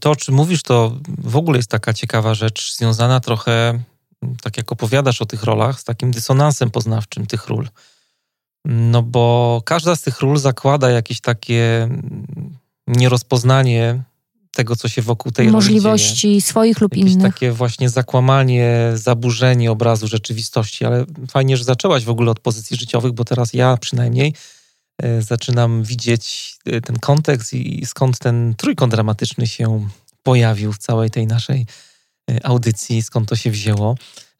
To, 0.00 0.10
o 0.10 0.16
czym 0.16 0.34
mówisz, 0.34 0.62
to 0.62 0.96
w 1.18 1.36
ogóle 1.36 1.58
jest 1.58 1.70
taka 1.70 1.92
ciekawa 1.92 2.34
rzecz, 2.34 2.76
związana 2.76 3.20
trochę, 3.20 3.78
tak 4.42 4.56
jak 4.56 4.72
opowiadasz 4.72 5.22
o 5.22 5.26
tych 5.26 5.42
rolach, 5.44 5.80
z 5.80 5.84
takim 5.84 6.10
dysonansem 6.10 6.70
poznawczym 6.70 7.26
tych 7.26 7.48
ról. 7.48 7.68
No 8.64 9.02
bo 9.02 9.62
każda 9.64 9.96
z 9.96 10.02
tych 10.02 10.20
ról 10.20 10.38
zakłada 10.38 10.90
jakieś 10.90 11.20
takie 11.20 11.88
nierozpoznanie 12.86 14.02
tego, 14.50 14.76
co 14.76 14.88
się 14.88 15.02
wokół 15.02 15.32
tej 15.32 15.48
Możliwości 15.48 16.28
dzieje. 16.28 16.40
swoich 16.40 16.80
lub 16.80 16.96
Jakieś 16.96 17.12
innych. 17.12 17.32
takie 17.32 17.52
właśnie 17.52 17.88
zakłamanie, 17.90 18.90
zaburzenie 18.94 19.70
obrazu 19.70 20.08
rzeczywistości, 20.08 20.84
ale 20.84 21.04
fajnie, 21.30 21.56
że 21.56 21.64
zaczęłaś 21.64 22.04
w 22.04 22.10
ogóle 22.10 22.30
od 22.30 22.40
pozycji 22.40 22.76
życiowych, 22.76 23.12
bo 23.12 23.24
teraz 23.24 23.54
ja 23.54 23.76
przynajmniej 23.76 24.34
e, 25.02 25.22
zaczynam 25.22 25.82
widzieć 25.82 26.56
e, 26.66 26.80
ten 26.80 26.98
kontekst 26.98 27.54
i 27.54 27.86
skąd 27.86 28.18
ten 28.18 28.54
trójkąt 28.56 28.92
dramatyczny 28.92 29.46
się 29.46 29.88
pojawił 30.22 30.72
w 30.72 30.78
całej 30.78 31.10
tej 31.10 31.26
naszej 31.26 31.66
audycji, 32.42 33.02
skąd 33.02 33.28
to 33.28 33.36
się 33.36 33.50
wzięło. 33.50 33.94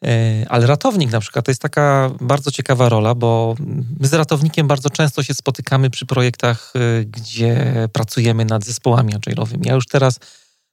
E, 0.05 0.45
ale 0.49 0.67
ratownik 0.67 1.13
na 1.13 1.21
przykład 1.21 1.45
to 1.45 1.51
jest 1.51 1.63
taka 1.63 2.11
bardzo 2.21 2.51
ciekawa 2.51 2.89
rola, 2.89 3.15
bo 3.15 3.55
my 4.01 4.07
z 4.07 4.13
ratownikiem 4.13 4.69
bardzo 4.69 4.91
często 4.91 5.23
się 5.23 5.35
spotykamy 5.35 5.91
przy 5.91 6.07
projektach, 6.07 6.73
e, 6.75 7.05
gdzie 7.05 7.75
pracujemy 7.93 8.45
nad 8.45 8.65
zespołami 8.65 9.15
agile'owymi. 9.15 9.67
Ja 9.67 9.75
już 9.75 9.87
teraz 9.87 10.19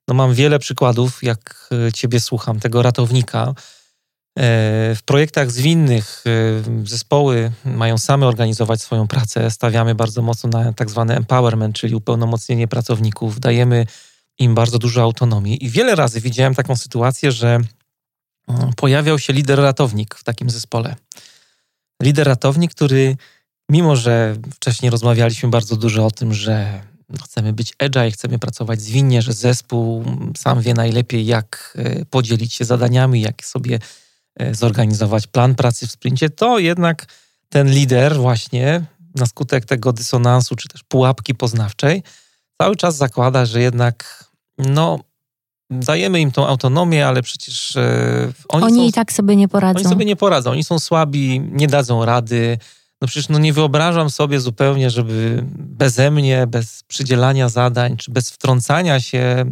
no, 0.07 0.14
mam 0.14 0.34
wiele 0.34 0.60
przykładów, 0.60 1.24
jak 1.24 1.70
e, 1.88 1.91
ciebie 1.91 2.20
słucham, 2.20 2.60
tego 2.60 2.82
ratownika. 2.82 3.53
W 4.95 4.99
projektach 5.05 5.51
zwinnych 5.51 6.24
zespoły 6.84 7.51
mają 7.66 7.97
same 7.97 8.28
organizować 8.28 8.82
swoją 8.82 9.07
pracę. 9.07 9.51
Stawiamy 9.51 9.95
bardzo 9.95 10.22
mocno 10.22 10.49
na 10.49 10.74
tak 10.74 10.89
zwany 10.89 11.16
empowerment, 11.16 11.76
czyli 11.76 11.95
upełnomocnienie 11.95 12.68
pracowników. 12.68 13.39
Dajemy 13.39 13.86
im 14.39 14.55
bardzo 14.55 14.79
dużo 14.79 15.01
autonomii. 15.01 15.65
I 15.65 15.69
wiele 15.69 15.95
razy 15.95 16.21
widziałem 16.21 16.55
taką 16.55 16.75
sytuację, 16.75 17.31
że 17.31 17.59
pojawiał 18.75 19.19
się 19.19 19.33
lider 19.33 19.59
ratownik 19.59 20.15
w 20.15 20.23
takim 20.23 20.49
zespole. 20.49 20.95
Lider 22.03 22.27
ratownik, 22.27 22.71
który 22.71 23.17
mimo, 23.69 23.95
że 23.95 24.35
wcześniej 24.53 24.91
rozmawialiśmy 24.91 25.49
bardzo 25.49 25.75
dużo 25.75 26.05
o 26.05 26.11
tym, 26.11 26.33
że 26.33 26.81
chcemy 27.23 27.53
być 27.53 27.73
agile, 27.79 28.11
chcemy 28.11 28.39
pracować 28.39 28.81
zwinnie, 28.81 29.21
że 29.21 29.33
zespół 29.33 30.05
sam 30.37 30.61
wie 30.61 30.73
najlepiej, 30.73 31.25
jak 31.25 31.77
e, 31.77 32.05
podzielić 32.05 32.53
się 32.53 32.65
zadaniami, 32.65 33.21
jak 33.21 33.45
sobie 33.45 33.79
e, 34.35 34.55
zorganizować 34.55 35.27
plan 35.27 35.55
pracy 35.55 35.87
w 35.87 35.91
sprincie, 35.91 36.29
to 36.29 36.59
jednak 36.59 37.05
ten 37.49 37.71
lider 37.71 38.17
właśnie 38.17 38.85
na 39.15 39.25
skutek 39.25 39.65
tego 39.65 39.93
dysonansu, 39.93 40.55
czy 40.55 40.67
też 40.67 40.83
pułapki 40.83 41.35
poznawczej, 41.35 42.03
cały 42.61 42.75
czas 42.75 42.95
zakłada, 42.95 43.45
że 43.45 43.61
jednak 43.61 44.28
no, 44.60 44.99
dajemy 45.70 46.22
im 46.22 46.32
tą 46.32 46.47
autonomię, 46.47 47.07
ale 47.07 47.22
przecież 47.22 47.76
e, 47.76 48.32
oni, 48.49 48.66
oni 48.66 48.80
są, 48.80 48.88
i 48.88 48.91
tak 48.91 49.14
sobie 49.14 49.36
nie 49.36 49.47
poradzą. 49.47 49.80
Oni 49.80 49.89
sobie 49.89 50.05
nie 50.05 50.16
poradzą, 50.16 50.51
oni 50.51 50.64
są 50.64 50.80
słabi, 50.80 51.41
nie 51.51 51.68
dadzą 51.68 52.05
rady. 52.05 52.57
No 53.01 53.07
przecież 53.07 53.30
no 53.30 53.39
nie 53.39 53.53
wyobrażam 53.53 54.10
sobie 54.10 54.39
zupełnie, 54.39 54.89
żeby 54.89 55.43
beze 55.55 56.12
mnie, 56.12 56.47
bez 56.47 56.84
przydzielania 56.84 57.49
zadań, 57.49 57.97
czy 57.97 58.12
bez 58.12 58.32
wtrącania 58.32 58.99
się, 58.99 59.45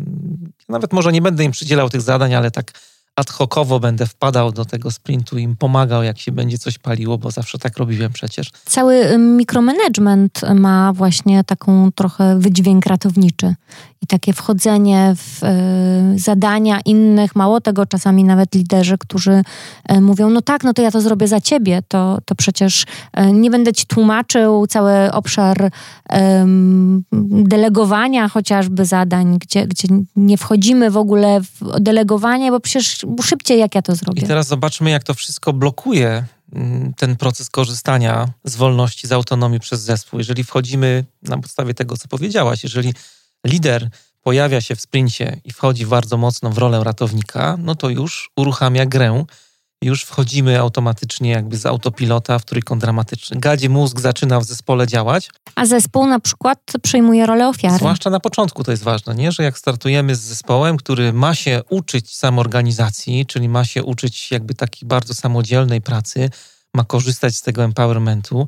nawet 0.70 0.94
może 0.94 1.12
nie 1.12 1.22
będę 1.22 1.44
im 1.44 1.52
przydzielał 1.52 1.90
tych 1.90 2.02
zadań, 2.02 2.36
ale 2.36 2.52
tak 2.52 2.72
ad 3.18 3.30
hocowo 3.30 3.80
będę 3.80 4.06
wpadał 4.06 4.52
do 4.52 4.66
tego 4.66 4.92
sprintu 4.92 5.38
i 5.38 5.42
im 5.42 5.56
pomagał, 5.56 6.04
jak 6.04 6.20
się 6.20 6.32
będzie 6.32 6.58
coś 6.58 6.78
paliło, 6.78 7.18
bo 7.18 7.32
zawsze 7.32 7.58
tak 7.58 7.78
robiłem 7.78 8.14
przecież. 8.14 8.52
Cały 8.66 9.18
mikromanagement 9.18 10.42
ma 10.56 10.94
właśnie 10.94 11.44
taką 11.44 11.92
trochę 11.92 12.40
wydźwięk 12.40 12.86
ratowniczy 12.86 13.56
i 14.02 14.08
takie 14.08 14.34
wchodzenie 14.34 15.14
w 15.16 15.44
y, 15.44 16.20
zadania 16.20 16.80
innych. 16.86 17.36
Mało 17.36 17.62
tego, 17.62 17.86
czasami 17.86 18.24
nawet 18.24 18.56
liderzy, 18.56 18.98
którzy 18.98 19.42
y, 19.92 20.02
mówią, 20.02 20.30
no 20.30 20.42
tak, 20.42 20.64
no 20.64 20.74
to 20.74 20.82
ja 20.82 20.92
to 20.92 21.02
zrobię 21.02 21.28
za 21.28 21.42
ciebie, 21.42 21.82
to, 21.88 22.18
to 22.26 22.36
przecież 22.36 22.84
y, 22.84 23.32
nie 23.32 23.50
będę 23.50 23.74
ci 23.74 23.86
tłumaczył 23.86 24.68
cały 24.68 25.12
obszar 25.12 25.72
delegowania 27.12 28.30
chociażby 28.30 28.86
zadań, 28.86 29.38
gdzie, 29.40 29.68
gdzie 29.68 29.88
nie 30.16 30.38
wchodzimy 30.38 30.92
w 30.92 30.98
ogóle 30.98 31.42
w 31.42 31.80
delegowanie, 31.80 32.52
bo 32.52 32.60
przecież 32.60 33.06
szybciej 33.24 33.60
jak 33.60 33.76
ja 33.76 33.82
to 33.82 33.96
zrobię. 33.96 34.22
I 34.22 34.26
teraz 34.26 34.48
zobaczmy, 34.48 34.90
jak 34.90 35.04
to 35.04 35.14
wszystko 35.14 35.54
blokuje 35.54 36.26
mm, 36.54 36.94
ten 36.94 37.16
proces 37.16 37.50
korzystania 37.50 38.28
z 38.44 38.56
wolności, 38.56 39.08
z 39.08 39.12
autonomii 39.12 39.60
przez 39.60 39.82
zespół. 39.82 40.20
Jeżeli 40.20 40.44
wchodzimy 40.44 41.06
na 41.24 41.38
podstawie 41.38 41.74
tego, 41.74 41.98
co 41.98 42.08
powiedziałaś, 42.08 42.64
jeżeli 42.64 42.94
lider 43.48 43.90
pojawia 44.22 44.62
się 44.62 44.76
w 44.76 44.82
sprincie 44.82 45.40
i 45.44 45.54
wchodzi 45.54 45.86
bardzo 45.86 46.18
mocno 46.18 46.50
w 46.50 46.58
rolę 46.58 46.84
ratownika, 46.84 47.58
no 47.60 47.76
to 47.76 47.90
już 47.90 48.32
uruchamia 48.36 48.86
grę, 48.86 49.26
już 49.82 50.04
wchodzimy 50.04 50.60
automatycznie 50.60 51.30
jakby 51.32 51.58
z 51.58 51.66
autopilota 51.66 52.40
w 52.40 52.46
trójkąt 52.46 52.82
dramatyczny. 52.82 53.40
Gadzie 53.40 53.70
mózg 53.70 54.00
zaczyna 54.00 54.40
w 54.40 54.44
zespole 54.44 54.88
działać. 54.88 55.30
A 55.56 55.66
zespół 55.66 56.08
na 56.08 56.20
przykład 56.20 56.60
przejmuje 56.82 57.26
rolę 57.26 57.48
ofiary. 57.48 57.78
Zwłaszcza 57.78 58.10
na 58.10 58.20
początku 58.20 58.64
to 58.64 58.72
jest 58.72 58.84
ważne, 58.84 59.16
nie? 59.16 59.32
że 59.32 59.44
jak 59.44 59.58
startujemy 59.58 60.16
z 60.16 60.20
zespołem, 60.20 60.78
który 60.78 61.14
ma 61.14 61.36
się 61.36 61.62
uczyć 61.70 62.16
samoorganizacji, 62.16 63.26
czyli 63.26 63.50
ma 63.50 63.66
się 63.66 63.84
uczyć 63.84 64.32
jakby 64.32 64.54
takiej 64.54 64.88
bardzo 64.88 65.14
samodzielnej 65.14 65.82
pracy, 65.82 66.30
ma 66.74 66.84
korzystać 66.84 67.36
z 67.36 67.42
tego 67.42 67.64
empowermentu, 67.64 68.48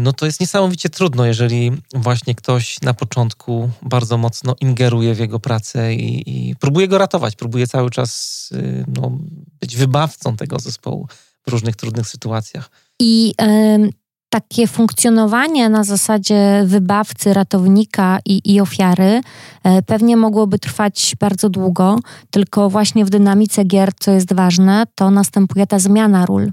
no 0.00 0.12
to 0.12 0.26
jest 0.26 0.40
niesamowicie 0.40 0.88
trudno, 0.88 1.26
jeżeli 1.26 1.72
właśnie 1.94 2.34
ktoś 2.34 2.82
na 2.82 2.94
początku 2.94 3.70
bardzo 3.82 4.18
mocno 4.18 4.56
ingeruje 4.60 5.14
w 5.14 5.18
jego 5.18 5.40
pracę 5.40 5.94
i, 5.94 6.50
i 6.50 6.56
próbuje 6.56 6.88
go 6.88 6.98
ratować, 6.98 7.36
próbuje 7.36 7.66
cały 7.66 7.90
czas 7.90 8.48
y, 8.52 8.84
no, 8.96 9.18
być 9.60 9.76
wybawcą 9.76 10.36
tego 10.36 10.58
zespołu 10.58 11.08
w 11.46 11.50
różnych 11.50 11.76
trudnych 11.76 12.08
sytuacjach. 12.08 12.70
I 13.00 13.34
takie 14.30 14.66
funkcjonowanie 14.66 15.68
na 15.68 15.84
zasadzie 15.84 16.62
wybawcy, 16.66 17.34
ratownika 17.34 18.18
i, 18.24 18.54
i 18.54 18.60
ofiary 18.60 19.20
y, 19.78 19.82
pewnie 19.82 20.16
mogłoby 20.16 20.58
trwać 20.58 21.16
bardzo 21.20 21.48
długo, 21.48 21.98
tylko 22.30 22.70
właśnie 22.70 23.04
w 23.04 23.10
dynamice 23.10 23.64
gier, 23.64 23.90
co 24.00 24.10
jest 24.10 24.32
ważne, 24.32 24.84
to 24.94 25.10
następuje 25.10 25.66
ta 25.66 25.78
zmiana 25.78 26.26
ról. 26.26 26.50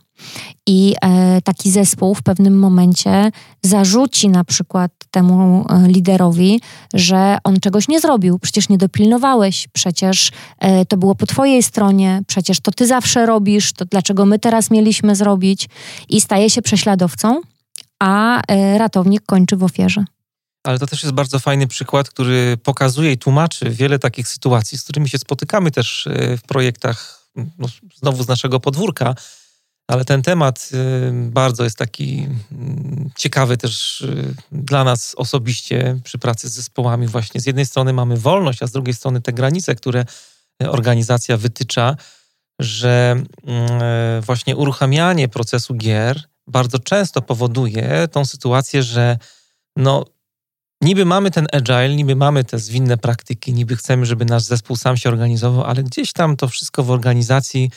I 0.67 0.95
e, 1.01 1.41
taki 1.41 1.71
zespół 1.71 2.15
w 2.15 2.23
pewnym 2.23 2.59
momencie 2.59 3.31
zarzuci 3.61 4.29
na 4.29 4.43
przykład 4.43 4.91
temu 5.11 5.65
e, 5.69 5.87
liderowi, 5.87 6.61
że 6.93 7.37
on 7.43 7.59
czegoś 7.59 7.87
nie 7.87 7.99
zrobił, 7.99 8.39
przecież 8.39 8.69
nie 8.69 8.77
dopilnowałeś, 8.77 9.67
przecież 9.73 10.31
e, 10.59 10.85
to 10.85 10.97
było 10.97 11.15
po 11.15 11.25
twojej 11.25 11.63
stronie, 11.63 12.21
przecież 12.27 12.59
to 12.59 12.71
ty 12.71 12.87
zawsze 12.87 13.25
robisz, 13.25 13.73
to 13.73 13.85
dlaczego 13.85 14.25
my 14.25 14.39
teraz 14.39 14.71
mieliśmy 14.71 15.15
zrobić? 15.15 15.69
I 16.09 16.21
staje 16.21 16.49
się 16.49 16.61
prześladowcą, 16.61 17.41
a 17.99 18.41
ratownik 18.77 19.25
kończy 19.25 19.57
w 19.57 19.63
ofierze. 19.63 20.05
Ale 20.63 20.79
to 20.79 20.87
też 20.87 21.03
jest 21.03 21.15
bardzo 21.15 21.39
fajny 21.39 21.67
przykład, 21.67 22.09
który 22.09 22.57
pokazuje 22.63 23.11
i 23.11 23.17
tłumaczy 23.17 23.69
wiele 23.69 23.99
takich 23.99 24.27
sytuacji, 24.27 24.77
z 24.77 24.83
którymi 24.83 25.09
się 25.09 25.17
spotykamy 25.17 25.71
też 25.71 26.07
w 26.37 26.41
projektach, 26.41 27.29
no, 27.35 27.67
znowu 27.95 28.23
z 28.23 28.27
naszego 28.27 28.59
podwórka, 28.59 29.15
ale 29.87 30.05
ten 30.05 30.21
temat 30.21 30.69
y, 30.73 31.11
bardzo 31.29 31.63
jest 31.63 31.77
taki 31.77 32.27
mm, 32.51 33.09
ciekawy 33.17 33.57
też 33.57 34.05
dla 34.51 34.83
nas 34.83 35.15
osobiście 35.17 35.99
przy 36.03 36.17
pracy 36.17 36.49
z 36.49 36.53
zespołami. 36.53 37.07
Właśnie 37.07 37.41
z 37.41 37.45
jednej 37.45 37.65
strony 37.65 37.93
mamy 37.93 38.17
wolność, 38.17 38.63
a 38.63 38.67
z 38.67 38.71
drugiej 38.71 38.93
strony 38.93 39.21
te 39.21 39.33
granice, 39.33 39.75
które 39.75 40.05
organizacja 40.67 41.37
wytycza, 41.37 41.95
że 42.59 43.15
mm, 43.45 44.21
właśnie 44.21 44.55
uruchamianie 44.55 45.27
procesu 45.27 45.73
gier 45.75 46.23
bardzo 46.47 46.79
często 46.79 47.21
powoduje 47.21 48.07
tą 48.11 48.25
sytuację, 48.25 48.83
że 48.83 49.17
no, 49.75 50.05
niby 50.81 51.05
mamy 51.05 51.31
ten 51.31 51.47
agile, 51.51 51.95
niby 51.95 52.15
mamy 52.15 52.43
te 52.43 52.59
zwinne 52.59 52.97
praktyki, 52.97 53.53
niby 53.53 53.75
chcemy, 53.75 54.05
żeby 54.05 54.25
nasz 54.25 54.43
zespół 54.43 54.75
sam 54.75 54.97
się 54.97 55.09
organizował, 55.09 55.63
ale 55.63 55.83
gdzieś 55.83 56.13
tam 56.13 56.37
to 56.37 56.47
wszystko 56.47 56.83
w 56.83 56.91
organizacji 56.91 57.71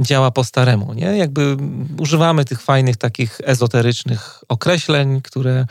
działa 0.00 0.30
po 0.30 0.44
staremu, 0.44 0.94
nie? 0.94 1.06
Jakby 1.06 1.56
używamy 1.98 2.44
tych 2.44 2.62
fajnych 2.62 2.96
takich 2.96 3.40
ezoterycznych 3.44 4.44
określeń, 4.48 5.20
które 5.22 5.66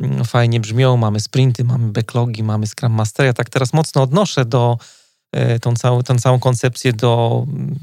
mm, 0.00 0.24
fajnie 0.24 0.60
brzmią. 0.60 0.96
Mamy 0.96 1.20
sprinty, 1.20 1.64
mamy 1.64 1.92
backlogi, 1.92 2.42
mamy 2.42 2.66
Scrum 2.66 2.92
Master. 2.92 3.26
Ja 3.26 3.32
tak 3.32 3.50
teraz 3.50 3.72
mocno 3.72 4.02
odnoszę 4.02 4.44
do 4.44 4.78
e, 5.32 5.58
tą 5.58 5.76
całą, 5.76 6.02
tą 6.02 6.18
całą 6.18 6.38
koncepcję 6.38 6.92
do 6.92 7.44
mm, 7.48 7.78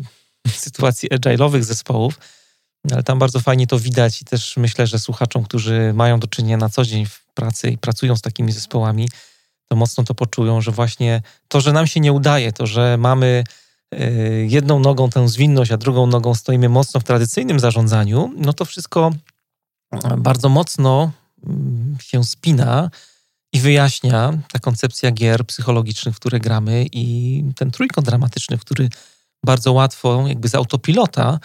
sytuacji 0.48 1.10
agile'owych 1.10 1.64
zespołów, 1.64 2.20
ale 2.92 3.04
tam 3.04 3.20
bardzo 3.20 3.40
fajnie 3.40 3.68
to 3.68 3.80
widać 3.80 4.22
i 4.22 4.26
też 4.26 4.58
myślę, 4.58 4.88
że 4.88 5.00
słuchaczom, 5.00 5.44
którzy 5.44 5.94
mają 5.94 6.20
do 6.20 6.28
czynienia 6.28 6.58
na 6.58 6.70
co 6.70 6.86
dzień 6.86 7.06
w 7.06 7.26
pracy 7.34 7.70
i 7.70 7.78
pracują 7.78 8.16
z 8.16 8.22
takimi 8.22 8.52
zespołami, 8.52 9.10
to 9.68 9.76
mocno 9.76 10.04
to 10.04 10.16
poczują, 10.16 10.62
że 10.62 10.72
właśnie 10.72 11.22
to, 11.48 11.62
że 11.62 11.74
nam 11.74 11.88
się 11.88 12.00
nie 12.00 12.14
udaje, 12.14 12.52
to, 12.52 12.68
że 12.68 12.98
mamy 12.98 13.44
Y, 13.94 14.48
jedną 14.50 14.80
nogą 14.80 15.10
tę 15.10 15.28
zwinność, 15.30 15.72
a 15.72 15.78
drugą 15.78 16.08
nogą 16.08 16.36
stoimy 16.36 16.70
mocno 16.70 17.00
w 17.00 17.04
tradycyjnym 17.04 17.60
zarządzaniu, 17.60 18.34
no 18.38 18.54
to 18.54 18.66
wszystko 18.66 19.12
bardzo 20.18 20.50
mocno 20.50 21.12
mm, 21.48 21.98
się 22.02 22.24
spina 22.24 22.90
i 23.54 23.60
wyjaśnia 23.60 24.34
ta 24.52 24.60
koncepcja 24.60 25.12
gier 25.12 25.46
psychologicznych, 25.46 26.16
w 26.16 26.20
które 26.20 26.40
gramy 26.40 26.86
i 26.92 27.44
ten 27.56 27.72
trójkąt 27.72 28.08
dramatyczny, 28.08 28.58
w 28.58 28.62
który 28.62 28.90
bardzo 29.46 29.74
łatwo 29.74 30.28
jakby 30.28 30.48
z 30.48 30.56
autopilota 30.56 31.40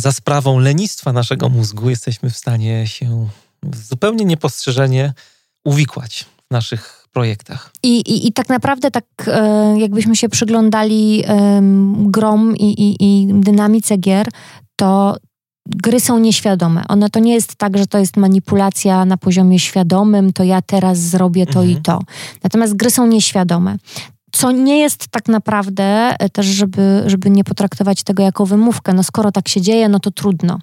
za 0.00 0.12
sprawą 0.12 0.58
lenistwa 0.58 1.12
naszego 1.12 1.48
mózgu 1.48 1.90
jesteśmy 1.90 2.30
w 2.30 2.36
stanie 2.36 2.86
się 2.86 3.28
zupełnie 3.74 4.24
niepostrzeżenie 4.24 5.12
uwikłać 5.64 6.26
w 6.50 6.54
naszych 6.54 7.06
projektach. 7.12 7.70
I, 7.82 8.00
i, 8.00 8.26
i 8.28 8.32
tak 8.32 8.48
naprawdę 8.48 8.90
tak 8.90 9.04
e, 9.26 9.74
jakbyśmy 9.78 10.16
się 10.16 10.28
przyglądali 10.28 11.24
e, 11.26 11.60
grom 11.96 12.56
i, 12.56 12.64
i, 12.64 12.96
i 13.00 13.28
dynamice 13.34 13.96
gier, 13.96 14.28
to 14.76 15.16
gry 15.66 16.00
są 16.00 16.18
nieświadome. 16.18 16.84
One 16.88 17.10
to 17.10 17.20
nie 17.20 17.34
jest 17.34 17.56
tak, 17.56 17.78
że 17.78 17.86
to 17.86 17.98
jest 17.98 18.16
manipulacja 18.16 19.04
na 19.04 19.16
poziomie 19.16 19.58
świadomym, 19.58 20.32
to 20.32 20.44
ja 20.44 20.62
teraz 20.62 20.98
zrobię 20.98 21.46
to 21.46 21.60
mhm. 21.60 21.70
i 21.70 21.82
to. 21.82 22.00
Natomiast 22.42 22.76
gry 22.76 22.90
są 22.90 23.06
nieświadome 23.06 23.76
co 24.32 24.52
nie 24.52 24.78
jest 24.78 25.08
tak 25.08 25.28
naprawdę 25.28 25.84
e, 26.18 26.28
też, 26.28 26.46
żeby, 26.46 27.02
żeby 27.06 27.30
nie 27.30 27.44
potraktować 27.44 28.02
tego 28.02 28.22
jako 28.22 28.46
wymówkę. 28.46 28.92
No 28.92 29.02
skoro 29.02 29.32
tak 29.32 29.48
się 29.48 29.60
dzieje, 29.60 29.88
no 29.88 30.00
to 30.00 30.10
trudno. 30.10 30.58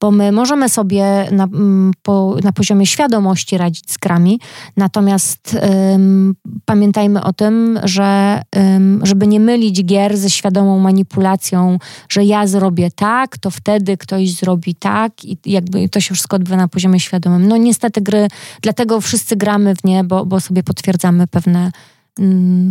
Bo 0.00 0.10
my 0.10 0.32
możemy 0.32 0.68
sobie 0.68 1.28
na, 1.30 1.44
mm, 1.44 1.92
po, 2.02 2.36
na 2.44 2.52
poziomie 2.52 2.86
świadomości 2.86 3.58
radzić 3.58 3.90
z 3.90 3.96
grami, 3.96 4.40
natomiast 4.76 5.58
ym, 5.94 6.34
pamiętajmy 6.64 7.24
o 7.24 7.32
tym, 7.32 7.80
że 7.84 8.42
ym, 8.56 9.00
żeby 9.02 9.26
nie 9.26 9.40
mylić 9.40 9.84
gier 9.84 10.16
ze 10.16 10.30
świadomą 10.30 10.78
manipulacją, 10.78 11.78
że 12.08 12.24
ja 12.24 12.46
zrobię 12.46 12.90
tak, 12.90 13.38
to 13.38 13.50
wtedy 13.50 13.96
ktoś 13.96 14.32
zrobi 14.32 14.74
tak 14.74 15.24
i 15.24 15.38
jakby 15.46 15.88
to 15.88 16.00
się 16.00 16.14
wszystko 16.14 16.36
odbywa 16.36 16.56
na 16.56 16.68
poziomie 16.68 17.00
świadomym. 17.00 17.48
No 17.48 17.56
niestety 17.56 18.00
gry, 18.00 18.28
dlatego 18.62 19.00
wszyscy 19.00 19.36
gramy 19.36 19.76
w 19.76 19.84
nie, 19.84 20.04
bo, 20.04 20.26
bo 20.26 20.40
sobie 20.40 20.62
potwierdzamy 20.62 21.26
pewne 21.26 21.70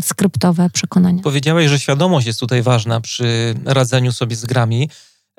skryptowe 0.01 0.69
przekonania. 0.69 1.23
Powiedziałeś, 1.23 1.69
że 1.69 1.79
świadomość 1.79 2.27
jest 2.27 2.39
tutaj 2.39 2.61
ważna 2.61 3.01
przy 3.01 3.55
radzeniu 3.65 4.11
sobie 4.11 4.35
z 4.35 4.45
grami. 4.45 4.89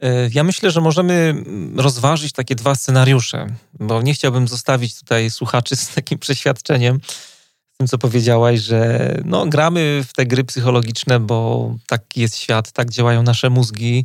E, 0.03 0.29
ja 0.33 0.45
myślę, 0.45 0.71
że 0.71 0.81
możemy 0.81 1.35
rozważyć 1.77 2.33
takie 2.33 2.55
dwa 2.55 2.75
scenariusze, 2.75 3.47
bo 3.81 4.03
nie 4.03 4.15
chciałbym 4.15 4.49
zostawić 4.49 4.99
tutaj 4.99 5.31
słuchaczy 5.31 5.77
z 5.77 5.95
takim 5.95 6.19
przeświadczeniem, 6.19 7.01
z 7.75 7.77
tym 7.79 7.89
co 7.89 7.99
powiedziałaś, 7.99 8.61
że 8.61 9.15
no, 9.25 9.47
gramy 9.47 10.05
w 10.09 10.13
te 10.13 10.27
gry 10.27 10.45
psychologiczne, 10.45 11.21
bo 11.21 11.71
tak 11.87 12.17
jest 12.17 12.37
świat, 12.37 12.73
tak 12.73 12.91
działają 12.91 13.23
nasze 13.23 13.51
mózgi, 13.51 14.05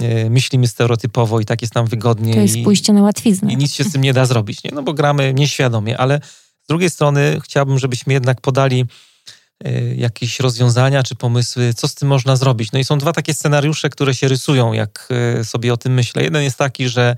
e, 0.00 0.30
myślimy 0.30 0.68
stereotypowo 0.68 1.40
i 1.40 1.44
tak 1.44 1.62
jest 1.62 1.74
nam 1.74 1.86
wygodnie. 1.86 2.34
To 2.34 2.40
jest 2.40 2.56
pójście 2.64 2.92
na 2.92 3.02
łatwiznę. 3.02 3.52
I 3.52 3.56
nic 3.56 3.72
się 3.72 3.84
z 3.84 3.92
tym 3.92 4.02
nie 4.02 4.12
da 4.12 4.26
zrobić, 4.26 4.64
nie? 4.64 4.70
no 4.74 4.82
bo 4.82 4.94
gramy 4.94 5.34
nieświadomie, 5.34 5.98
ale 5.98 6.20
z 6.64 6.68
drugiej 6.68 6.90
strony 6.90 7.40
chciałbym, 7.44 7.78
żebyśmy 7.78 8.12
jednak 8.12 8.40
podali 8.40 8.84
jakieś 9.96 10.40
rozwiązania 10.40 11.02
czy 11.02 11.14
pomysły, 11.14 11.74
co 11.74 11.88
z 11.88 11.94
tym 11.94 12.08
można 12.08 12.36
zrobić. 12.36 12.72
No 12.72 12.78
i 12.78 12.84
są 12.84 12.98
dwa 12.98 13.12
takie 13.12 13.34
scenariusze, 13.34 13.90
które 13.90 14.14
się 14.14 14.28
rysują, 14.28 14.72
jak 14.72 15.08
y, 15.40 15.44
sobie 15.44 15.72
o 15.72 15.76
tym 15.76 15.94
myślę. 15.94 16.22
Jeden 16.22 16.42
jest 16.42 16.56
taki, 16.56 16.88
że 16.88 17.16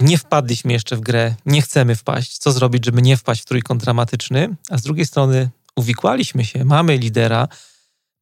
nie 0.00 0.18
wpadliśmy 0.18 0.72
jeszcze 0.72 0.96
w 0.96 1.00
grę, 1.00 1.34
nie 1.46 1.62
chcemy 1.62 1.96
wpaść. 1.96 2.38
Co 2.38 2.52
zrobić, 2.52 2.84
żeby 2.84 3.02
nie 3.02 3.16
wpaść 3.16 3.42
w 3.42 3.44
trójkąt 3.44 3.82
dramatyczny? 3.82 4.56
A 4.70 4.78
z 4.78 4.82
drugiej 4.82 5.06
strony 5.06 5.50
uwikłaliśmy 5.76 6.44
się, 6.44 6.64
mamy 6.64 6.98
lidera, 6.98 7.48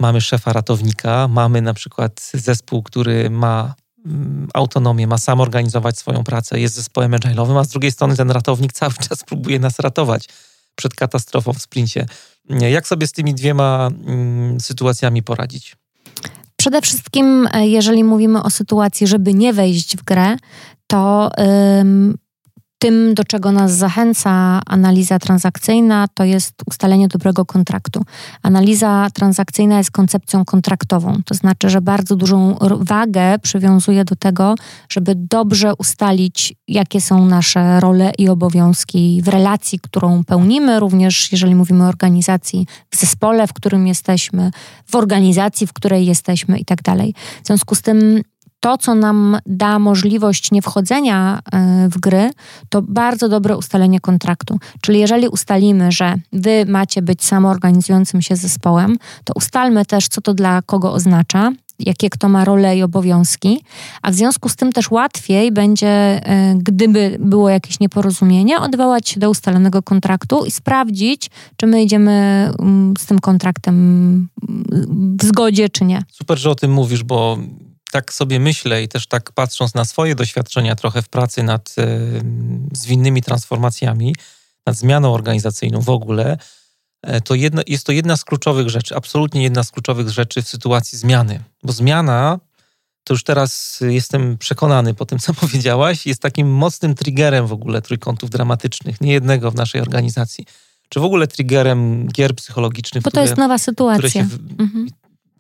mamy 0.01 0.21
szefa 0.21 0.53
ratownika, 0.53 1.29
mamy 1.29 1.63
na 1.63 1.75
przykład 1.75 2.31
zespół, 2.35 2.83
który 2.83 3.31
ma 3.31 3.75
mm, 4.07 4.49
autonomię, 4.55 5.07
ma 5.07 5.19
sam 5.19 5.41
organizować 5.41 5.99
swoją 5.99 6.25
pracę, 6.25 6.61
jest 6.61 6.75
zespołem 6.75 7.13
agile'owym, 7.13 7.61
a 7.61 7.65
z 7.65 7.69
drugiej 7.69 7.93
strony 7.93 8.17
ten 8.17 8.31
ratownik 8.31 8.73
cały 8.73 8.95
czas 9.09 9.25
próbuje 9.25 9.59
nas 9.59 9.79
ratować 9.79 10.29
przed 10.77 10.95
katastrofą 10.95 11.53
w 11.53 11.63
sprincie. 11.63 12.07
Jak 12.51 12.89
sobie 12.89 13.07
z 13.07 13.13
tymi 13.13 13.35
dwiema 13.35 13.91
mm, 14.07 14.61
sytuacjami 14.61 15.23
poradzić? 15.23 15.77
Przede 16.57 16.83
wszystkim, 16.83 17.49
e, 17.53 17.67
jeżeli 17.67 18.05
mówimy 18.05 18.43
o 18.43 18.51
sytuacji, 18.51 19.07
żeby 19.07 19.35
nie 19.35 19.53
wejść 19.53 19.97
w 19.97 20.05
grę, 20.05 20.37
to 20.87 21.31
tym, 22.79 23.15
do 23.15 23.25
czego 23.25 23.53
nas 23.53 23.73
zachęca 23.73 24.61
analiza 24.67 25.19
transakcyjna, 25.19 26.07
to 26.15 26.25
jest 26.25 26.55
ustalenie 26.67 27.09
dobrego 27.09 27.45
kontraktu. 27.45 28.03
Analiza 28.43 29.09
transakcyjna 29.15 29.79
jest 29.79 29.91
koncepcją 29.91 30.45
kontraktową, 30.45 31.21
to 31.25 31.35
znaczy, 31.35 31.71
że 31.71 31.81
bardzo 31.81 32.17
dużą 32.17 32.57
wagę 32.81 33.39
przywiązuje 33.39 34.05
do 34.05 34.17
tego, 34.17 34.55
żeby 34.89 35.15
dobrze 35.15 35.75
ustalić, 35.75 36.55
jakie 36.69 37.01
są 37.01 37.27
nasze 37.27 37.81
role 37.81 38.13
i 38.19 38.29
obowiązki 38.29 39.21
w 39.25 39.29
relacji, 39.29 39.79
którą 39.81 40.25
pełnimy, 40.25 40.81
również 40.81 41.33
jeżeli 41.33 41.55
mówimy 41.55 41.85
o 41.85 41.89
organizacji, 41.89 42.67
w 42.91 42.97
zespole, 42.97 43.47
w 43.47 43.53
którym 43.53 43.87
jesteśmy, 43.87 44.51
w 44.87 44.95
organizacji, 44.95 45.67
w 45.67 45.73
której 45.73 46.07
jesteśmy 46.07 46.59
i 46.59 46.65
tak 46.65 46.83
dalej. 46.83 47.15
W 47.43 47.47
związku 47.47 47.75
z 47.75 47.83
tym 47.83 48.23
to, 48.61 48.79
co 48.79 48.95
nam 48.95 49.39
da 49.47 49.79
możliwość 49.79 50.51
niewchodzenia 50.51 51.39
e, 51.53 51.89
w 51.89 51.99
gry, 51.99 52.31
to 52.69 52.83
bardzo 52.83 53.29
dobre 53.29 53.57
ustalenie 53.57 54.01
kontraktu. 54.01 54.59
Czyli 54.81 55.01
jeżeli 55.01 55.29
ustalimy, 55.29 55.93
że 55.93 56.15
wy 56.33 56.65
macie 56.69 57.03
być 57.03 57.25
samoorganizującym 57.25 58.23
się 58.23 58.37
zespołem, 58.37 58.97
to 59.25 59.33
ustalmy 59.37 59.85
też, 59.85 60.09
co 60.09 60.21
to 60.21 60.35
dla 60.35 60.63
kogo 60.63 60.93
oznacza, 60.93 61.53
jakie 61.79 62.11
kto 62.11 62.29
ma 62.29 62.45
role 62.45 62.77
i 62.79 62.83
obowiązki, 62.83 63.61
a 64.03 64.11
w 64.11 64.15
związku 64.15 64.49
z 64.49 64.57
tym 64.57 64.73
też 64.73 64.91
łatwiej 64.91 65.53
będzie, 65.53 65.89
e, 65.89 66.55
gdyby 66.57 67.17
było 67.21 67.51
jakieś 67.51 67.81
nieporozumienie, 67.81 68.61
odwołać 68.61 69.09
się 69.09 69.21
do 69.21 69.31
ustalonego 69.31 69.83
kontraktu 69.83 70.45
i 70.45 70.51
sprawdzić, 70.51 71.31
czy 71.57 71.67
my 71.67 71.83
idziemy 71.83 72.49
mm, 72.59 72.95
z 72.99 73.07
tym 73.07 73.19
kontraktem 73.19 73.75
mm, 73.75 75.17
w 75.21 75.25
zgodzie, 75.25 75.69
czy 75.69 75.85
nie. 75.85 76.03
Super, 76.13 76.39
że 76.39 76.51
o 76.51 76.55
tym 76.55 76.73
mówisz, 76.73 77.05
bo 77.05 77.39
tak 77.93 78.13
sobie 78.13 78.41
myślę 78.41 78.83
i 78.83 78.89
też 78.89 79.07
tak 79.07 79.33
patrząc 79.33 79.75
na 79.75 79.85
swoje 79.85 80.15
doświadczenia 80.15 80.77
trochę 80.77 81.03
w 81.03 81.09
pracy 81.09 81.43
nad 81.43 81.75
e, 81.79 81.99
zwinnymi 82.73 83.23
transformacjami, 83.23 84.15
nad 84.67 84.77
zmianą 84.77 85.15
organizacyjną 85.15 85.81
w 85.81 85.91
ogóle, 85.91 86.39
e, 87.03 87.21
to 87.21 87.35
jedna, 87.35 87.63
jest 87.67 87.87
to 87.87 87.93
jedna 87.93 88.17
z 88.17 88.25
kluczowych 88.25 88.69
rzeczy, 88.69 88.97
absolutnie 88.97 89.43
jedna 89.43 89.63
z 89.63 89.71
kluczowych 89.71 90.09
rzeczy 90.09 90.43
w 90.43 90.49
sytuacji 90.49 90.99
zmiany. 90.99 91.43
Bo 91.63 91.73
zmiana, 91.73 92.39
to 93.05 93.15
już 93.15 93.25
teraz 93.25 93.81
jestem 93.81 94.39
przekonany 94.39 94.95
po 94.95 95.07
tym, 95.07 95.19
co 95.19 95.35
powiedziałaś, 95.45 96.07
jest 96.07 96.23
takim 96.23 96.49
mocnym 96.49 96.95
triggerem 96.95 97.47
w 97.47 97.53
ogóle 97.53 97.83
trójkątów 97.83 98.31
dramatycznych, 98.31 99.01
nie 99.01 99.13
jednego 99.13 99.51
w 99.51 99.55
naszej 99.55 99.81
organizacji. 99.81 100.45
Czy 100.89 101.01
w 101.01 101.05
ogóle 101.05 101.27
triggerem 101.27 102.09
gier 102.09 102.35
psychologicznych, 102.35 103.03
Bo 103.03 103.11
to 103.11 103.11
które, 103.11 103.25
jest 103.25 103.37
nowa 103.37 103.59
sytuacja. 103.59 103.99
które 103.99 104.11
się 104.11 104.21
mhm. 104.59 104.89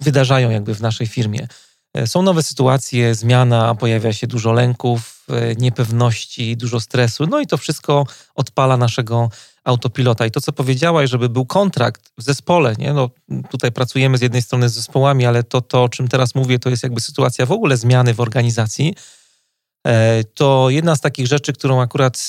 wydarzają 0.00 0.50
jakby 0.50 0.74
w 0.74 0.80
naszej 0.80 1.06
firmie. 1.06 1.48
E, 1.96 2.06
są 2.06 2.22
nowe 2.22 2.42
sytuacje, 2.42 3.14
zmiana, 3.14 3.74
pojawia 3.74 4.12
się 4.12 4.26
dużo 4.26 4.52
lęków, 4.52 5.24
e, 5.28 5.54
niepewności, 5.54 6.56
dużo 6.56 6.80
stresu, 6.80 7.26
no 7.26 7.40
i 7.40 7.46
to 7.46 7.56
wszystko 7.56 8.06
odpala 8.34 8.76
naszego 8.76 9.30
autopilota. 9.64 10.26
I 10.26 10.30
to, 10.30 10.40
co 10.40 10.52
powiedziałaś, 10.52 11.10
żeby 11.10 11.28
był 11.28 11.46
kontrakt 11.46 12.10
w 12.18 12.22
zespole, 12.22 12.74
nie? 12.78 12.92
No, 12.92 13.10
tutaj 13.50 13.72
pracujemy 13.72 14.18
z 14.18 14.20
jednej 14.22 14.42
strony 14.42 14.68
z 14.68 14.72
zespołami, 14.72 15.26
ale 15.26 15.42
to, 15.42 15.60
to, 15.60 15.82
o 15.82 15.88
czym 15.88 16.08
teraz 16.08 16.34
mówię, 16.34 16.58
to 16.58 16.70
jest 16.70 16.82
jakby 16.82 17.00
sytuacja 17.00 17.46
w 17.46 17.52
ogóle 17.52 17.76
zmiany 17.76 18.14
w 18.14 18.20
organizacji. 18.20 18.94
E, 19.86 20.24
to 20.24 20.70
jedna 20.70 20.96
z 20.96 21.00
takich 21.00 21.26
rzeczy, 21.26 21.52
którą 21.52 21.80
akurat 21.80 22.28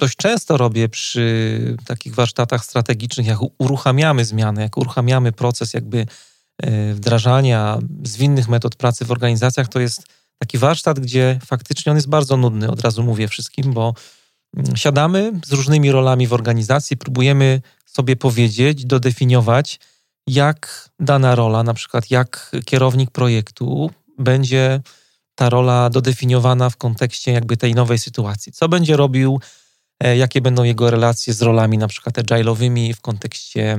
dość 0.00 0.16
często 0.16 0.56
robię 0.56 0.88
przy 0.88 1.76
takich 1.86 2.14
warsztatach 2.14 2.64
strategicznych, 2.64 3.26
jak 3.26 3.38
uruchamiamy 3.58 4.24
zmiany, 4.24 4.62
jak 4.62 4.76
uruchamiamy 4.76 5.32
proces 5.32 5.74
jakby 5.74 6.06
wdrażania 6.94 7.78
zwinnych 8.02 8.48
metod 8.48 8.76
pracy 8.76 9.04
w 9.04 9.10
organizacjach, 9.10 9.68
to 9.68 9.80
jest 9.80 10.02
taki 10.38 10.58
warsztat, 10.58 11.00
gdzie 11.00 11.38
faktycznie 11.46 11.92
on 11.92 11.96
jest 11.96 12.08
bardzo 12.08 12.36
nudny, 12.36 12.70
od 12.70 12.80
razu 12.80 13.02
mówię 13.02 13.28
wszystkim, 13.28 13.72
bo 13.72 13.94
mm, 14.56 14.76
siadamy 14.76 15.32
z 15.46 15.52
różnymi 15.52 15.92
rolami 15.92 16.26
w 16.26 16.32
organizacji, 16.32 16.96
próbujemy 16.96 17.60
sobie 17.86 18.16
powiedzieć, 18.16 18.84
dodefiniować, 18.84 19.80
jak 20.26 20.90
dana 21.00 21.34
rola, 21.34 21.62
na 21.62 21.74
przykład 21.74 22.10
jak 22.10 22.56
kierownik 22.64 23.10
projektu 23.10 23.90
będzie 24.18 24.80
ta 25.34 25.50
rola 25.50 25.90
dodefiniowana 25.90 26.70
w 26.70 26.76
kontekście 26.76 27.32
jakby 27.32 27.56
tej 27.56 27.74
nowej 27.74 27.98
sytuacji. 27.98 28.52
Co 28.52 28.68
będzie 28.68 28.96
robił, 28.96 29.40
e, 30.00 30.16
jakie 30.16 30.40
będą 30.40 30.62
jego 30.62 30.90
relacje 30.90 31.34
z 31.34 31.42
rolami 31.42 31.78
na 31.78 31.88
przykład 31.88 32.18
agile'owymi 32.18 32.94
w 32.94 33.00
kontekście 33.00 33.78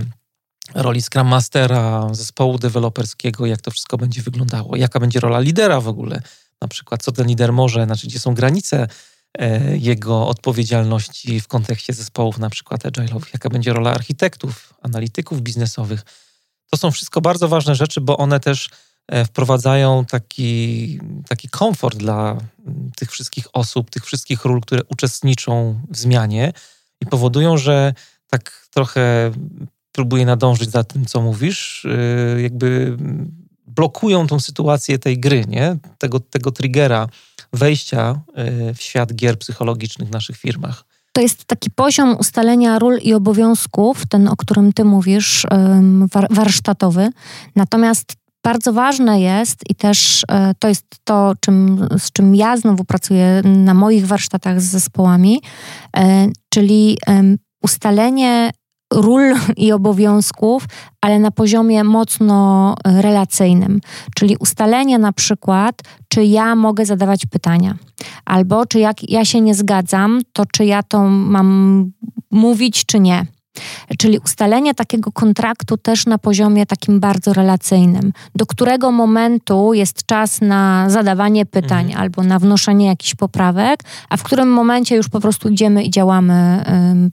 roli 0.74 1.02
Scrum 1.02 1.28
Mastera, 1.28 2.08
zespołu 2.12 2.58
deweloperskiego, 2.58 3.46
jak 3.46 3.62
to 3.62 3.72
wszystko 3.72 3.98
będzie 3.98 4.22
wyglądało, 4.22 4.76
jaka 4.76 5.00
będzie 5.00 5.20
rola 5.20 5.40
lidera 5.40 5.82
w 5.82 5.88
ogóle, 5.88 6.22
na 6.62 6.68
przykład 6.68 7.04
co 7.04 7.12
ten 7.12 7.28
lider 7.28 7.54
może, 7.54 7.86
znaczy 7.86 8.08
gdzie 8.08 8.20
są 8.20 8.36
granice 8.36 8.88
e, 9.38 9.78
jego 9.78 10.28
odpowiedzialności 10.28 11.42
w 11.42 11.48
kontekście 11.48 11.94
zespołów 11.94 12.38
na 12.38 12.50
przykład 12.50 12.84
agile'owych, 12.84 13.30
jaka 13.34 13.50
będzie 13.50 13.74
rola 13.74 13.92
architektów, 13.92 14.74
analityków 14.82 15.42
biznesowych. 15.42 16.02
To 16.72 16.78
są 16.78 16.92
wszystko 16.92 17.22
bardzo 17.22 17.48
ważne 17.48 17.76
rzeczy, 17.76 18.02
bo 18.02 18.18
one 18.18 18.40
też 18.40 18.70
e, 19.08 19.26
wprowadzają 19.26 20.06
taki, 20.06 21.00
taki 21.28 21.50
komfort 21.50 21.98
dla 21.98 22.38
tych 22.96 23.12
wszystkich 23.12 23.48
osób, 23.54 23.90
tych 23.90 24.06
wszystkich 24.06 24.46
ról, 24.46 24.62
które 24.62 24.82
uczestniczą 24.84 25.82
w 25.90 25.98
zmianie 25.98 26.54
i 27.02 27.06
powodują, 27.06 27.58
że 27.58 27.94
tak 28.30 28.68
trochę 28.72 29.32
próbuje 29.96 30.26
nadążyć 30.26 30.72
za 30.72 30.84
tym, 30.84 31.06
co 31.06 31.22
mówisz, 31.22 31.86
y, 31.86 32.42
jakby 32.42 32.98
blokują 33.68 34.28
tą 34.28 34.40
sytuację 34.40 35.00
tej 35.00 35.20
gry, 35.20 35.46
nie? 35.48 35.78
Tego, 35.98 36.20
tego 36.20 36.52
triggera 36.52 37.08
wejścia 37.54 38.22
y, 38.70 38.74
w 38.74 38.82
świat 38.82 39.14
gier 39.14 39.40
psychologicznych 39.40 40.10
w 40.10 40.12
naszych 40.12 40.38
firmach. 40.38 40.84
to 41.14 41.22
jest 41.22 41.46
taki 41.46 41.70
poziom 41.70 42.18
ustalenia 42.20 42.80
ról 42.80 42.98
i 42.98 43.14
obowiązków, 43.14 44.06
ten, 44.10 44.28
o 44.28 44.36
którym 44.36 44.74
ty 44.74 44.84
mówisz, 44.84 45.46
warsztatowy. 46.30 47.10
Natomiast 47.56 48.14
bardzo 48.44 48.74
ważne 48.74 49.22
jest 49.22 49.70
i 49.70 49.76
też 49.76 50.24
e, 50.32 50.54
to 50.60 50.68
jest 50.68 50.86
to, 51.04 51.34
czym, 51.40 51.88
z 51.98 52.12
czym 52.12 52.36
ja 52.36 52.58
znowu 52.58 52.86
pracuję 52.86 53.42
na 53.44 53.74
moich 53.74 54.08
warsztatach 54.08 54.62
z 54.62 54.66
zespołami, 54.66 55.42
czyli 56.50 56.98
ustalenie 57.64 58.52
ról 58.94 59.34
i 59.58 59.72
obowiązków, 59.72 60.66
ale 61.02 61.20
na 61.20 61.32
poziomie 61.32 61.84
mocno 61.84 62.76
e, 62.84 63.02
relacyjnym. 63.02 63.82
Czyli 64.16 64.38
ustalenie 64.40 65.00
na 65.00 65.14
przykład, 65.14 65.82
czy 66.08 66.24
ja 66.24 66.56
mogę 66.56 66.86
zadawać 66.86 67.26
pytania, 67.26 67.76
albo 68.26 68.66
czy 68.66 68.80
jak 68.80 69.10
ja 69.10 69.26
się 69.26 69.42
nie 69.42 69.56
zgadzam, 69.56 70.22
to 70.34 70.44
czy 70.46 70.66
ja 70.66 70.84
to 70.84 71.04
mam 71.10 71.92
mówić, 72.32 72.86
czy 72.86 73.00
nie. 73.00 73.26
Czyli 73.98 74.20
ustalenie 74.20 74.74
takiego 74.74 75.12
kontraktu 75.12 75.78
też 75.78 76.06
na 76.06 76.18
poziomie 76.18 76.66
takim 76.66 77.00
bardzo 77.00 77.34
relacyjnym, 77.34 78.14
do 78.36 78.46
którego 78.46 78.92
momentu 78.92 79.74
jest 79.74 80.06
czas 80.06 80.42
na 80.42 80.90
zadawanie 80.90 81.46
pytań 81.46 81.86
mhm. 81.86 82.02
albo 82.02 82.24
na 82.24 82.40
wnoszenie 82.40 82.86
jakichś 82.86 83.16
poprawek, 83.16 83.80
a 84.10 84.18
w 84.18 84.24
którym 84.24 84.50
momencie 84.50 84.96
już 84.96 85.10
po 85.10 85.20
prostu 85.20 85.50
idziemy 85.50 85.84
i 85.84 85.90
działamy 85.90 86.64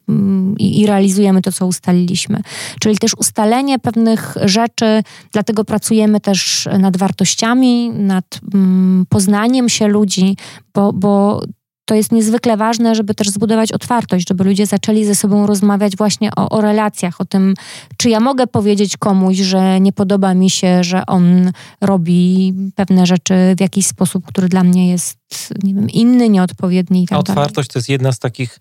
ym, 0.08 0.54
i, 0.58 0.86
realizujemy 0.86 1.42
to, 1.42 1.52
co 1.52 1.66
ustaliliśmy. 1.66 2.40
Czyli 2.80 2.98
też 2.98 3.14
ustalenie 3.14 3.78
pewnych 3.78 4.34
rzeczy, 4.44 5.02
dlatego 5.32 5.64
pracujemy 5.64 6.20
też 6.20 6.68
nad 6.78 6.96
wartościami, 6.96 7.90
nad 7.90 8.40
ym, 8.54 9.06
poznaniem 9.08 9.68
się 9.68 9.88
ludzi, 9.88 10.36
bo, 10.74 10.92
bo 10.92 11.42
to 11.84 11.94
jest 11.94 12.12
niezwykle 12.12 12.56
ważne, 12.56 12.94
żeby 12.94 13.14
też 13.14 13.30
zbudować 13.30 13.72
otwartość, 13.72 14.28
żeby 14.28 14.44
ludzie 14.44 14.66
zaczęli 14.66 15.04
ze 15.04 15.14
sobą 15.14 15.46
rozmawiać 15.46 15.96
właśnie 15.96 16.30
o, 16.36 16.48
o, 16.48 16.60
relacjach, 16.60 17.20
o 17.20 17.24
tym, 17.24 17.54
czy 17.96 18.10
ja 18.10 18.20
mogę 18.20 18.46
powiedzieć 18.46 18.96
komuś, 18.96 19.36
że 19.36 19.80
nie 19.80 19.92
podoba 19.92 20.34
mi 20.34 20.50
się, 20.50 20.84
że 20.84 21.06
on 21.06 21.52
robi 21.80 22.54
pewne 22.74 23.06
rzeczy 23.06 23.34
w 23.56 23.60
jakiś 23.60 23.86
sposób, 23.86 24.26
który 24.26 24.48
dla 24.48 24.64
mnie 24.64 24.90
jest, 24.90 25.18
nie 25.62 25.74
wiem, 25.74 25.90
inny, 25.90 26.28
nieodpowiedni 26.28 27.06
tak 27.06 27.18
otwartość 27.18 27.54
dalej. 27.54 27.68
to 27.68 27.78
jest 27.78 27.88
jedna 27.88 28.12
z 28.12 28.18
takich 28.18 28.58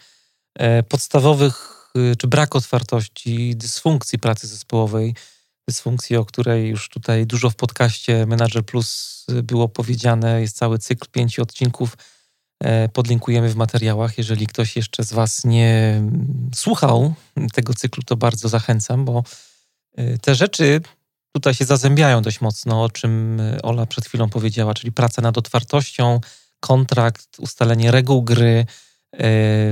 e, 0.55 0.83
podstawowych, 0.83 1.85
e, 1.95 2.15
czy 2.15 2.27
brak 2.27 2.55
otwartości, 2.55 3.55
dysfunkcji 3.55 4.19
pracy 4.19 4.47
zespołowej, 4.47 5.15
dysfunkcji, 5.67 6.15
o 6.15 6.25
której 6.25 6.69
już 6.69 6.89
tutaj 6.89 7.25
dużo 7.25 7.49
w 7.49 7.55
podcaście 7.55 8.25
Manager 8.25 8.65
Plus 8.65 9.25
było 9.43 9.69
powiedziane. 9.69 10.41
Jest 10.41 10.57
cały 10.57 10.79
cykl 10.79 11.07
pięciu 11.11 11.41
odcinków 11.41 11.97
podlinkujemy 12.93 13.49
w 13.49 13.55
materiałach. 13.55 14.17
Jeżeli 14.17 14.47
ktoś 14.47 14.75
jeszcze 14.75 15.03
z 15.03 15.13
Was 15.13 15.45
nie 15.45 16.01
słuchał 16.55 17.13
tego 17.53 17.73
cyklu, 17.73 18.03
to 18.03 18.17
bardzo 18.17 18.49
zachęcam, 18.49 19.05
bo 19.05 19.23
e, 19.97 20.17
te 20.17 20.35
rzeczy 20.35 20.81
tutaj 21.31 21.53
się 21.53 21.65
zazębiają 21.65 22.21
dość 22.21 22.41
mocno, 22.41 22.83
o 22.83 22.89
czym 22.89 23.39
e, 23.39 23.61
Ola 23.61 23.85
przed 23.85 24.05
chwilą 24.05 24.29
powiedziała, 24.29 24.73
czyli 24.73 24.91
praca 24.91 25.21
nad 25.21 25.37
otwartością, 25.37 26.19
kontrakt, 26.59 27.39
ustalenie 27.39 27.91
reguł 27.91 28.23
gry, 28.23 28.65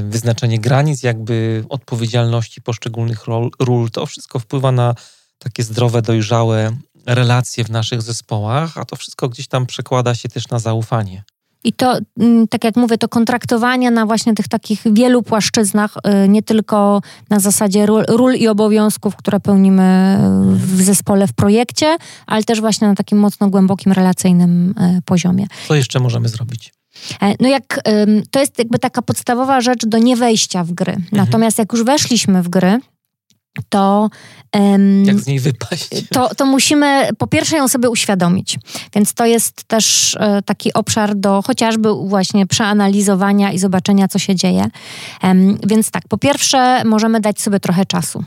wyznaczenie 0.04 0.60
granic, 0.60 1.04
jakby 1.04 1.64
odpowiedzialności 1.70 2.62
poszczególnych 2.62 3.26
ról. 3.60 3.92
To 3.92 4.06
wszystko 4.06 4.40
wpływa 4.40 4.72
na 4.72 4.96
takie 5.40 5.64
zdrowe, 5.64 6.02
dojrzałe 6.02 6.78
relacje 7.06 7.64
w 7.64 7.70
naszych 7.70 8.02
zespołach, 8.02 8.78
a 8.78 8.86
to 8.86 8.96
wszystko 8.96 9.30
gdzieś 9.30 9.48
tam 9.48 9.66
przekłada 9.66 10.16
się 10.16 10.30
też 10.30 10.48
na 10.48 10.60
zaufanie. 10.60 11.24
I 11.64 11.74
to, 11.74 11.98
mm, 12.20 12.48
tak 12.48 12.64
jak 12.64 12.76
mówię, 12.76 12.98
to 12.98 13.08
kontraktowanie 13.08 13.92
na 13.92 14.06
właśnie 14.06 14.34
tych 14.34 14.48
takich 14.48 14.82
wielu 14.86 15.24
płaszczyznach, 15.24 15.98
y, 16.26 16.30
nie 16.30 16.44
tylko 16.44 17.02
na 17.30 17.40
zasadzie 17.40 17.86
ról, 17.86 18.04
ról, 18.08 18.36
i 18.36 18.48
obowiązków, 18.48 19.16
które 19.16 19.40
pełnimy 19.40 20.18
w 20.54 20.82
zespole, 20.82 21.28
w 21.28 21.34
projekcie, 21.34 21.98
ale 22.28 22.44
też 22.44 22.62
właśnie 22.62 22.88
na 22.88 22.96
takim 22.96 23.18
mocno 23.18 23.50
głębokim, 23.50 23.92
relacyjnym 23.92 24.76
y, 24.98 25.02
poziomie. 25.06 25.48
Co 25.68 25.76
jeszcze 25.76 26.00
możemy 26.00 26.30
zrobić? 26.30 26.74
E, 27.22 27.34
no 27.40 27.48
jak, 27.48 27.82
to 28.32 28.40
jest 28.40 28.60
jakby 28.60 28.80
taka 28.80 29.02
podstawowa 29.02 29.62
rzecz 29.62 29.86
do 29.86 29.98
niewejścia 29.98 30.64
w 30.64 30.72
gry. 30.72 30.92
Mhm. 30.92 31.08
Natomiast 31.12 31.60
jak 31.60 31.74
już 31.74 31.84
weszliśmy 31.84 32.44
w 32.44 32.50
gry, 32.50 32.80
to. 33.70 34.10
Um, 34.56 35.06
Jak 35.06 35.20
z 35.20 35.28
niej 35.28 35.40
wypaść? 35.40 35.90
To, 36.10 36.36
to 36.36 36.46
musimy 36.46 37.10
po 37.18 37.28
pierwsze 37.28 37.58
ją 37.58 37.68
sobie 37.68 37.90
uświadomić. 37.90 38.60
Więc 38.96 39.14
to 39.14 39.26
jest 39.26 39.64
też 39.64 40.16
e, 40.20 40.42
taki 40.42 40.74
obszar 40.74 41.16
do 41.16 41.42
chociażby 41.42 41.94
właśnie 41.94 42.48
przeanalizowania 42.48 43.52
i 43.52 43.60
zobaczenia, 43.60 44.08
co 44.08 44.20
się 44.20 44.36
dzieje. 44.36 44.66
Um, 45.24 45.58
więc 45.68 45.92
tak, 45.92 46.04
po 46.08 46.18
pierwsze, 46.18 46.84
możemy 46.86 47.20
dać 47.20 47.42
sobie 47.42 47.60
trochę 47.60 47.86
czasu, 47.86 48.24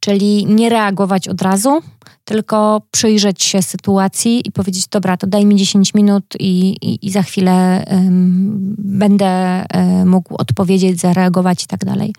czyli 0.00 0.46
nie 0.46 0.68
reagować 0.68 1.28
od 1.28 1.42
razu, 1.42 1.82
tylko 2.24 2.82
przyjrzeć 2.90 3.42
się 3.42 3.62
sytuacji 3.62 4.48
i 4.48 4.52
powiedzieć: 4.52 4.86
Dobra, 4.88 5.16
to 5.16 5.26
daj 5.26 5.46
mi 5.46 5.56
10 5.56 5.94
minut 5.94 6.24
i, 6.38 6.76
i, 6.82 7.06
i 7.06 7.10
za 7.10 7.22
chwilę 7.22 7.84
um, 7.90 8.74
będę 8.78 9.64
um, 9.74 10.08
mógł 10.08 10.34
odpowiedzieć, 10.34 11.00
zareagować 11.00 11.64
i 11.64 11.66
tak 11.66 11.84
dalej. 11.84 12.12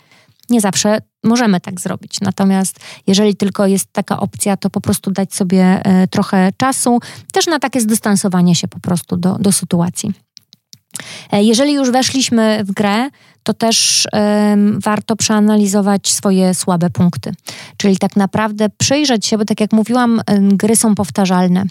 Nie 0.49 0.61
zawsze 0.61 0.97
możemy 1.23 1.59
tak 1.59 1.79
zrobić. 1.79 2.21
Natomiast 2.21 2.79
jeżeli 3.07 3.35
tylko 3.35 3.67
jest 3.67 3.93
taka 3.93 4.19
opcja, 4.19 4.57
to 4.57 4.69
po 4.69 4.81
prostu 4.81 5.11
dać 5.11 5.33
sobie 5.33 5.63
e, 5.63 6.07
trochę 6.07 6.51
czasu, 6.57 6.99
też 7.33 7.47
na 7.47 7.59
takie 7.59 7.81
zdystansowanie 7.81 8.55
się 8.55 8.67
po 8.67 8.79
prostu 8.79 9.17
do, 9.17 9.35
do 9.35 9.51
sytuacji. 9.51 10.13
E, 11.31 11.43
jeżeli 11.43 11.73
już 11.73 11.91
weszliśmy 11.91 12.63
w 12.63 12.71
grę, 12.71 13.09
to 13.43 13.53
też 13.53 14.07
um, 14.13 14.79
warto 14.79 15.15
przeanalizować 15.15 16.07
swoje 16.07 16.53
słabe 16.53 16.89
punkty. 16.89 17.33
Czyli 17.77 17.97
tak 17.97 18.15
naprawdę 18.15 18.69
przyjrzeć 18.77 19.25
się, 19.25 19.37
bo 19.37 19.45
tak 19.45 19.59
jak 19.59 19.73
mówiłam, 19.73 20.21
gry 20.41 20.75
są 20.75 20.95
powtarzalne, 20.95 21.63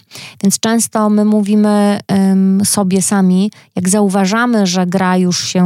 więc 0.43 0.59
często 0.59 1.09
my 1.09 1.25
mówimy 1.25 1.99
um, 2.09 2.61
sobie 2.65 3.01
sami, 3.01 3.51
jak 3.75 3.89
zauważamy, 3.89 4.67
że 4.67 4.85
gra 4.85 5.17
już 5.17 5.47
się 5.47 5.65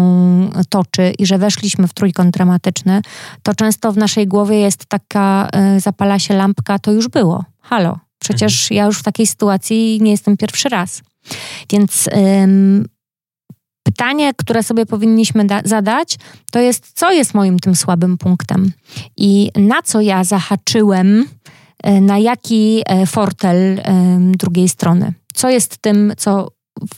toczy 0.69 1.13
i 1.19 1.25
że 1.25 1.37
weszliśmy 1.37 1.87
w 1.87 1.93
trójkąt 1.93 2.33
dramatyczny, 2.33 3.01
to 3.43 3.55
często 3.55 3.91
w 3.91 3.97
naszej 3.97 4.27
głowie 4.27 4.59
jest 4.59 4.85
taka, 4.85 5.49
y, 5.77 5.79
zapala 5.79 6.19
się 6.19 6.33
lampka, 6.33 6.79
to 6.79 6.91
już 6.91 7.07
było. 7.07 7.45
Halo, 7.61 7.99
przecież 8.19 8.63
mhm. 8.63 8.77
ja 8.77 8.85
już 8.85 8.99
w 8.99 9.03
takiej 9.03 9.27
sytuacji 9.27 9.99
nie 10.01 10.11
jestem 10.11 10.37
pierwszy 10.37 10.69
raz. 10.69 11.01
Więc 11.69 12.09
ym, 12.43 12.85
pytanie, 13.83 14.33
które 14.37 14.63
sobie 14.63 14.85
powinniśmy 14.85 15.47
zadać, 15.65 16.17
to 16.51 16.59
jest, 16.59 16.91
co 16.95 17.11
jest 17.11 17.33
moim 17.33 17.59
tym 17.59 17.75
słabym 17.75 18.17
punktem 18.17 18.71
i 19.17 19.51
na 19.55 19.81
co 19.81 20.01
ja 20.01 20.23
zahaczyłem, 20.23 21.25
e, 21.83 22.01
na 22.01 22.17
jaki 22.17 22.81
e, 22.85 23.05
fortel 23.05 23.81
drugiej 24.37 24.69
strony. 24.69 25.13
Co 25.33 25.49
jest 25.49 25.77
tym, 25.77 26.13
co 26.17 26.51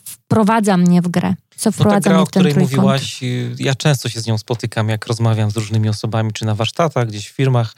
wprowadza 0.05 0.77
mnie 0.77 1.01
w 1.01 1.07
grę. 1.07 1.33
Co 1.57 1.71
wprowadza 1.71 1.95
no 1.97 2.01
ta 2.03 2.09
gra, 2.09 2.19
o 2.19 2.25
której 2.25 2.53
trójkąt. 2.53 2.71
mówiłaś, 2.71 3.23
y, 3.23 3.55
ja 3.59 3.75
często 3.75 4.09
się 4.09 4.21
z 4.21 4.27
nią 4.27 4.37
spotykam, 4.37 4.89
jak 4.89 5.07
rozmawiam 5.07 5.51
z 5.51 5.57
różnymi 5.57 5.89
osobami, 5.89 6.33
czy 6.33 6.45
na 6.45 6.55
warsztatach, 6.55 7.07
gdzieś 7.07 7.29
w 7.29 7.35
firmach. 7.35 7.73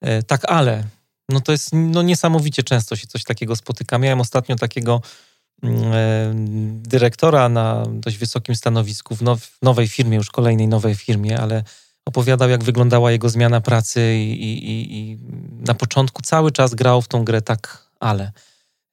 E, 0.00 0.22
tak, 0.22 0.44
ale 0.50 0.84
no 1.28 1.40
to 1.40 1.52
jest 1.52 1.70
no 1.72 2.02
niesamowicie 2.02 2.62
często 2.62 2.96
się 2.96 3.06
coś 3.06 3.24
takiego 3.24 3.56
spotykam. 3.56 4.02
Miałem 4.02 4.20
ostatnio 4.20 4.56
takiego 4.56 5.02
dyrektora 6.72 7.48
na 7.48 7.86
dość 7.90 8.18
wysokim 8.18 8.54
stanowisku 8.54 9.16
w, 9.16 9.22
now, 9.22 9.40
w 9.40 9.62
nowej 9.62 9.88
firmie, 9.88 10.16
już 10.16 10.30
kolejnej 10.30 10.68
nowej 10.68 10.94
firmie, 10.94 11.40
ale 11.40 11.64
opowiadał, 12.04 12.48
jak 12.48 12.64
wyglądała 12.64 13.12
jego 13.12 13.28
zmiana 13.28 13.60
pracy 13.60 14.14
i, 14.14 14.32
i, 14.32 14.98
i, 14.98 15.18
na 15.66 15.74
początku 15.74 16.22
cały 16.22 16.52
czas 16.52 16.74
grał 16.74 17.02
w 17.02 17.08
tą 17.08 17.24
grę 17.24 17.42
tak, 17.42 17.88
ale. 18.00 18.32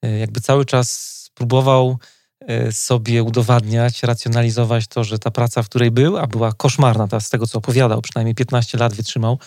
E, 0.02 0.18
jakby 0.18 0.40
cały 0.40 0.64
czas 0.64 1.30
próbował 1.34 1.98
e, 2.40 2.72
sobie 2.72 3.22
udowadniać, 3.22 4.02
racjonalizować 4.02 4.86
to, 4.86 5.04
że 5.04 5.18
ta 5.18 5.30
praca, 5.30 5.62
w 5.62 5.68
której 5.68 5.90
był, 5.90 6.18
a 6.18 6.26
była 6.26 6.52
koszmarna, 6.52 7.08
ta, 7.08 7.20
z 7.20 7.30
tego 7.30 7.46
co 7.46 7.58
opowiadał, 7.58 8.02
przynajmniej 8.02 8.34
15 8.34 8.78
lat 8.78 8.94
wytrzymał, 8.94 9.38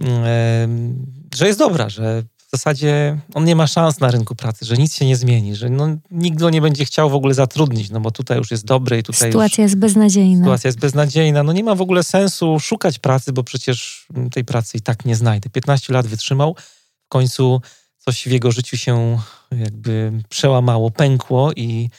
mm, 0.00 1.06
że 1.34 1.46
jest 1.46 1.58
dobra, 1.58 1.88
że 1.88 2.22
zasadzie 2.56 3.18
on 3.34 3.44
nie 3.44 3.56
ma 3.56 3.66
szans 3.66 4.00
na 4.00 4.10
rynku 4.10 4.34
pracy, 4.34 4.64
że 4.64 4.76
nic 4.76 4.94
się 4.94 5.06
nie 5.06 5.16
zmieni, 5.16 5.56
że 5.56 5.70
no, 5.70 5.88
nikt 6.10 6.38
go 6.38 6.50
nie 6.50 6.60
będzie 6.60 6.84
chciał 6.84 7.10
w 7.10 7.14
ogóle 7.14 7.34
zatrudnić, 7.34 7.90
no 7.90 8.00
bo 8.00 8.10
tutaj 8.10 8.38
już 8.38 8.50
jest 8.50 8.64
dobry 8.64 8.98
i 8.98 9.02
tutaj 9.02 9.28
Sytuacja 9.28 9.64
już, 9.64 9.70
jest 9.70 9.80
beznadziejna. 9.80 10.38
Sytuacja 10.38 10.68
jest 10.68 10.78
beznadziejna. 10.78 11.42
No 11.42 11.52
nie 11.52 11.64
ma 11.64 11.74
w 11.74 11.80
ogóle 11.80 12.02
sensu 12.02 12.60
szukać 12.60 12.98
pracy, 12.98 13.32
bo 13.32 13.44
przecież 13.44 14.06
tej 14.32 14.44
pracy 14.44 14.78
i 14.78 14.80
tak 14.80 15.04
nie 15.04 15.16
znajdę. 15.16 15.50
15 15.50 15.92
lat 15.92 16.06
wytrzymał, 16.06 16.56
w 17.04 17.08
końcu 17.08 17.60
coś 17.98 18.22
w 18.28 18.30
jego 18.30 18.52
życiu 18.52 18.76
się 18.76 19.18
jakby 19.50 20.12
przełamało, 20.28 20.90
pękło 20.90 21.52
i 21.52 21.90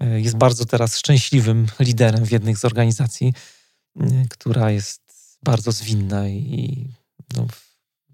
e, 0.00 0.20
jest 0.20 0.36
bardzo 0.36 0.64
teraz 0.64 0.98
szczęśliwym 0.98 1.66
liderem 1.80 2.24
w 2.24 2.32
jednej 2.32 2.56
z 2.56 2.64
organizacji, 2.64 3.32
która 4.30 4.70
jest 4.70 5.00
bardzo 5.42 5.72
zwinna 5.72 6.28
i 6.28 6.88
no, 7.36 7.46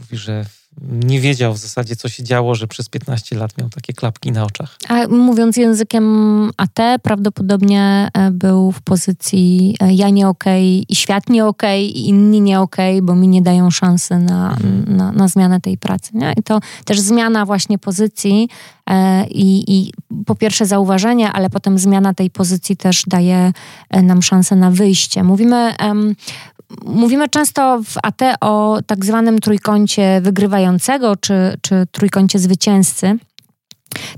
mówi, 0.01 0.17
że 0.17 0.47
nie 0.83 1.21
wiedział 1.21 1.55
w 1.55 1.59
zasadzie, 1.59 1.97
co 1.97 2.09
się 2.09 2.23
działo, 2.23 2.55
że 2.55 2.67
przez 2.67 2.89
15 2.89 3.37
lat 3.37 3.59
miał 3.59 3.69
takie 3.69 3.93
klapki 3.93 4.33
na 4.33 4.45
oczach. 4.45 4.77
A 4.89 5.09
mówiąc 5.09 5.57
językiem 5.57 6.51
AT, 6.57 6.79
prawdopodobnie 7.03 8.09
e, 8.15 8.31
był 8.31 8.73
w 8.73 8.83
pozycji 8.83 9.77
e, 9.81 9.95
ja 9.95 10.11
nie 10.11 10.29
okej 10.29 10.77
okay, 10.77 10.87
i 10.89 10.95
świat 10.95 11.29
nie 11.29 11.47
okej 11.47 11.91
okay, 11.91 12.01
i 12.01 12.09
inni 12.09 12.41
nie 12.41 12.61
okej, 12.61 12.95
okay, 12.95 13.07
bo 13.07 13.15
mi 13.15 13.29
nie 13.29 13.43
dają 13.43 13.71
szansy 13.71 14.19
na, 14.19 14.51
mhm. 14.51 14.97
na, 14.97 15.13
na, 15.13 15.29
zmianę 15.29 15.61
tej 15.61 15.79
pracy. 15.79 16.11
Nie? 16.15 16.33
I 16.37 16.43
to 16.43 16.61
też 16.85 17.01
zmiana 17.01 17.47
właśnie 17.47 17.79
pozycji 17.79 18.49
e, 18.91 19.27
i, 19.27 19.77
i 19.77 19.93
po 20.27 20.35
pierwsze 20.35 20.67
zauważenie, 20.67 21.33
ale 21.33 21.51
potem 21.51 21.79
zmiana 21.79 22.15
tej 22.15 22.31
pozycji 22.31 22.77
też 22.77 23.05
daje 23.07 23.53
nam 23.91 24.23
szansę 24.23 24.57
na 24.57 24.71
wyjście. 24.71 25.25
Mówimy 25.25 25.75
Mówimy 26.85 27.29
często 27.29 27.83
w 27.83 27.95
AT 28.03 28.21
o 28.41 28.79
tak 28.87 29.05
zwanym 29.05 29.39
trójkącie 29.39 30.21
wygrywającego 30.21 31.17
czy, 31.17 31.59
czy 31.63 31.87
trójkącie 31.93 32.39
zwycięzcy. 32.39 33.19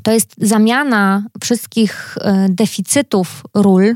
To 0.03 0.13
jest 0.13 0.35
zamiana 0.39 1.25
wszystkich 1.43 2.19
e, 2.21 2.47
deficytów 2.49 3.43
ról, 3.55 3.95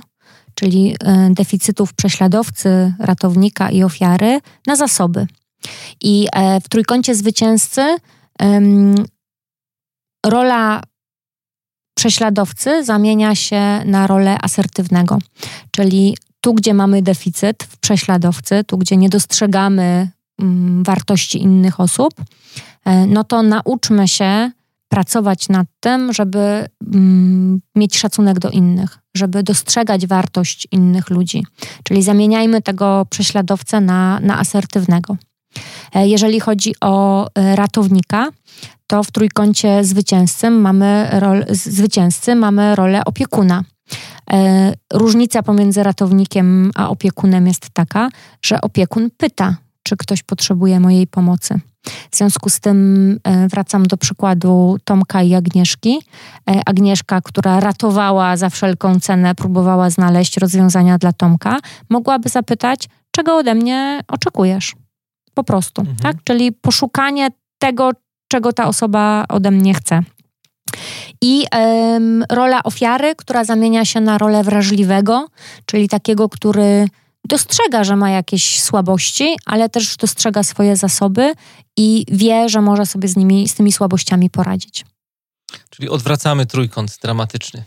czyli 0.55 0.97
e, 1.05 1.31
deficytów 1.31 1.95
prześladowcy, 1.95 2.95
ratownika 2.99 3.71
i 3.71 3.83
ofiary, 3.83 4.41
na 4.67 4.77
zasoby. 4.77 5.27
I 6.01 6.29
e, 6.33 6.61
w 6.61 6.69
trójkącie 6.69 7.15
zwycięzcy 7.15 7.97
rola 10.27 10.83
prześladowcy 11.95 12.85
zamienia 12.85 13.35
się 13.35 13.83
na 13.85 14.07
rolę 14.07 14.39
asertywnego, 14.43 15.19
czyli 15.71 16.17
tu, 16.41 16.55
gdzie 16.55 16.75
mamy 16.75 17.03
deficyt 17.03 17.63
w 17.63 17.79
prześladowcy, 17.79 18.65
tu, 18.65 18.79
gdzie 18.79 18.97
nie 18.97 19.09
dostrzegamy 19.09 20.11
mm, 20.39 20.85
wartości 20.85 21.43
innych 21.43 21.81
osób, 21.81 22.15
e, 22.85 23.07
no 23.07 23.25
to 23.25 23.43
nauczmy 23.43 24.09
się 24.09 24.51
pracować 24.89 25.49
nad 25.49 25.67
tym, 25.81 26.13
żeby 26.13 26.69
mm, 26.95 27.61
mieć 27.75 27.99
szacunek 27.99 28.39
do 28.39 28.51
innych, 28.51 28.99
żeby 29.17 29.43
dostrzegać 29.43 30.07
wartość 30.07 30.69
innych 30.73 31.11
ludzi. 31.11 31.47
Czyli 31.83 32.03
zamieniajmy 32.03 32.63
tego 32.63 33.07
prześladowcę 33.11 33.81
na, 33.81 34.21
na 34.21 34.39
asertywnego. 34.39 35.17
E, 35.95 36.09
jeżeli 36.09 36.41
chodzi 36.41 36.75
o 36.81 37.27
e, 37.35 37.57
ratownika, 37.57 38.29
to 38.87 39.03
w 39.03 39.11
trójkącie 39.11 39.85
zwycięzcy 39.85 40.51
mamy, 40.51 41.09
rol, 41.13 41.45
zwycięzcy 41.51 42.35
mamy 42.35 42.77
rolę 42.77 43.05
opiekuna. 43.05 43.65
E, 44.33 44.73
różnica 44.93 45.43
pomiędzy 45.43 45.83
ratownikiem 45.83 46.71
a 46.75 46.89
opiekunem 46.89 47.47
jest 47.47 47.71
taka, 47.71 48.09
że 48.43 48.61
opiekun 48.61 49.11
pyta, 49.17 49.57
czy 49.83 49.97
ktoś 49.97 50.23
potrzebuje 50.23 50.81
mojej 50.81 51.07
pomocy. 51.07 51.61
W 52.11 52.17
związku 52.17 52.51
z 52.51 52.61
tym 52.61 53.19
e, 53.25 53.49
wracam 53.49 53.87
do 53.87 53.97
przykładu 53.97 54.77
Tomka 54.85 55.23
i 55.23 55.35
Agnieszki. 55.35 55.99
E, 56.51 56.63
Agnieszka, 56.67 57.21
która 57.21 57.61
ratowała 57.61 58.37
za 58.37 58.51
wszelką 58.51 59.01
cenę, 59.01 59.35
próbowała 59.35 59.91
znaleźć 59.91 60.37
rozwiązania 60.37 60.99
dla 60.99 61.13
Tomka, 61.13 61.59
mogłaby 61.91 62.29
zapytać, 62.29 62.89
czego 63.11 63.37
ode 63.37 63.55
mnie 63.55 64.01
oczekujesz? 64.09 64.77
Po 65.35 65.45
prostu, 65.45 65.81
mhm. 65.81 65.99
tak? 65.99 66.17
Czyli 66.25 66.53
poszukanie 66.53 67.29
tego, 67.59 67.91
czego 68.29 68.53
ta 68.53 68.67
osoba 68.67 69.25
ode 69.29 69.51
mnie 69.51 69.75
chce. 69.75 70.03
I 71.23 71.45
rola 72.31 72.63
ofiary, 72.63 73.15
która 73.17 73.45
zamienia 73.45 73.85
się 73.85 74.01
na 74.01 74.19
rolę 74.19 74.45
wrażliwego, 74.45 75.29
czyli 75.67 75.89
takiego, 75.89 76.29
który 76.29 76.89
dostrzega, 77.25 77.85
że 77.85 77.97
ma 77.97 78.11
jakieś 78.11 78.63
słabości, 78.63 79.37
ale 79.47 79.69
też 79.69 79.97
dostrzega 79.97 80.43
swoje 80.43 80.77
zasoby 80.77 81.35
i 81.77 82.05
wie, 82.09 82.49
że 82.49 82.61
może 82.61 82.87
sobie 82.87 83.09
z 83.09 83.17
nimi, 83.17 83.49
z 83.49 83.55
tymi 83.55 83.73
słabościami 83.73 84.31
poradzić. 84.31 84.85
Czyli 85.71 85.89
odwracamy 85.89 86.47
trójkąt 86.47 86.99
dramatyczny. 87.03 87.65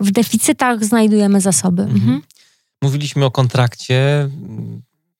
W 0.00 0.10
deficytach 0.10 0.84
znajdujemy 0.84 1.40
zasoby. 1.40 1.82
Mhm. 1.82 2.00
Mhm. 2.00 2.22
Mówiliśmy 2.82 3.24
o 3.24 3.30
kontrakcie, 3.30 4.28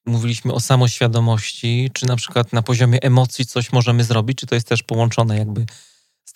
mówiliśmy 0.07 0.53
o 0.53 0.61
samoświadomości, 0.61 1.91
czy 1.93 2.07
na 2.07 2.17
przykład 2.17 2.53
na 2.53 2.63
poziomie 2.63 3.03
emocji 3.03 3.47
coś 3.47 3.73
możemy 3.73 4.05
zrobić, 4.05 4.39
czy 4.39 4.47
to 4.47 4.55
jest 4.55 4.69
też 4.69 4.83
połączone 4.83 5.39
jakby 5.39 5.67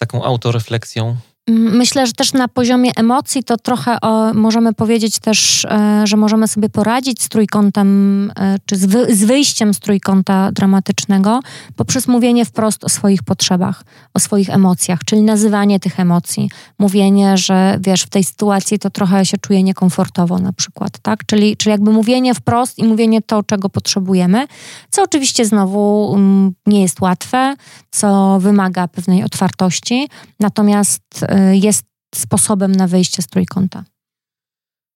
taką 0.01 0.25
autorefleksją? 0.25 1.17
Myślę, 1.49 2.07
że 2.07 2.13
też 2.13 2.33
na 2.33 2.49
poziomie 2.49 2.91
emocji 2.97 3.45
to 3.45 3.57
trochę 3.57 4.01
o, 4.01 4.35
możemy 4.35 4.73
powiedzieć 4.73 5.19
też, 5.19 5.65
e, 5.65 6.07
że 6.07 6.17
możemy 6.17 6.49
sobie 6.49 6.69
poradzić 6.69 7.23
z 7.23 7.29
trójkątem, 7.29 8.33
e, 8.37 8.57
czy 8.67 8.77
z, 8.77 8.87
wy, 8.87 9.17
z, 9.17 9.25
wyjściem 9.25 9.75
z 9.75 9.81
trójkąta 9.81 10.53
dramatycznego 10.53 11.41
poprzez 11.77 12.09
mówienie 12.09 12.45
wprost 12.45 12.85
o 12.85 12.89
swoich 12.89 13.23
potrzebach, 13.23 13.85
o 14.15 14.21
swoich 14.21 14.51
emocjach, 14.51 15.01
czyli 15.05 15.23
nazywanie 15.23 15.81
tych 15.81 16.01
emocji. 16.01 16.51
Mówienie, 16.79 17.37
że 17.37 17.79
wiesz, 17.81 18.03
w 18.03 18.09
tej 18.09 18.25
sytuacji 18.25 18.79
to 18.79 18.91
trochę 18.91 19.27
się 19.27 19.39
czuję 19.39 19.63
niekomfortowo 19.63 20.39
na 20.39 20.53
przykład, 20.53 20.99
tak? 21.03 21.27
Czyli, 21.27 21.57
czyli 21.57 21.71
jakby 21.71 21.91
mówienie 21.91 22.35
wprost 22.35 22.79
i 22.79 22.85
mówienie 22.85 23.23
to, 23.23 23.43
czego 23.43 23.69
potrzebujemy, 23.69 24.47
co 24.91 25.03
oczywiście 25.03 25.45
znowu 25.45 26.11
um, 26.11 26.53
nie 26.67 26.83
jest 26.83 27.01
łatwe, 27.01 27.55
co 27.91 28.39
wymaga 28.41 28.89
pewnej 28.89 29.25
otwartości, 29.25 30.09
natomiast 30.41 31.25
jest 31.53 31.83
sposobem 32.15 32.73
na 32.73 32.87
wyjście 32.87 33.23
z 33.23 33.27
trójkąta. 33.27 33.85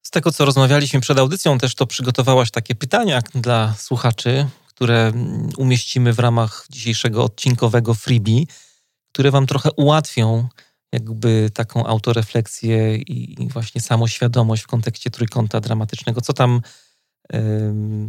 Z 0.07 0.11
tego, 0.11 0.33
co 0.33 0.45
rozmawialiśmy 0.45 1.01
przed 1.01 1.19
audycją, 1.19 1.59
też 1.59 1.75
to 1.75 1.87
przygotowałaś 1.87 2.51
takie 2.51 2.75
pytania 2.75 3.21
dla 3.35 3.75
słuchaczy, 3.75 4.47
które 4.67 5.13
umieścimy 5.57 6.13
w 6.13 6.19
ramach 6.19 6.67
dzisiejszego 6.71 7.25
odcinkowego 7.25 7.95
freebie, 7.95 8.45
które 9.13 9.31
Wam 9.31 9.47
trochę 9.47 9.73
ułatwią 9.73 10.49
jakby 10.93 11.51
taką 11.55 11.87
autorefleksję 11.87 12.97
i 12.97 13.49
właśnie 13.49 13.81
samoświadomość 13.81 14.63
w 14.63 14.67
kontekście 14.67 15.11
trójkąta 15.11 15.61
dramatycznego. 15.61 16.21
Co 16.21 16.33
tam 16.33 16.61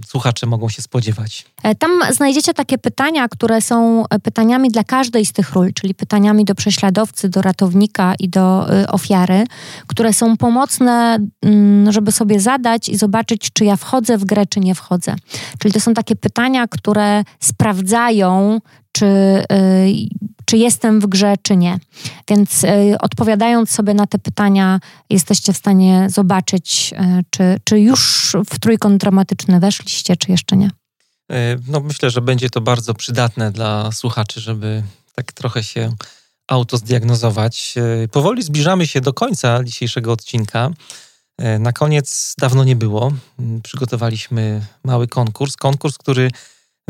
słuchacze 0.07 0.45
mogą 0.47 0.69
się 0.69 0.81
spodziewać? 0.81 1.45
E, 1.63 1.75
tam 1.75 1.91
znajdziecie 2.11 2.53
takie 2.53 2.77
pytania, 2.77 3.27
które 3.27 3.61
są 3.61 4.03
e, 4.09 4.19
pytaniami 4.19 4.69
dla 4.69 4.83
każdej 4.83 5.25
z 5.25 5.33
tych 5.33 5.53
ról, 5.53 5.73
czyli 5.73 5.95
pytaniami 5.95 6.45
do 6.45 6.55
prześladowcy, 6.55 7.29
do 7.29 7.41
ratownika 7.41 8.13
i 8.19 8.29
do 8.29 8.73
y, 8.81 8.87
ofiary, 8.87 9.43
które 9.87 10.13
są 10.13 10.37
pomocne, 10.37 11.17
mm, 11.41 11.91
żeby 11.91 12.11
sobie 12.11 12.39
zadać 12.39 12.89
i 12.89 12.97
zobaczyć, 12.97 13.49
czy 13.53 13.65
ja 13.65 13.75
wchodzę 13.75 14.17
w 14.17 14.25
grę, 14.25 14.45
czy 14.45 14.59
nie 14.59 14.75
wchodzę. 14.75 15.15
Czyli 15.59 15.73
to 15.73 15.79
są 15.79 15.93
takie 15.93 16.15
pytania, 16.15 16.67
które 16.67 17.23
sprawdzają, 17.39 18.59
czy, 18.91 19.05
czy 20.45 20.57
jestem 20.57 20.99
w 21.01 21.07
grze, 21.07 21.35
czy 21.41 21.57
nie. 21.57 21.79
Więc 22.29 22.63
y, 22.63 22.67
odpowiadając 22.99 23.71
sobie 23.71 23.93
na 23.93 24.07
te 24.07 24.19
pytania, 24.19 24.79
jesteście 25.09 25.53
w 25.53 25.57
stanie 25.57 26.07
zobaczyć, 26.09 26.93
y, 26.93 27.23
czy, 27.29 27.59
czy 27.63 27.79
już 27.79 28.31
w 28.49 28.59
trójkąt 28.59 29.01
dramatyczny 29.01 29.59
weszliście, 29.59 30.15
czy 30.15 30.31
jeszcze 30.31 30.57
nie. 30.57 30.69
No, 31.67 31.79
myślę, 31.79 32.09
że 32.09 32.21
będzie 32.21 32.49
to 32.49 32.61
bardzo 32.61 32.93
przydatne 32.93 33.51
dla 33.51 33.91
słuchaczy, 33.91 34.41
żeby 34.41 34.83
tak 35.15 35.33
trochę 35.33 35.63
się 35.63 35.95
autozdiagnozować. 36.47 37.75
Powoli 38.11 38.43
zbliżamy 38.43 38.87
się 38.87 39.01
do 39.01 39.13
końca 39.13 39.63
dzisiejszego 39.63 40.11
odcinka. 40.11 40.69
Na 41.59 41.71
koniec 41.71 42.35
dawno 42.37 42.63
nie 42.63 42.75
było. 42.75 43.11
Przygotowaliśmy 43.63 44.65
mały 44.83 45.07
konkurs. 45.07 45.55
Konkurs, 45.55 45.97
który 45.97 46.31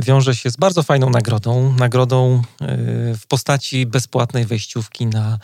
wiąże 0.01 0.35
się 0.35 0.49
z 0.49 0.57
bardzo 0.57 0.83
fajną 0.83 1.09
nagrodą. 1.09 1.73
Nagrodą 1.73 2.41
e, 2.61 2.67
w 3.15 3.27
postaci 3.27 3.85
bezpłatnej 3.85 4.45
wejściówki 4.45 5.05
na 5.05 5.39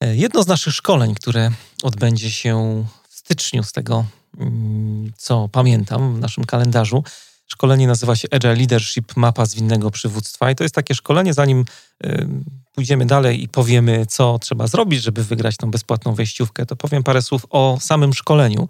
e, 0.00 0.16
jedno 0.16 0.42
z 0.42 0.46
naszych 0.46 0.74
szkoleń, 0.74 1.14
które 1.14 1.50
odbędzie 1.82 2.30
się 2.30 2.84
w 3.08 3.14
styczniu, 3.14 3.62
z 3.62 3.72
tego 3.72 4.04
mm, 4.38 5.12
co 5.16 5.48
pamiętam 5.48 6.16
w 6.16 6.20
naszym 6.20 6.44
kalendarzu. 6.44 7.04
Szkolenie 7.46 7.86
nazywa 7.86 8.16
się 8.16 8.28
Agile 8.30 8.54
Leadership 8.54 9.16
Mapa 9.16 9.46
Zwinnego 9.46 9.90
Przywództwa 9.90 10.50
i 10.50 10.54
to 10.54 10.64
jest 10.64 10.74
takie 10.74 10.94
szkolenie, 10.94 11.34
zanim 11.34 11.64
e, 12.04 12.26
pójdziemy 12.72 13.06
dalej 13.06 13.42
i 13.42 13.48
powiemy, 13.48 14.06
co 14.06 14.38
trzeba 14.38 14.66
zrobić, 14.66 15.02
żeby 15.02 15.24
wygrać 15.24 15.56
tą 15.56 15.70
bezpłatną 15.70 16.14
wejściówkę, 16.14 16.66
to 16.66 16.76
powiem 16.76 17.02
parę 17.02 17.22
słów 17.22 17.46
o 17.50 17.78
samym 17.80 18.14
szkoleniu. 18.14 18.68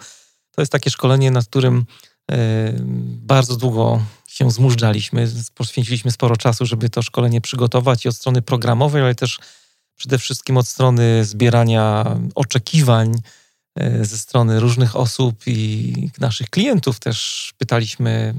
To 0.51 0.63
jest 0.63 0.73
takie 0.73 0.91
szkolenie, 0.91 1.31
nad 1.31 1.47
którym 1.47 1.85
bardzo 3.23 3.57
długo 3.57 4.01
się 4.33 4.51
zmużdżaliśmy. 4.51 5.29
Poświęciliśmy 5.55 6.11
sporo 6.11 6.37
czasu, 6.37 6.67
żeby 6.67 6.91
to 6.91 7.03
szkolenie 7.03 7.41
przygotować 7.41 8.05
i 8.05 8.09
od 8.09 8.17
strony 8.17 8.43
programowej, 8.43 9.03
ale 9.03 9.15
też 9.15 9.39
przede 9.97 10.19
wszystkim 10.19 10.57
od 10.57 10.69
strony 10.69 11.25
zbierania 11.25 12.17
oczekiwań 12.35 13.15
e, 13.79 14.05
ze 14.05 14.19
strony 14.19 14.61
różnych 14.61 14.97
osób 14.97 15.43
i 15.47 15.93
naszych 16.19 16.51
klientów 16.51 17.01
też 17.01 17.51
pytaliśmy, 17.59 18.35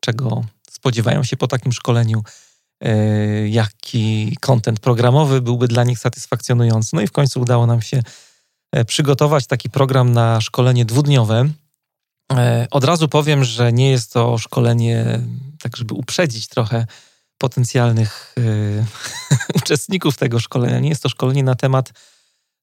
czego 0.00 0.44
spodziewają 0.70 1.24
się 1.24 1.36
po 1.36 1.48
takim 1.48 1.72
szkoleniu, 1.72 2.22
e, 2.80 3.48
jaki 3.48 4.36
kontent 4.40 4.80
programowy 4.80 5.40
byłby 5.42 5.68
dla 5.68 5.84
nich 5.84 5.98
satysfakcjonujący. 5.98 6.96
No 6.96 7.02
i 7.02 7.06
w 7.06 7.12
końcu 7.12 7.40
udało 7.40 7.66
nam 7.66 7.82
się 7.82 8.02
e, 8.72 8.84
przygotować 8.84 9.46
taki 9.46 9.70
program 9.70 10.12
na 10.12 10.40
szkolenie 10.40 10.84
dwudniowe 10.84 11.48
od 12.70 12.84
razu 12.84 13.08
powiem, 13.08 13.44
że 13.44 13.72
nie 13.72 13.90
jest 13.90 14.12
to 14.12 14.38
szkolenie, 14.38 15.20
tak 15.60 15.76
żeby 15.76 15.94
uprzedzić 15.94 16.48
trochę, 16.48 16.86
potencjalnych 17.38 18.34
y, 18.38 18.84
uczestników 19.62 20.16
tego 20.16 20.40
szkolenia. 20.40 20.78
Nie 20.78 20.88
jest 20.88 21.02
to 21.02 21.08
szkolenie 21.08 21.44
na 21.44 21.54
temat 21.54 21.92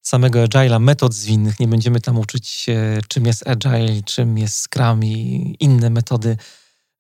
samego 0.02 0.40
Agile'a, 0.40 0.80
metod 0.80 1.14
zwinnych. 1.14 1.60
Nie 1.60 1.68
będziemy 1.68 2.02
tam 2.02 2.20
uczyć 2.20 2.48
się, 2.48 3.00
czym 3.08 3.26
jest 3.26 3.48
Agile, 3.48 4.04
czym 4.06 4.38
jest 4.38 4.68
Scrum 4.68 5.04
i 5.04 5.56
inne 5.60 5.90
metody 5.90 6.38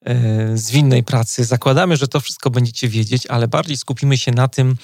y, 0.09 0.57
zwinnej 0.57 1.03
pracy. 1.03 1.45
Zakładamy, 1.45 1.97
że 1.97 2.07
to 2.07 2.19
wszystko 2.19 2.49
będziecie 2.49 2.89
wiedzieć, 2.89 3.27
ale 3.27 3.47
bardziej 3.47 3.77
skupimy 3.77 4.17
się 4.17 4.31
na 4.31 4.47
tym, 4.47 4.77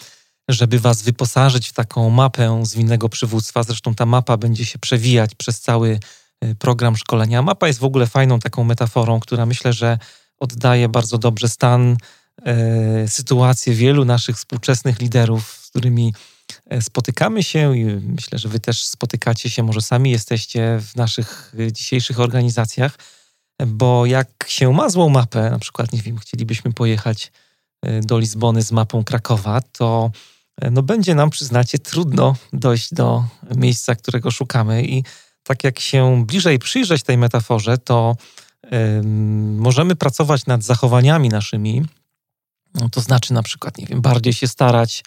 żeby 0.50 0.80
was 0.80 1.02
wyposażyć 1.02 1.70
w 1.70 1.74
taką 1.74 2.10
mapę 2.10 2.62
zwinnego 2.66 3.10
przywództwa. 3.10 3.64
Zresztą 3.64 3.96
ta 3.96 4.06
mapa 4.06 4.38
będzie 4.38 4.66
się 4.66 4.80
przewijać 4.80 5.36
przez 5.36 5.62
cały 5.62 6.00
program 6.60 6.98
szkolenia. 6.98 7.42
Mapa 7.42 7.68
jest 7.68 7.80
w 7.80 7.84
ogóle 7.84 8.08
fajną 8.08 8.40
taką 8.40 8.64
metaforą, 8.64 9.20
która 9.20 9.46
myślę, 9.46 9.74
że 9.74 10.00
oddaje 10.40 10.90
bardzo 10.90 11.18
dobrze 11.18 11.50
stan, 11.50 11.98
e, 12.46 13.08
sytuację 13.08 13.74
wielu 13.74 14.06
naszych 14.06 14.38
współczesnych 14.38 15.00
liderów, 15.00 15.60
z 15.64 15.70
którymi 15.70 16.14
e, 16.70 16.82
spotykamy 16.82 17.44
się 17.44 17.78
i 17.78 17.86
myślę, 17.86 18.40
że 18.40 18.50
wy 18.50 18.60
też 18.60 18.86
spotykacie 18.86 19.50
się, 19.50 19.64
może 19.64 19.82
sami 19.82 20.12
jesteście 20.12 20.80
w 20.82 20.96
naszych 20.96 21.54
dzisiejszych 21.72 22.20
organizacjach, 22.20 22.98
bo 23.68 24.06
jak 24.06 24.30
się 24.48 24.74
ma 24.74 24.90
złą 24.90 25.10
mapę, 25.10 25.50
na 25.50 25.60
przykład, 25.60 25.94
nie 25.94 26.02
wiem, 26.02 26.18
chcielibyśmy 26.18 26.74
pojechać 26.74 27.32
do 28.02 28.20
Lizbony 28.20 28.62
z 28.62 28.72
mapą 28.72 29.04
Krakowa, 29.04 29.62
to 29.62 30.12
no 30.72 30.84
będzie 30.84 31.16
nam, 31.16 31.30
przyznacie, 31.30 31.80
trudno 31.80 32.36
dojść 32.54 32.94
do 32.94 33.24
miejsca, 33.56 33.96
którego 33.96 34.32
szukamy 34.32 34.84
i 34.84 35.04
tak 35.52 35.64
jak 35.64 35.80
się 35.80 36.26
bliżej 36.26 36.60
przyjrzeć 36.60 37.04
tej 37.04 37.18
metaforze, 37.18 37.78
to 37.78 38.16
możemy 39.58 39.96
pracować 39.96 40.46
nad 40.46 40.64
zachowaniami 40.64 41.30
naszymi, 41.30 41.86
no, 42.74 42.90
to 42.90 43.02
znaczy 43.02 43.34
na 43.34 43.44
przykład, 43.44 43.78
nie 43.78 43.86
wiem, 43.86 44.02
bardziej 44.02 44.34
się 44.34 44.48
starać 44.48 45.04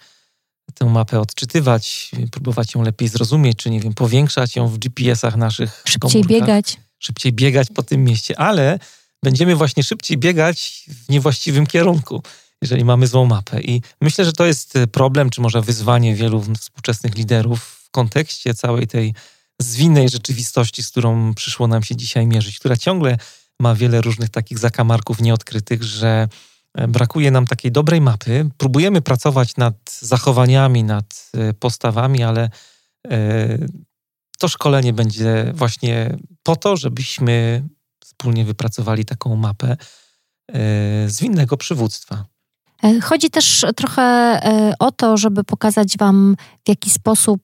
tę 0.73 0.85
mapę 0.85 1.19
odczytywać, 1.19 2.11
próbować 2.31 2.75
ją 2.75 2.83
lepiej 2.83 3.07
zrozumieć, 3.07 3.57
czy 3.57 3.69
nie 3.69 3.79
wiem, 3.79 3.93
powiększać 3.93 4.55
ją 4.55 4.67
w 4.67 4.77
GPS-ach 4.77 5.35
naszych. 5.35 5.83
Szybciej 5.87 6.23
biegać. 6.23 6.77
Szybciej 6.99 7.33
biegać 7.33 7.67
po 7.75 7.83
tym 7.83 8.03
mieście, 8.03 8.39
ale 8.39 8.79
będziemy 9.23 9.55
właśnie 9.55 9.83
szybciej 9.83 10.17
biegać 10.17 10.85
w 10.87 11.09
niewłaściwym 11.09 11.67
kierunku, 11.67 12.23
jeżeli 12.61 12.85
mamy 12.85 13.07
złą 13.07 13.25
mapę. 13.25 13.61
I 13.61 13.81
myślę, 14.01 14.25
że 14.25 14.33
to 14.33 14.45
jest 14.45 14.73
problem, 14.91 15.29
czy 15.29 15.41
może 15.41 15.61
wyzwanie 15.61 16.15
wielu 16.15 16.43
współczesnych 16.59 17.15
liderów 17.15 17.63
w 17.63 17.91
kontekście 17.91 18.53
całej 18.53 18.87
tej 18.87 19.13
zwinnej 19.61 20.09
rzeczywistości, 20.09 20.83
z 20.83 20.91
którą 20.91 21.33
przyszło 21.33 21.67
nam 21.67 21.83
się 21.83 21.95
dzisiaj 21.95 22.27
mierzyć, 22.27 22.59
która 22.59 22.77
ciągle 22.77 23.17
ma 23.59 23.75
wiele 23.75 24.01
różnych 24.01 24.29
takich 24.29 24.59
zakamarków 24.59 25.21
nieodkrytych, 25.21 25.83
że 25.83 26.27
e, 26.73 26.87
brakuje 26.87 27.31
nam 27.31 27.47
takiej 27.47 27.71
dobrej 27.71 28.01
mapy. 28.01 28.49
Próbujemy 28.57 29.01
pracować 29.01 29.57
nad 29.57 29.75
zachowaniami, 29.99 30.83
nad 30.83 31.31
e, 31.33 31.53
postawami, 31.53 32.23
ale 32.23 32.49
e, 33.07 33.57
to 34.39 34.47
szkolenie 34.47 34.93
będzie 34.93 35.51
właśnie 35.55 36.17
po 36.43 36.55
to, 36.55 36.77
żebyśmy 36.77 37.63
wspólnie 38.03 38.45
wypracowali 38.45 39.05
taką 39.05 39.35
mapę 39.35 39.77
zwinnego 41.07 41.57
przywództwa. 41.57 42.25
Chodzi 43.03 43.29
też 43.29 43.65
trochę 43.75 44.39
o 44.79 44.91
to, 44.91 45.17
żeby 45.17 45.43
pokazać 45.43 45.97
Wam, 45.97 46.35
w 46.65 46.69
jaki 46.69 46.89
sposób 46.89 47.41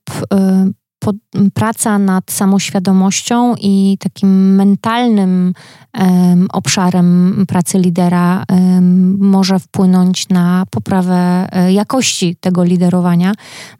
praca 1.54 1.99
nad 1.99 2.32
samoświadomością 2.32 3.56
i 3.62 3.97
takim 3.99 4.56
mentalnym 4.56 5.54
um, 5.99 6.47
obszarem 6.54 7.45
pracy 7.47 7.80
lidera 7.80 8.43
um, 8.49 9.18
może 9.20 9.60
wpłynąć 9.60 10.30
na 10.30 10.64
poprawę 10.72 11.47
um, 11.52 11.72
jakości 11.72 12.36
tego 12.36 12.64
liderowania, 12.64 13.34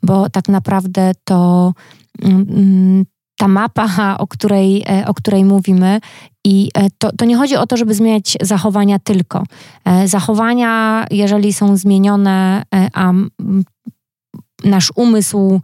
bo 0.04 0.30
tak 0.30 0.50
naprawdę 0.50 1.12
to 1.24 1.74
ta 3.38 3.48
mapa, 3.48 4.18
o 4.20 4.28
której, 4.28 4.84
e, 4.90 5.08
o 5.08 5.14
której 5.14 5.46
mówimy, 5.46 6.00
i 6.46 6.70
e, 6.74 6.90
to, 6.98 7.12
to 7.18 7.26
nie 7.26 7.38
chodzi 7.38 7.56
o 7.56 7.68
to, 7.68 7.78
żeby 7.78 7.94
zmieniać 7.94 8.38
zachowania 8.42 9.00
tylko. 9.00 9.44
Zachowania, 10.06 11.06
jeżeli 11.12 11.54
są 11.54 11.78
zmienione, 11.78 12.64
a 12.94 13.14
nasz 14.64 14.92
umysł 14.96 15.62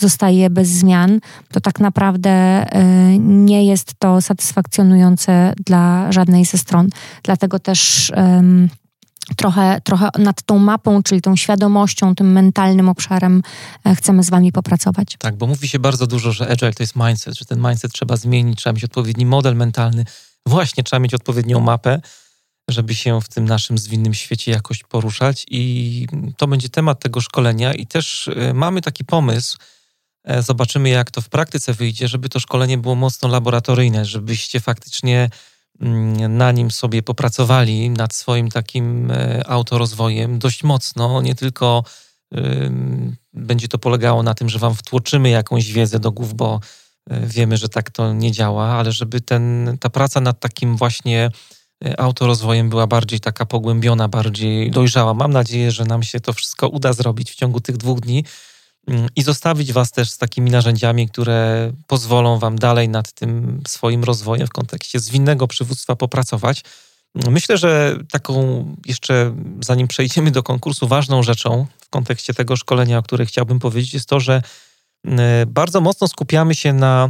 zostaje 0.00 0.50
bez 0.50 0.68
zmian, 0.68 1.20
to 1.52 1.60
tak 1.60 1.80
naprawdę 1.80 2.30
e, 2.30 3.18
nie 3.18 3.64
jest 3.64 3.92
to 3.98 4.20
satysfakcjonujące 4.20 5.52
dla 5.66 6.12
żadnej 6.12 6.44
ze 6.44 6.58
stron. 6.58 6.88
Dlatego 7.22 7.58
też 7.58 8.12
trochę, 9.36 9.80
trochę 9.84 10.08
nad 10.18 10.42
tą 10.42 10.58
mapą, 10.58 11.02
czyli 11.02 11.20
tą 11.20 11.36
świadomością, 11.36 12.14
tym 12.14 12.32
mentalnym 12.32 12.88
obszarem 12.88 13.42
e, 13.84 13.94
chcemy 13.94 14.22
z 14.22 14.30
Wami 14.30 14.52
popracować. 14.52 15.16
Tak, 15.18 15.36
bo 15.36 15.46
mówi 15.46 15.68
się 15.68 15.78
bardzo 15.78 16.06
dużo, 16.06 16.32
że 16.32 16.50
agile 16.50 16.72
to 16.72 16.82
jest 16.82 16.96
mindset, 16.96 17.38
że 17.38 17.44
ten 17.44 17.58
mindset 17.58 17.92
trzeba 17.92 18.16
zmienić, 18.16 18.58
trzeba 18.58 18.74
mieć 18.74 18.84
odpowiedni 18.84 19.26
model 19.26 19.56
mentalny. 19.56 20.04
Właśnie 20.46 20.84
trzeba 20.84 21.00
mieć 21.00 21.14
odpowiednią 21.14 21.60
mapę 21.60 22.00
żeby 22.70 22.94
się 22.94 23.20
w 23.20 23.28
tym 23.28 23.44
naszym 23.44 23.78
zwinnym 23.78 24.14
świecie 24.14 24.50
jakoś 24.52 24.82
poruszać. 24.82 25.46
I 25.50 26.06
to 26.36 26.46
będzie 26.46 26.68
temat 26.68 27.00
tego 27.00 27.20
szkolenia. 27.20 27.74
I 27.74 27.86
też 27.86 28.28
e, 28.28 28.54
mamy 28.54 28.80
taki 28.80 29.04
pomysł, 29.04 29.58
e, 30.24 30.42
zobaczymy 30.42 30.88
jak 30.88 31.10
to 31.10 31.20
w 31.20 31.28
praktyce 31.28 31.74
wyjdzie, 31.74 32.08
żeby 32.08 32.28
to 32.28 32.40
szkolenie 32.40 32.78
było 32.78 32.94
mocno 32.94 33.28
laboratoryjne, 33.28 34.04
żebyście 34.04 34.60
faktycznie 34.60 35.30
mm, 35.80 36.36
na 36.36 36.52
nim 36.52 36.70
sobie 36.70 37.02
popracowali, 37.02 37.90
nad 37.90 38.14
swoim 38.14 38.50
takim 38.50 39.10
e, 39.10 39.46
autorozwojem 39.48 40.38
dość 40.38 40.62
mocno, 40.62 41.22
nie 41.22 41.34
tylko 41.34 41.84
będzie 43.32 43.68
to 43.68 43.78
polegało 43.78 44.22
na 44.22 44.34
tym, 44.34 44.48
że 44.48 44.58
wam 44.58 44.74
wtłoczymy 44.74 45.30
jakąś 45.30 45.72
wiedzę 45.72 46.00
do 46.00 46.12
głów, 46.12 46.34
bo 46.34 46.60
wiemy, 47.10 47.56
że 47.56 47.68
tak 47.68 47.90
to 47.90 48.12
nie 48.12 48.32
działa, 48.32 48.66
ale 48.66 48.92
żeby 48.92 49.20
ten, 49.20 49.76
ta 49.80 49.90
praca 49.90 50.20
nad 50.20 50.40
takim 50.40 50.76
właśnie 50.76 51.30
autorozwojem 51.98 52.70
była 52.70 52.86
bardziej 52.86 53.20
taka 53.20 53.46
pogłębiona, 53.46 54.08
bardziej 54.08 54.70
dojrzała. 54.70 55.14
Mam 55.14 55.32
nadzieję, 55.32 55.70
że 55.70 55.84
nam 55.84 56.02
się 56.02 56.20
to 56.20 56.32
wszystko 56.32 56.68
uda 56.68 56.92
zrobić 56.92 57.32
w 57.32 57.34
ciągu 57.34 57.60
tych 57.60 57.76
dwóch 57.76 58.00
dni 58.00 58.24
mm, 58.88 59.08
i 59.16 59.22
zostawić 59.22 59.72
Was 59.72 59.92
też 59.92 60.10
z 60.10 60.18
takimi 60.18 60.50
narzędziami, 60.50 61.08
które 61.08 61.72
pozwolą 61.86 62.38
Wam 62.38 62.58
dalej 62.58 62.88
nad 62.88 63.12
tym 63.12 63.62
swoim 63.68 64.04
rozwojem 64.04 64.46
w 64.46 64.50
kontekście 64.50 65.00
zwinnego 65.00 65.46
przywództwa 65.46 65.96
popracować. 65.96 66.62
Myślę, 67.14 67.58
że 67.58 67.96
taką 68.10 68.64
jeszcze, 68.86 69.34
zanim 69.60 69.88
przejdziemy 69.88 70.30
do 70.30 70.42
konkursu, 70.42 70.88
ważną 70.88 71.22
rzeczą 71.22 71.66
w 71.80 71.88
kontekście 71.88 72.34
tego 72.34 72.56
szkolenia, 72.56 72.98
o 72.98 73.02
której 73.02 73.26
chciałbym 73.26 73.58
powiedzieć, 73.58 73.94
jest 73.94 74.08
to, 74.08 74.20
że 74.20 74.42
mm, 75.04 75.52
bardzo 75.52 75.80
mocno 75.80 76.08
skupiamy 76.08 76.54
się 76.54 76.72
na 76.72 77.08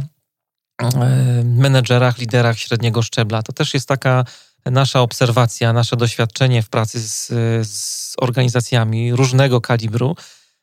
e, 0.81 1.43
menedżerach, 1.43 2.17
liderach 2.17 2.59
średniego 2.59 3.01
szczebla. 3.01 3.43
To 3.43 3.53
też 3.53 3.73
jest 3.73 3.87
taka 3.87 4.25
nasza 4.65 5.01
obserwacja, 5.01 5.73
nasze 5.73 5.95
doświadczenie 5.95 6.63
w 6.63 6.69
pracy 6.69 6.99
z, 6.99 7.27
z 7.67 8.13
organizacjami 8.17 9.15
różnego 9.15 9.61
kalibru, 9.61 10.15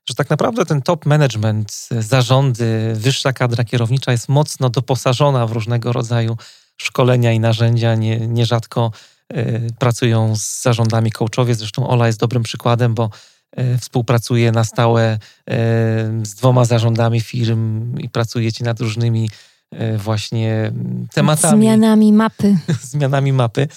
że 0.09 0.15
tak 0.15 0.31
naprawdę 0.31 0.65
ten 0.67 0.83
top 0.83 1.07
management, 1.07 1.89
zarządy, 1.91 2.93
wyższa 2.95 3.33
kadra 3.33 3.65
kierownicza 3.65 4.13
jest 4.13 4.29
mocno 4.29 4.71
doposażona 4.71 5.47
w 5.47 5.53
różnego 5.53 5.93
rodzaju 5.93 6.37
szkolenia 6.77 7.33
i 7.33 7.41
narzędzia. 7.41 7.95
Nie, 7.95 8.19
nierzadko 8.19 8.93
y, 9.37 9.69
pracują 9.79 10.37
z 10.37 10.63
zarządami 10.63 11.13
coachowie. 11.13 11.55
Zresztą 11.55 11.89
Ola 11.89 12.07
jest 12.07 12.19
dobrym 12.19 12.43
przykładem, 12.43 12.95
bo 12.95 13.11
y, 13.59 13.79
współpracuje 13.79 14.53
na 14.53 14.65
stałe 14.65 15.15
y, 15.15 15.19
z 16.27 16.35
dwoma 16.35 16.65
zarządami 16.65 17.21
firm 17.21 17.95
i 17.99 18.09
pracujecie 18.09 18.65
nad 18.65 18.81
różnymi 18.81 19.31
właśnie 19.99 20.73
tematami. 21.13 21.63
Zmianami 21.63 22.13
mapy. 22.13 22.59
zmianami 22.93 23.33
mapy. 23.33 23.69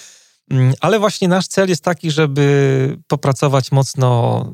Mm, 0.50 0.74
ale 0.80 0.98
właśnie 0.98 1.28
nasz 1.28 1.46
cel 1.46 1.68
jest 1.68 1.84
taki, 1.84 2.10
żeby 2.10 2.98
popracować 3.06 3.72
mocno 3.72 4.44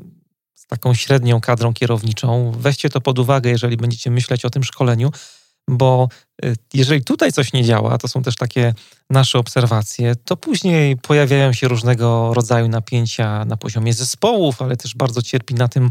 z 0.55 0.65
taką 0.65 0.93
średnią 0.93 1.41
kadrą 1.41 1.73
kierowniczą. 1.73 2.51
Weźcie 2.57 2.89
to 2.89 3.01
pod 3.01 3.19
uwagę, 3.19 3.49
jeżeli 3.49 3.77
będziecie 3.77 4.11
myśleć 4.11 4.45
o 4.45 4.49
tym 4.49 4.63
szkoleniu, 4.63 5.11
bo 5.69 6.07
e, 6.43 6.53
jeżeli 6.73 7.03
tutaj 7.03 7.31
coś 7.31 7.53
nie 7.53 7.63
działa, 7.63 7.97
to 7.97 8.07
są 8.07 8.23
też 8.23 8.35
takie 8.35 8.73
nasze 9.09 9.39
obserwacje, 9.39 10.15
to 10.15 10.37
później 10.37 10.97
pojawiają 10.97 11.53
się 11.53 11.67
różnego 11.67 12.33
rodzaju 12.33 12.67
napięcia 12.67 13.45
na 13.45 13.57
poziomie 13.57 13.93
zespołów, 13.93 14.61
ale 14.61 14.77
też 14.77 14.95
bardzo 14.95 15.21
cierpi 15.21 15.55
na 15.55 15.67
tym 15.67 15.89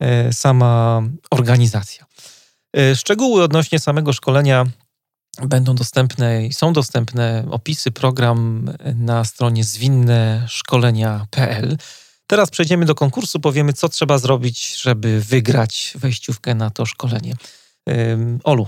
e, 0.00 0.32
sama 0.32 1.02
organizacja. 1.30 2.06
Szczegóły 2.94 3.42
odnośnie 3.42 3.78
samego 3.78 4.12
szkolenia 4.12 4.66
będą 5.42 5.74
dostępne 5.74 6.46
i 6.46 6.52
są 6.52 6.72
dostępne 6.72 7.46
opisy, 7.50 7.90
program 7.90 8.70
na 8.94 9.24
stronie 9.24 9.64
zwinneszkolenia.pl. 9.64 11.76
Teraz 12.26 12.50
przejdziemy 12.50 12.86
do 12.86 12.94
konkursu, 12.94 13.40
powiemy, 13.40 13.72
co 13.72 13.88
trzeba 13.88 14.18
zrobić, 14.18 14.82
żeby 14.82 15.20
wygrać 15.20 15.94
wejściówkę 15.98 16.54
na 16.54 16.70
to 16.70 16.86
szkolenie. 16.86 17.34
Olu. 18.44 18.66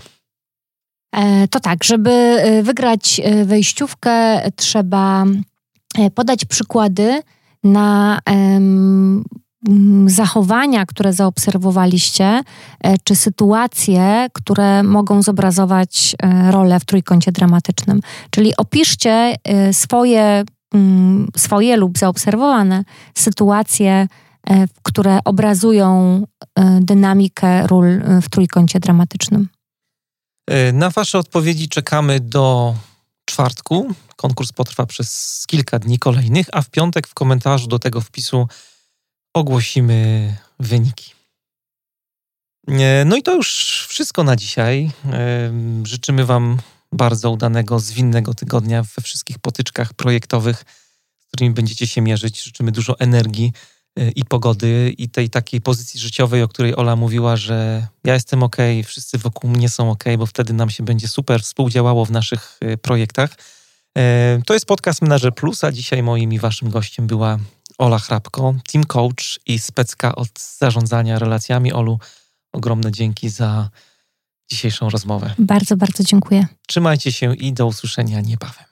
E, 1.17 1.49
to 1.49 1.61
tak, 1.61 1.85
żeby 1.85 2.11
e, 2.11 2.63
wygrać 2.63 3.21
e, 3.25 3.45
wejściówkę, 3.45 4.43
trzeba 4.57 5.25
podać 6.15 6.45
przykłady 6.45 7.23
na 7.65 8.19
zachowania, 10.07 10.87
które 10.87 11.13
zaobserwowaliście, 11.13 12.43
e, 12.81 12.99
czy 13.05 13.17
sytuacje, 13.17 14.27
które 14.33 14.83
mogą 14.83 15.23
zobrazować 15.23 16.17
e, 16.23 16.51
rolę 16.51 16.81
w 16.81 16.85
trójkącie 16.85 17.33
dramatycznym. 17.33 18.01
Czyli 18.31 18.57
opiszcie 18.57 19.37
e, 19.45 19.73
swoje, 19.73 20.45
swoje 21.37 21.77
lub 21.77 21.99
zaobserwowane 21.99 22.85
sytuacje, 23.15 24.09
które 24.83 25.19
obrazują 25.25 26.23
dynamikę 26.81 27.67
ról 27.67 28.01
w 28.23 28.29
trójkącie 28.29 28.81
dramatycznym. 28.81 29.49
Na 30.73 30.91
Wasze 30.91 31.19
odpowiedzi 31.19 31.69
czekamy 31.69 32.21
do 32.21 32.75
czwartku. 33.25 33.95
Konkurs 34.17 34.53
potrwa 34.53 34.87
przez 34.87 35.43
kilka 35.47 35.79
dni 35.79 35.99
kolejnych, 35.99 36.47
a 36.53 36.63
w 36.63 36.71
piątek 36.71 37.07
w 37.07 37.15
komentarzu 37.15 37.67
do 37.67 37.79
tego 37.79 38.01
wpisu 38.01 38.49
ogłosimy 39.37 40.37
wyniki. 40.61 41.13
No 43.05 43.17
i 43.17 43.23
to 43.23 43.35
już 43.35 43.87
wszystko 43.89 44.25
na 44.25 44.37
dzisiaj. 44.37 44.91
Życzymy 45.85 46.25
Wam 46.25 46.59
bardzo 46.93 47.31
udanego, 47.31 47.79
zwinnego 47.79 48.35
tygodnia 48.35 48.83
we 48.83 49.03
wszystkich 49.03 49.39
potyczkach 49.39 49.95
projektowych, 49.95 50.65
z 51.19 51.27
którymi 51.27 51.55
będziecie 51.55 51.87
się 51.87 52.01
mierzyć. 52.01 52.43
Życzymy 52.43 52.73
dużo 52.73 52.99
energii 52.99 53.53
e, 53.99 54.11
i 54.11 54.25
pogody 54.25 54.95
i 54.99 55.09
tej 55.09 55.31
takiej 55.31 55.61
pozycji 55.61 56.01
życiowej, 56.01 56.43
o 56.43 56.49
której 56.49 56.77
Ola 56.77 56.97
mówiła, 56.97 57.37
że 57.37 57.87
ja 58.05 58.15
jestem 58.15 58.43
ok, 58.43 58.57
wszyscy 58.85 59.19
wokół 59.19 59.51
mnie 59.51 59.69
są 59.69 59.91
ok, 59.91 60.05
bo 60.19 60.27
wtedy 60.27 60.53
nam 60.53 60.71
się 60.71 60.85
będzie 60.85 61.09
super 61.09 61.43
współdziałało 61.43 62.05
w 62.05 62.11
naszych 62.11 62.59
e, 62.61 62.77
projektach. 62.77 63.31
E, 63.99 64.39
to 64.47 64.55
jest 64.55 64.67
podcast 64.67 65.03
Menager 65.03 65.35
Plus, 65.35 65.65
a 65.65 65.73
dzisiaj 65.73 66.03
moim 66.03 66.33
i 66.33 66.39
waszym 66.39 66.71
gościem 66.71 67.07
była 67.07 67.39
Ola 67.79 67.99
Hrabko, 67.99 68.55
team 68.73 68.85
coach 68.85 69.39
i 69.47 69.59
specka 69.59 70.15
od 70.15 70.41
zarządzania 70.59 71.19
relacjami. 71.19 71.73
Olu, 71.73 71.99
ogromne 72.53 72.93
dzięki 72.93 73.29
za 73.29 73.71
dzisiejszą 74.51 74.91
rozmowę. 74.91 75.35
Bardzo, 75.39 75.77
bardzo 75.77 76.05
dziękuję. 76.05 76.47
Trzymajcie 76.69 77.13
się 77.13 77.35
i 77.35 77.53
do 77.53 77.67
usłyszenia 77.67 78.21
niebawem. 78.21 78.65